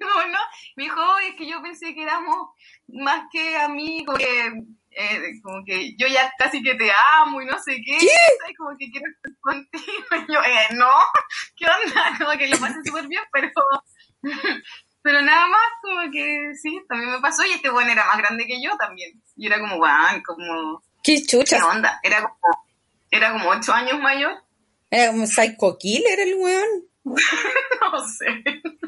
No, 0.00 0.26
no, 0.26 0.38
me 0.76 0.84
dijo, 0.84 1.00
"Oye, 1.14 1.28
es 1.28 1.34
que 1.36 1.48
yo 1.48 1.62
pensé 1.62 1.94
que 1.94 2.02
éramos 2.02 2.48
más 2.88 3.26
que 3.30 3.56
amigos, 3.56 4.18
que, 4.18 4.52
eh, 4.96 5.40
como 5.42 5.64
que 5.64 5.94
yo 5.96 6.06
ya 6.06 6.32
casi 6.38 6.62
que 6.62 6.74
te 6.74 6.90
amo 7.16 7.42
y 7.42 7.46
no 7.46 7.58
sé 7.58 7.80
qué, 7.84 7.98
y 7.98 8.54
como 8.54 8.76
que 8.78 8.90
quiero 8.90 9.06
estar 9.10 9.32
contigo. 9.40 9.84
Y 10.28 10.32
yo, 10.32 10.40
eh, 10.40 10.74
no, 10.74 10.88
¿qué 11.56 11.66
onda? 11.66 12.18
Como 12.18 12.38
que 12.38 12.48
lo 12.48 12.58
pasé 12.58 12.76
súper 12.84 13.06
bien, 13.06 13.22
pero, 13.32 13.50
pero 15.02 15.22
nada 15.22 15.46
más, 15.46 15.68
como 15.82 16.10
que 16.10 16.52
sí, 16.60 16.80
también 16.88 17.10
me 17.10 17.20
pasó, 17.20 17.44
y 17.44 17.52
este 17.52 17.70
bueno 17.70 17.92
era 17.92 18.06
más 18.06 18.18
grande 18.18 18.46
que 18.46 18.62
yo 18.62 18.76
también. 18.76 19.20
Y 19.36 19.46
era 19.46 19.58
como, 19.60 19.76
guau, 19.76 20.22
como, 20.22 20.82
¿Qué 21.02 21.22
¿qué 21.22 21.62
onda? 21.62 22.00
Era 22.02 22.22
como, 22.22 22.66
era 23.10 23.32
como 23.32 23.50
ocho 23.50 23.72
años 23.72 24.00
mayor, 24.00 24.42
Era 24.90 25.12
como 25.12 25.26
psycho 25.26 25.76
killer 25.78 26.20
el 26.20 26.34
weón. 26.36 26.93
no 27.04 28.08
sé. 28.08 28.26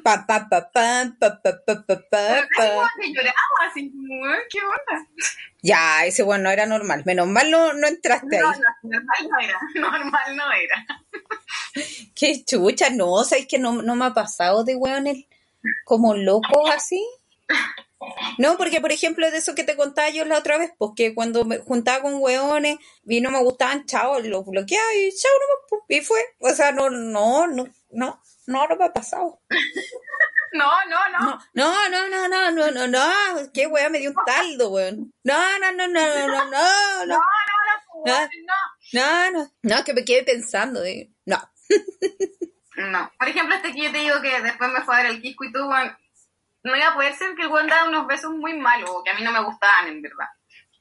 Pa, 0.03 0.25
pa, 0.27 0.49
pa, 0.49 0.71
pa, 0.73 1.13
pa, 1.19 1.43
pa, 1.43 1.53
pa, 1.65 1.85
pa, 1.87 1.97
pa, 2.11 2.47
Pero 2.49 2.49
casi 2.49 2.71
como 2.71 2.81
pa. 2.81 2.91
que 3.01 3.13
lloraba, 3.13 3.71
así 3.71 3.91
como, 3.91 4.25
¿qué 4.51 4.59
onda? 4.61 5.07
Ya, 5.63 6.07
ese 6.07 6.23
weón 6.23 6.43
no 6.43 6.51
era 6.51 6.67
normal. 6.67 7.03
Menos 7.05 7.27
mal 7.27 7.51
no, 7.51 7.73
no 7.75 7.87
entraste 7.87 8.39
No, 8.39 8.51
ahí. 8.51 8.61
no, 8.83 8.91
normal 8.91 9.29
no 9.31 9.39
era, 9.41 9.59
normal 9.75 10.37
no 10.37 10.53
era. 10.53 10.87
Qué 12.15 12.45
chucha, 12.45 12.91
no, 12.91 13.23
sabes 13.25 13.47
que 13.47 13.59
no, 13.59 13.83
no 13.83 13.97
me 13.97 14.07
ha 14.07 14.15
pasado 14.15 14.65
de 14.65 14.77
weones 14.77 15.25
como 15.85 16.15
locos 16.15 16.71
así. 16.75 17.05
No, 18.39 18.57
porque 18.59 18.81
por 18.81 18.93
ejemplo 18.93 19.31
de 19.31 19.39
eso 19.39 19.55
que 19.55 19.65
te 19.65 19.77
contaba 19.77 20.11
yo 20.11 20.25
la 20.25 20.39
otra 20.39 20.59
vez, 20.59 20.71
pues 20.79 20.93
que 20.95 21.15
cuando 21.15 21.45
me 21.45 21.59
juntaba 21.59 22.03
con 22.03 22.15
weones 22.17 22.77
y 23.07 23.21
no 23.21 23.31
me 23.31 23.43
gustaban, 23.43 23.87
chao, 23.87 24.21
los 24.21 24.45
bloqueaba 24.47 24.95
y 24.95 25.11
chao, 25.13 25.33
no, 25.33 25.79
pues, 25.87 26.01
y 26.01 26.05
fue. 26.05 26.21
O 26.41 26.51
sea, 26.51 26.73
no, 26.73 26.91
no, 26.91 27.47
no, 27.47 27.67
no, 27.97 28.23
no, 28.47 28.67
no 28.69 28.77
me 28.77 28.85
ha 28.85 28.93
pasado. 28.93 29.41
No, 30.53 30.71
no, 30.89 31.09
no. 31.19 31.39
No, 31.55 31.89
no, 31.89 32.09
no, 32.09 32.29
no, 32.29 32.51
no, 32.51 32.71
no, 32.71 32.87
no, 32.89 33.53
qué 33.53 33.67
weón 33.67 33.93
me 33.93 33.99
dio 33.99 34.11
un 34.11 34.17
taldo, 34.25 34.71
weón. 34.71 35.13
No, 35.25 35.59
no, 35.59 35.73
no, 35.73 35.89
no, 35.89 36.07
no, 36.07 36.29
no, 36.29 36.45
no, 36.45 37.07
no. 37.07 37.07
No, 37.07 37.17
no, 38.05 38.29
no, 38.93 39.03
Ah. 39.03 39.31
no. 39.33 39.51
No, 39.63 39.85
que 39.85 39.93
me 39.93 40.05
quedé 40.05 40.23
pensando, 40.23 40.81
de, 40.81 41.11
no. 41.27 41.39
No. 42.77 43.11
Por 43.19 43.29
ejemplo, 43.29 43.57
este 43.57 43.73
que 43.73 43.83
yo 43.85 43.93
te 43.93 43.99
digo 43.99 44.21
que 44.23 44.41
después 44.41 44.71
me 44.71 44.83
fue 44.83 44.95
a 44.95 44.99
dar 44.99 45.07
el 45.07 45.21
quisco 45.23 45.45
y 45.45 45.53
tú, 45.53 45.67
weón, 45.69 45.97
no 46.63 46.77
iba 46.77 46.89
a 46.89 46.95
poder 46.95 47.15
ser 47.15 47.35
que 47.35 47.43
el 47.43 47.49
weón 47.49 47.67
daba 47.69 47.89
unos 47.89 48.07
besos 48.07 48.31
muy 48.33 48.55
malos, 48.59 48.91
que 49.05 49.11
a 49.11 49.15
mí 49.15 49.23
no 49.23 49.33
me 49.33 49.43
gustaban, 49.43 49.89
en 49.89 50.03
verdad. 50.03 50.27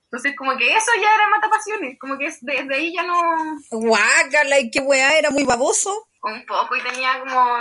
Entonces, 0.04 0.36
como 0.38 0.56
que 0.58 0.72
eso 0.76 0.92
ya 1.02 1.14
era 1.16 1.28
matapasiones, 1.30 1.98
como 2.00 2.18
que 2.18 2.28
es- 2.28 2.40
desde 2.42 2.76
ahí 2.76 2.94
ya 2.94 3.04
no, 3.04 3.22
Guácala, 3.72 4.60
y 4.60 4.70
qué 4.72 4.80
weá, 4.80 5.18
era 5.18 5.30
muy 5.32 5.44
baboso. 5.46 6.08
Un 6.32 6.46
poco, 6.46 6.76
y 6.76 6.82
tenía 6.82 7.20
como 7.20 7.58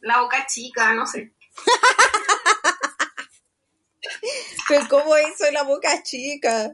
la 0.00 0.20
boca 0.20 0.46
chica, 0.46 0.94
no 0.94 1.06
sé. 1.06 1.32
Pero 4.68 4.88
cómo 4.88 5.16
hizo 5.18 5.50
la 5.52 5.62
boca 5.62 6.02
chica. 6.02 6.72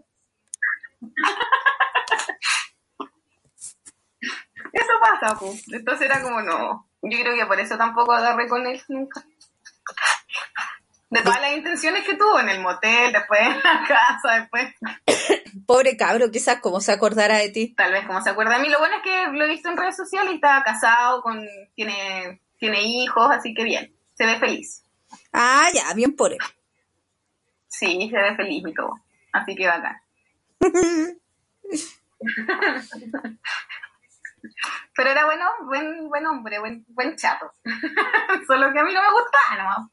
Eso 4.72 4.92
pasa, 5.00 5.38
pues. 5.38 5.62
Entonces 5.72 6.06
era 6.06 6.22
como, 6.22 6.40
no. 6.42 6.88
Yo 7.02 7.18
creo 7.20 7.34
que 7.36 7.46
por 7.46 7.60
eso 7.60 7.76
tampoco 7.76 8.12
agarré 8.12 8.48
con 8.48 8.66
él 8.66 8.82
nunca. 8.88 9.22
De 11.10 11.20
todas 11.20 11.40
las 11.42 11.52
intenciones 11.52 12.06
que 12.06 12.14
tuvo 12.14 12.40
en 12.40 12.48
el 12.48 12.60
motel, 12.60 13.12
después 13.12 13.40
en 13.40 13.58
la 13.62 13.84
casa, 13.86 14.40
después, 14.40 14.74
Pobre 15.66 15.96
cabro, 15.96 16.30
quizás 16.30 16.60
como 16.60 16.80
se 16.80 16.92
acordara 16.92 17.36
de 17.38 17.50
ti. 17.50 17.74
tal 17.74 17.92
vez 17.92 18.06
como 18.06 18.22
se 18.22 18.30
acuerda 18.30 18.56
de 18.56 18.62
mí. 18.62 18.68
Lo 18.68 18.78
bueno 18.78 18.96
es 18.96 19.02
que 19.02 19.26
lo 19.32 19.44
he 19.44 19.48
visto 19.48 19.68
en 19.68 19.76
redes 19.76 19.96
sociales 19.96 20.32
y 20.32 20.36
está 20.36 20.62
casado, 20.64 21.22
con, 21.22 21.46
tiene, 21.74 22.40
tiene 22.58 22.82
hijos, 22.82 23.30
así 23.30 23.54
que 23.54 23.64
bien. 23.64 23.94
Se 24.14 24.26
ve 24.26 24.38
feliz. 24.38 24.84
Ah, 25.32 25.68
ya, 25.74 25.92
bien 25.94 26.14
por 26.14 26.32
él. 26.32 26.38
Sí, 27.68 28.08
se 28.10 28.16
ve 28.16 28.36
feliz 28.36 28.62
y 28.66 28.74
todo. 28.74 29.00
Así 29.32 29.54
que 29.54 29.66
bacán. 29.66 29.96
Pero 34.94 35.10
era 35.10 35.24
bueno, 35.24 35.44
buen, 35.64 36.08
buen 36.08 36.26
hombre, 36.26 36.58
buen, 36.58 36.84
buen 36.88 37.16
chato. 37.16 37.50
Solo 38.46 38.72
que 38.72 38.78
a 38.78 38.84
mí 38.84 38.92
no 38.92 39.00
me 39.00 39.12
gustaba 39.12 39.56
nomás. 39.58 39.90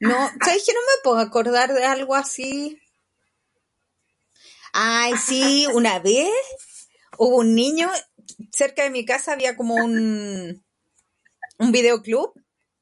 No, 0.00 0.14
¿sabes 0.44 0.64
que 0.66 0.72
no 0.72 0.80
me 0.80 1.02
puedo 1.04 1.18
acordar 1.18 1.72
de 1.74 1.84
algo 1.84 2.14
así? 2.14 2.80
Ay, 4.72 5.14
sí, 5.16 5.66
una 5.74 5.98
vez 5.98 6.30
hubo 7.18 7.36
un 7.38 7.54
niño, 7.54 7.90
cerca 8.52 8.82
de 8.84 8.90
mi 8.90 9.04
casa 9.04 9.32
había 9.32 9.56
como 9.56 9.74
un, 9.74 10.64
un 11.58 11.72
videoclub 11.72 12.32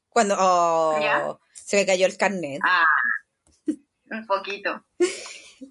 cuando 0.07 0.35
oh, 0.39 0.99
¿Ya? 1.01 1.37
se 1.53 1.77
me 1.77 1.85
cayó 1.85 2.05
el 2.05 2.15
carnet. 2.17 2.59
Ah, 2.63 2.85
un 4.11 4.25
poquito. 4.27 4.85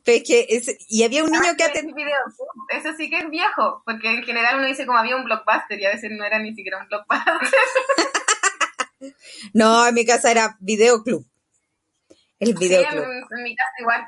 Pero 0.05 0.18
es 0.18 0.22
que 0.24 0.46
es- 0.51 0.76
y 0.88 1.03
había 1.05 1.24
un 1.24 1.30
niño 1.30 1.55
que 1.57 1.62
Ese 1.64 1.70
atendía. 1.70 1.94
video, 1.94 2.18
Eso 2.70 2.94
sí 2.96 3.09
que 3.09 3.18
es 3.20 3.30
viejo, 3.30 3.82
porque 3.86 4.11
en 4.11 4.22
general 4.22 4.57
uno 4.59 4.66
dice 4.66 4.84
como 4.84 4.99
había 4.99 5.16
un 5.16 5.24
blockbuster 5.24 5.80
y 5.80 5.86
a 5.86 5.90
veces 5.90 6.11
no 6.12 6.24
era 6.24 6.38
ni 6.40 6.55
siquiera 6.55 6.78
un 6.78 6.88
blockbuster. 6.88 7.34
No, 9.55 9.86
en 9.86 9.94
mi 9.94 10.05
casa 10.05 10.30
era 10.32 10.57
videoclub. 10.59 11.24
El 12.41 12.49
Sí, 12.49 12.55
videoclub. 12.59 13.03
en, 13.05 13.11
en 13.39 13.43
mi 13.43 13.55
casa 13.57 13.70
igual. 13.80 14.07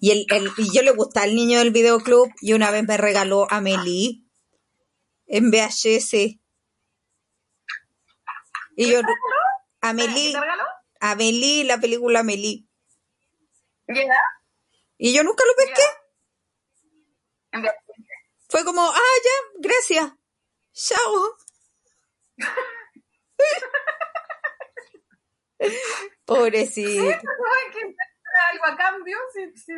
Y, 0.00 0.10
el, 0.12 0.26
el- 0.30 0.50
y 0.56 0.72
yo 0.74 0.82
le 0.82 0.92
gustaba 0.92 1.26
el 1.26 1.34
niño 1.34 1.58
del 1.58 1.70
videoclub 1.72 2.30
y 2.40 2.52
una 2.54 2.70
vez 2.70 2.84
me 2.86 2.96
regaló 2.96 3.46
Amelie 3.50 4.22
en 5.26 5.50
VHS. 5.50 6.14
Y 8.76 8.90
yo, 8.90 9.00
Amelie. 9.80 10.34
Amelie, 11.00 11.64
la 11.64 11.78
película 11.80 12.20
Amelie. 12.20 12.64
Y 14.98 15.12
yo 15.14 15.24
nunca 15.24 15.44
lo 15.44 15.54
pesqué. 15.56 15.82
Fue 18.48 18.64
como, 18.64 18.82
ah, 18.82 18.94
ya, 19.24 19.30
gracias. 19.58 20.12
Chao. 20.72 21.36
Pobrecito. 26.34 27.02
Ay, 27.02 27.72
que 27.72 27.94
algo 28.52 28.64
a 28.66 28.76
cambio, 28.76 29.16
sí, 29.34 29.40
sí. 29.54 29.72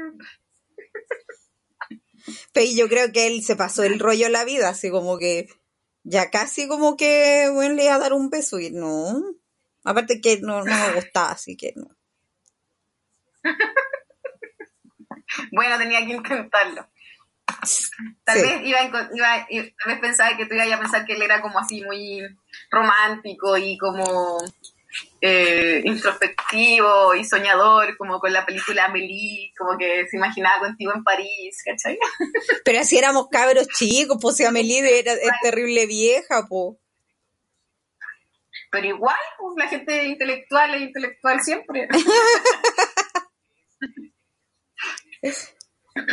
Pero 2.52 2.66
yo 2.74 2.88
creo 2.88 3.12
que 3.12 3.26
él 3.26 3.42
se 3.44 3.57
pasó 3.57 3.82
el 3.82 3.98
rollo 3.98 4.26
en 4.26 4.32
la 4.32 4.44
vida, 4.44 4.68
así 4.70 4.90
como 4.90 5.18
que 5.18 5.48
ya 6.05 6.30
casi 6.30 6.68
como 6.68 6.96
que 6.96 7.50
bueno, 7.52 7.74
le 7.74 7.84
iba 7.84 7.94
a 7.94 7.98
dar 7.98 8.12
un 8.12 8.30
beso 8.30 8.59
y 8.61 8.70
no. 8.70 9.22
Aparte 9.84 10.20
que 10.20 10.40
no, 10.40 10.64
no 10.64 10.74
me 10.86 10.94
gustaba, 10.94 11.32
así 11.32 11.57
que 11.57 11.72
no. 11.76 11.88
Bueno, 15.52 15.78
tenía 15.78 15.98
que 16.07 16.12
intentarlo. 16.12 16.88
Tal 18.24 18.36
Sí. 18.38 18.42
vez 18.42 18.61
iba, 18.64 18.78
a 18.78 18.84
iba, 18.86 19.46
tal 19.46 19.92
vez 19.92 20.00
pensaba 20.00 20.36
que 20.36 20.46
tú 20.46 20.55
ibas 20.55 20.72
a 20.72 20.78
pensar 20.80 21.05
que 21.07 21.12
él 21.14 21.22
era 21.22 21.40
como 21.42 21.59
así 21.59 21.82
muy 21.82 22.20
romántico 22.70 23.57
y 23.57 23.76
como 23.78 24.38
eh, 25.20 25.80
introspectivo 25.84 27.14
y 27.14 27.24
soñador, 27.24 27.97
como 27.97 28.20
con 28.20 28.32
la 28.32 28.45
película 28.45 28.86
Amélie, 28.86 29.53
como 29.57 29.78
que 29.78 30.07
se 30.09 30.16
imaginaba 30.16 30.61
contigo 30.61 30.92
en 30.95 31.05
París, 31.05 31.62
¿cachai? 31.64 31.99
Pero 32.64 32.80
así 32.80 32.99
éramos 32.99 33.28
cabros 33.28 33.68
chicos, 33.68 34.18
pues 34.20 34.36
si 34.36 34.45
Amelie 34.45 34.99
era, 34.99 35.12
es 35.12 35.32
terrible 35.42 35.86
vieja, 35.86 36.47
pues. 36.49 36.76
Pero 38.70 38.86
igual, 38.88 39.16
pues, 39.38 39.55
la 39.57 39.68
gente 39.68 40.05
intelectual 40.05 40.74
es 40.74 40.82
intelectual 40.82 41.40
siempre. 41.40 41.88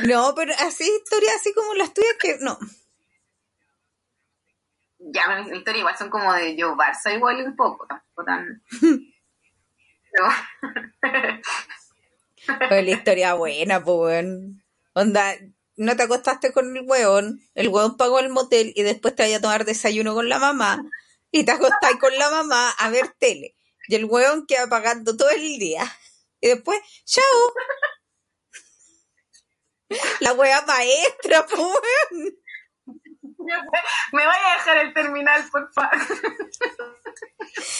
No, 0.06 0.34
pero 0.36 0.54
así 0.60 0.84
historias 0.84 1.38
así 1.38 1.54
como 1.54 1.74
las 1.74 1.94
tuyas 1.94 2.14
que 2.20 2.38
no. 2.40 2.58
Ya, 5.14 5.42
mi 5.44 5.58
historia 5.58 5.80
igual 5.80 5.98
son 5.98 6.10
como 6.10 6.34
de 6.34 6.56
Joe 6.60 6.76
Barça, 6.76 7.16
igual 7.16 7.38
un 7.46 7.56
poco, 7.56 7.88
tampoco 7.88 8.26
tan... 8.26 8.62
Pero- 10.12 10.28
la 12.70 12.82
historia 12.92 13.34
buena, 13.36 13.84
pues. 13.84 14.26
Onda, 14.94 15.36
no 15.78 15.96
te 15.96 16.04
acostaste 16.04 16.52
con 16.52 16.76
el 16.76 16.84
weón, 16.86 17.42
el 17.56 17.70
weón 17.70 17.96
pagó 17.98 18.20
el 18.20 18.30
motel 18.30 18.74
y 18.76 18.84
después 18.84 19.16
te 19.16 19.24
vaya 19.24 19.38
a 19.38 19.42
tomar 19.42 19.64
desayuno 19.66 20.14
con 20.14 20.28
la 20.28 20.40
mamá 20.40 20.84
y 21.32 21.46
te 21.46 21.52
acostás 21.52 21.96
con 22.00 22.14
la 22.18 22.30
mamá 22.30 22.72
a 22.72 22.90
ver 22.90 23.10
tele. 23.18 23.56
Y 23.88 23.96
el 23.96 24.06
weón 24.06 24.46
queda 24.48 24.68
pagando 24.68 25.16
todo 25.16 25.30
el 25.30 25.60
día. 25.60 25.84
Y 26.40 26.48
después, 26.50 26.80
chao. 27.06 27.24
La 30.20 30.34
wea 30.34 30.62
maestra, 30.66 31.46
pues. 31.46 32.34
Me 34.14 34.26
vaya 34.26 34.54
a 34.54 34.58
dejar 34.58 34.78
el 34.86 34.94
terminal, 34.94 35.44
por 35.52 35.72
favor. 35.74 35.92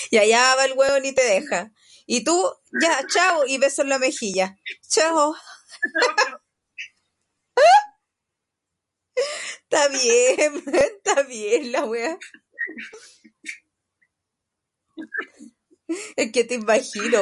Y 0.10 0.18
allá 0.18 0.56
va 0.56 0.66
el 0.66 0.74
weón 0.74 1.06
y 1.06 1.14
te 1.14 1.24
deja. 1.24 1.72
Y 2.06 2.24
tú, 2.24 2.52
ya, 2.82 3.06
chao, 3.08 3.46
y 3.48 3.58
beso 3.58 3.82
en 3.82 3.90
la 3.90 4.00
mejilla. 4.00 4.58
Chao. 4.90 5.36
Está 9.72 9.88
bien, 9.88 10.64
está 10.74 11.24
bien 11.24 11.72
la 11.72 11.86
wea. 11.86 12.18
Es 16.18 16.32
que 16.34 16.44
te 16.44 16.56
imagino. 16.56 17.20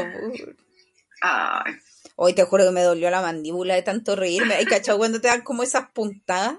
Ay, 1.22 1.74
Hoy 2.16 2.34
te 2.34 2.44
juro 2.44 2.66
que 2.66 2.72
me 2.72 2.82
dolió 2.82 3.10
la 3.12 3.22
mandíbula 3.22 3.76
de 3.76 3.84
tanto 3.84 4.16
reírme. 4.16 4.56
¿Hay 4.56 4.66
cachado 4.66 4.98
cuando 4.98 5.22
te 5.22 5.28
dan 5.28 5.42
como 5.42 5.62
esas 5.62 5.92
puntadas 5.92 6.58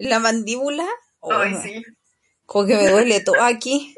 la 0.00 0.18
mandíbula? 0.18 0.86
Oh, 1.20 1.32
ay, 1.32 1.54
sí. 1.62 1.82
Como 2.46 2.66
que 2.66 2.76
me 2.76 2.88
duele 2.88 3.20
todo 3.20 3.40
aquí. 3.42 3.94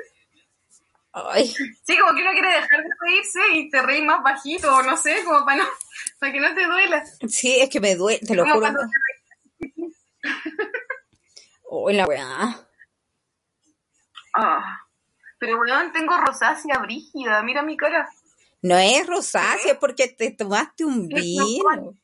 Ay, 1.12 1.46
Sí, 1.46 1.98
como 1.98 2.14
que 2.14 2.22
uno 2.22 2.32
quiere 2.32 2.48
dejar 2.48 2.82
de 2.82 2.90
reírse 3.00 3.40
y 3.52 3.70
te 3.70 3.82
reís 3.82 4.04
más 4.04 4.22
bajito, 4.22 4.74
o 4.74 4.82
no 4.82 4.96
sé, 4.96 5.22
como 5.24 5.44
para, 5.44 5.62
no, 5.62 5.70
para 6.18 6.32
que 6.32 6.40
no 6.40 6.54
te 6.54 6.64
duela. 6.64 7.04
sí, 7.28 7.60
es 7.60 7.68
que 7.68 7.80
me 7.80 7.94
duele, 7.94 8.20
te 8.26 8.34
lo 8.34 8.46
juro. 8.46 8.68
Hoy 11.64 11.94
la 11.94 12.06
weá. 12.06 12.66
Ah, 14.34 14.78
pero 15.38 15.60
weón, 15.60 15.92
tengo 15.92 16.16
rosácea 16.16 16.78
brígida, 16.78 17.42
mira 17.42 17.62
mi 17.62 17.76
cara. 17.76 18.08
No 18.62 18.78
es 18.78 19.06
rosácea, 19.06 19.72
es 19.72 19.78
porque 19.78 20.08
te 20.08 20.30
tomaste 20.30 20.84
un 20.84 21.08
vino. 21.08 21.94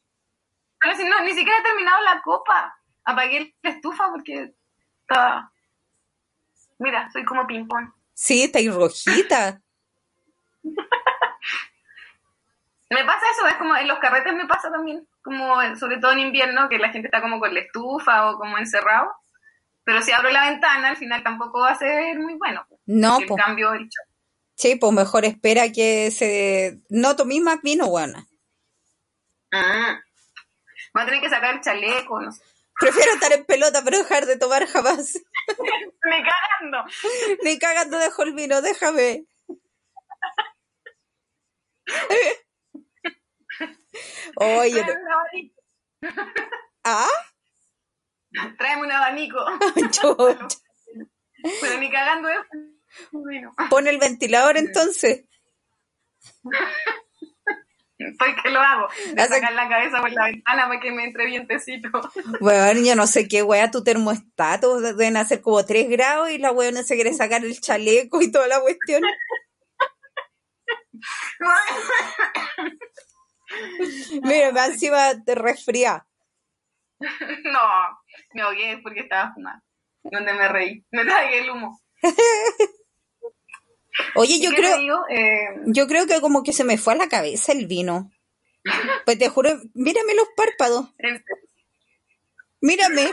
Pero 0.80 0.96
si 0.96 1.04
no, 1.04 1.20
ni 1.22 1.30
siquiera 1.30 1.58
he 1.58 1.62
terminado 1.62 2.02
la 2.02 2.20
copa. 2.22 2.77
Apagué 3.08 3.54
la 3.62 3.70
estufa 3.70 4.10
porque 4.10 4.52
estaba... 5.00 5.50
Mira, 6.78 7.10
soy 7.10 7.24
como 7.24 7.46
ping-pong. 7.46 7.90
Sí, 8.12 8.42
está 8.42 8.58
ahí 8.58 8.68
rojita. 8.68 9.62
Me 12.90 13.04
pasa 13.04 13.24
eso, 13.32 13.46
es 13.46 13.54
como 13.54 13.74
en 13.76 13.88
los 13.88 13.98
carretes 13.98 14.34
me 14.34 14.46
pasa 14.46 14.70
también, 14.70 15.06
como 15.22 15.56
sobre 15.76 15.98
todo 15.98 16.12
en 16.12 16.20
invierno, 16.20 16.70
que 16.70 16.78
la 16.78 16.88
gente 16.88 17.08
está 17.08 17.20
como 17.20 17.38
con 17.38 17.52
la 17.52 17.60
estufa 17.60 18.30
o 18.30 18.38
como 18.38 18.56
encerrado. 18.56 19.12
Pero 19.84 20.00
si 20.00 20.10
abro 20.10 20.30
la 20.30 20.50
ventana, 20.50 20.88
al 20.88 20.96
final 20.96 21.22
tampoco 21.22 21.60
va 21.60 21.72
a 21.72 21.78
ser 21.78 22.18
muy 22.18 22.34
bueno. 22.34 22.66
No, 22.86 23.18
el 23.20 23.26
pues. 23.26 23.42
cambio, 23.44 23.74
el. 23.74 23.90
Sí, 24.54 24.76
pues 24.76 24.92
mejor 24.92 25.26
espera 25.26 25.70
que 25.70 26.10
se... 26.10 26.80
No 26.88 27.14
tomé 27.14 27.40
más 27.40 27.60
vino, 27.62 27.88
buena. 27.88 28.26
Ah. 29.52 30.00
Voy 30.94 31.02
a 31.02 31.06
tener 31.06 31.20
que 31.20 31.30
sacar 31.30 31.54
el 31.54 31.60
chaleco, 31.60 32.20
no 32.20 32.32
sé. 32.32 32.42
Prefiero 32.78 33.12
estar 33.14 33.32
en 33.32 33.44
pelota, 33.44 33.82
pero 33.84 33.98
dejar 33.98 34.26
de 34.26 34.36
tomar 34.36 34.66
jamás. 34.66 35.18
Me 36.04 36.22
cagando. 36.22 36.84
Ni 37.42 37.58
cagando 37.58 37.98
dejo 37.98 38.22
el 38.22 38.34
vino, 38.34 38.62
déjame. 38.62 39.26
Oye, 44.36 44.80
abanico. 44.80 45.62
¿ah? 46.84 47.08
Tráeme 48.58 48.82
un 48.82 48.92
abanico. 48.92 49.38
Pero 51.60 51.78
ni 51.78 51.90
cagando 51.90 52.28
eso. 52.28 52.42
Bueno, 53.12 53.54
Pon 53.70 53.86
el 53.86 53.98
ventilador 53.98 54.56
entonces. 54.56 55.24
estoy 58.10 58.34
que 58.42 58.50
lo 58.50 58.60
hago. 58.60 58.88
De 59.14 59.22
Hace- 59.22 59.34
sacar 59.34 59.52
la 59.54 59.68
cabeza 59.68 60.00
por 60.00 60.12
la 60.12 60.26
ventana 60.26 60.68
para 60.68 60.80
que 60.80 60.90
me 60.92 61.04
entre 61.04 61.26
vientecito. 61.26 61.90
Bueno, 62.40 62.80
yo 62.80 62.94
no 62.96 63.06
sé 63.06 63.28
qué 63.28 63.42
wea 63.42 63.70
tu 63.70 63.82
termostato, 63.84 64.80
deben 64.80 65.16
hacer 65.16 65.40
como 65.40 65.64
3 65.64 65.88
grados 65.88 66.30
y 66.30 66.38
la 66.38 66.52
weona 66.52 66.82
se 66.82 66.94
quiere 66.94 67.12
sacar 67.14 67.44
el 67.44 67.60
chaleco 67.60 68.20
y 68.22 68.30
toda 68.30 68.48
la 68.48 68.60
cuestión. 68.60 69.02
Mira, 74.22 74.52
más 74.52 74.70
encima 74.70 75.12
te 75.24 75.34
resfría. 75.34 76.06
No, 77.00 77.60
me 78.34 78.42
ahogué 78.42 78.78
porque 78.82 79.00
estaba 79.00 79.32
fumando. 79.32 79.62
Donde 80.02 80.32
me 80.34 80.48
reí. 80.48 80.84
Me 80.90 81.04
tragué 81.04 81.38
el 81.40 81.50
humo. 81.50 81.80
Oye, 84.14 84.40
yo 84.40 84.50
¿Qué 84.50 84.56
creo, 84.56 84.78
digo? 84.78 84.96
Eh, 85.08 85.48
yo 85.66 85.86
creo 85.86 86.06
que 86.06 86.20
como 86.20 86.42
que 86.42 86.52
se 86.52 86.64
me 86.64 86.78
fue 86.78 86.94
a 86.94 86.96
la 86.96 87.08
cabeza 87.08 87.52
el 87.52 87.66
vino. 87.66 88.10
Pues 89.04 89.18
te 89.18 89.28
juro, 89.28 89.50
mírame 89.74 90.14
los 90.14 90.28
párpados, 90.36 90.94
mírame. 92.60 93.12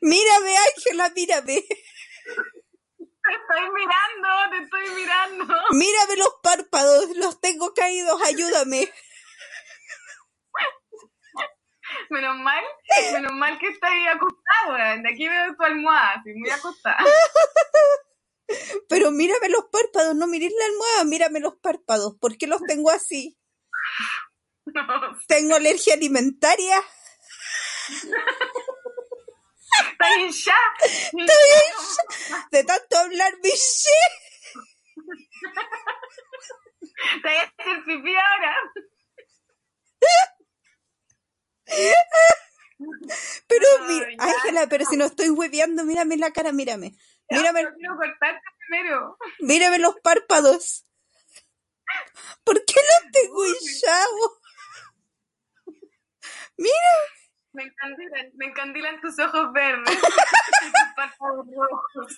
Mírame, 0.00 0.54
Ángela, 0.56 1.10
mírame. 1.14 1.62
Te 3.22 3.34
estoy 3.34 3.70
mirando, 3.74 4.28
te 4.50 4.58
estoy 4.64 4.90
mirando. 4.94 5.54
Mírame 5.72 6.16
los 6.16 6.34
párpados, 6.42 7.16
los 7.16 7.40
tengo 7.40 7.74
caídos, 7.74 8.20
ayúdame. 8.22 8.90
Menos 12.08 12.36
mal, 12.38 12.64
menos 13.12 13.32
mal 13.32 13.58
que 13.58 13.66
ahí 13.66 14.06
acostada. 14.06 14.96
De 14.96 15.08
aquí 15.08 15.28
veo 15.28 15.54
tu 15.54 15.62
almohada, 15.62 16.14
así, 16.18 16.32
muy 16.34 16.50
acostada. 16.50 16.98
Pero 18.90 19.12
mírame 19.12 19.48
los 19.50 19.66
párpados, 19.70 20.16
no 20.16 20.26
mires 20.26 20.52
la 20.58 20.64
almohada, 20.66 21.04
mírame 21.04 21.38
los 21.38 21.54
párpados. 21.62 22.16
¿Por 22.20 22.36
qué 22.36 22.48
los 22.48 22.60
tengo 22.64 22.90
así? 22.90 23.38
No, 24.66 24.82
¿Tengo 25.28 25.54
alergia 25.54 25.94
alimentaria? 25.94 26.76
está 29.92 30.18
hinchada. 30.18 30.58
De 32.50 32.64
tanto 32.64 32.98
hablar, 32.98 33.32
biché. 33.40 34.00
Te 37.22 37.28
voy 37.28 37.36
a 37.36 37.42
hacer 37.42 37.84
pipí 37.86 38.14
ahora. 38.16 38.56
Pero. 43.46 43.66
Ángela, 44.18 44.66
pero 44.68 44.84
si 44.84 44.96
no 44.96 45.04
estoy 45.04 45.28
hueveando, 45.28 45.84
mírame 45.84 46.16
la 46.16 46.32
cara, 46.32 46.50
mírame. 46.50 46.96
Mírame, 47.30 47.62
No 47.62 47.70
quiero 47.76 47.96
cortarte 47.96 48.42
primero. 48.70 49.18
mírame 49.40 49.78
los 49.78 49.96
párpados. 50.02 50.86
¿Por 52.44 52.64
qué 52.64 52.74
los 52.74 53.12
tengo 53.12 53.44
hinchados? 53.46 54.40
Mira, 56.56 56.74
Me 57.52 57.64
encandilan, 57.64 58.30
me 58.34 58.46
encandilan 58.46 59.00
tus 59.00 59.18
ojos 59.18 59.52
verdes. 59.52 59.92
y 59.92 59.96
tus 60.00 60.94
párpados 60.94 61.46
rojos. 61.46 62.16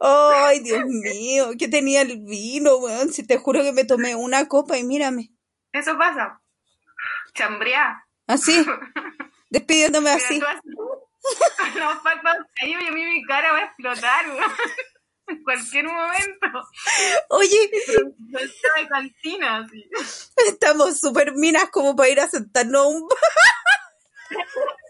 ay, 0.00 0.60
Dios 0.60 0.84
mío, 0.86 1.50
¿qué 1.58 1.68
tenía 1.68 2.02
el 2.02 2.20
vino, 2.24 2.76
weón? 2.76 3.12
Si 3.12 3.26
te 3.26 3.38
juro 3.38 3.62
que 3.62 3.72
me 3.72 3.84
tomé 3.84 4.14
una 4.14 4.46
copa 4.48 4.78
y 4.78 4.84
mírame. 4.84 5.30
Eso 5.72 5.96
pasa. 5.98 6.40
Chambrea. 7.34 8.06
Así, 8.26 8.52
despidiéndome 9.50 10.10
Mira, 10.14 10.24
así. 10.24 10.38
tú 10.40 10.46
así, 10.46 10.60
Los 11.76 11.98
párpados 12.02 12.46
caídos 12.54 12.82
y 12.82 12.86
a 12.86 12.92
mí 12.92 13.04
mi 13.04 13.24
cara 13.24 13.52
va 13.52 13.58
a 13.58 13.64
explotar. 13.64 14.26
En 15.28 15.40
cualquier 15.44 15.84
momento. 15.84 16.48
Oye, 17.30 17.70
de 17.70 18.88
cantina, 18.88 19.58
así. 19.58 19.88
estamos 20.48 20.98
súper 20.98 21.32
minas 21.34 21.70
como 21.70 21.94
para 21.94 22.08
ir 22.08 22.18
a 22.20 22.28
sentarnos 22.28 22.82
a 22.82 22.88
un 22.88 23.06
bar. 23.08 23.18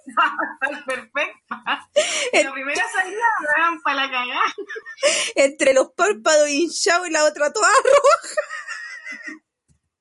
Perfecta. 0.86 1.62
La 2.32 2.52
primera 2.52 2.82
salida 2.92 3.24
me 3.40 3.62
hagan 3.62 3.82
para 3.82 3.96
la 3.96 4.10
cagada. 4.10 4.54
entre 5.36 5.74
los 5.74 5.92
párpados 5.92 6.48
hinchados 6.48 7.08
y 7.08 7.10
la 7.10 7.24
otra 7.24 7.52
toda 7.52 7.68
roja. 7.68 8.40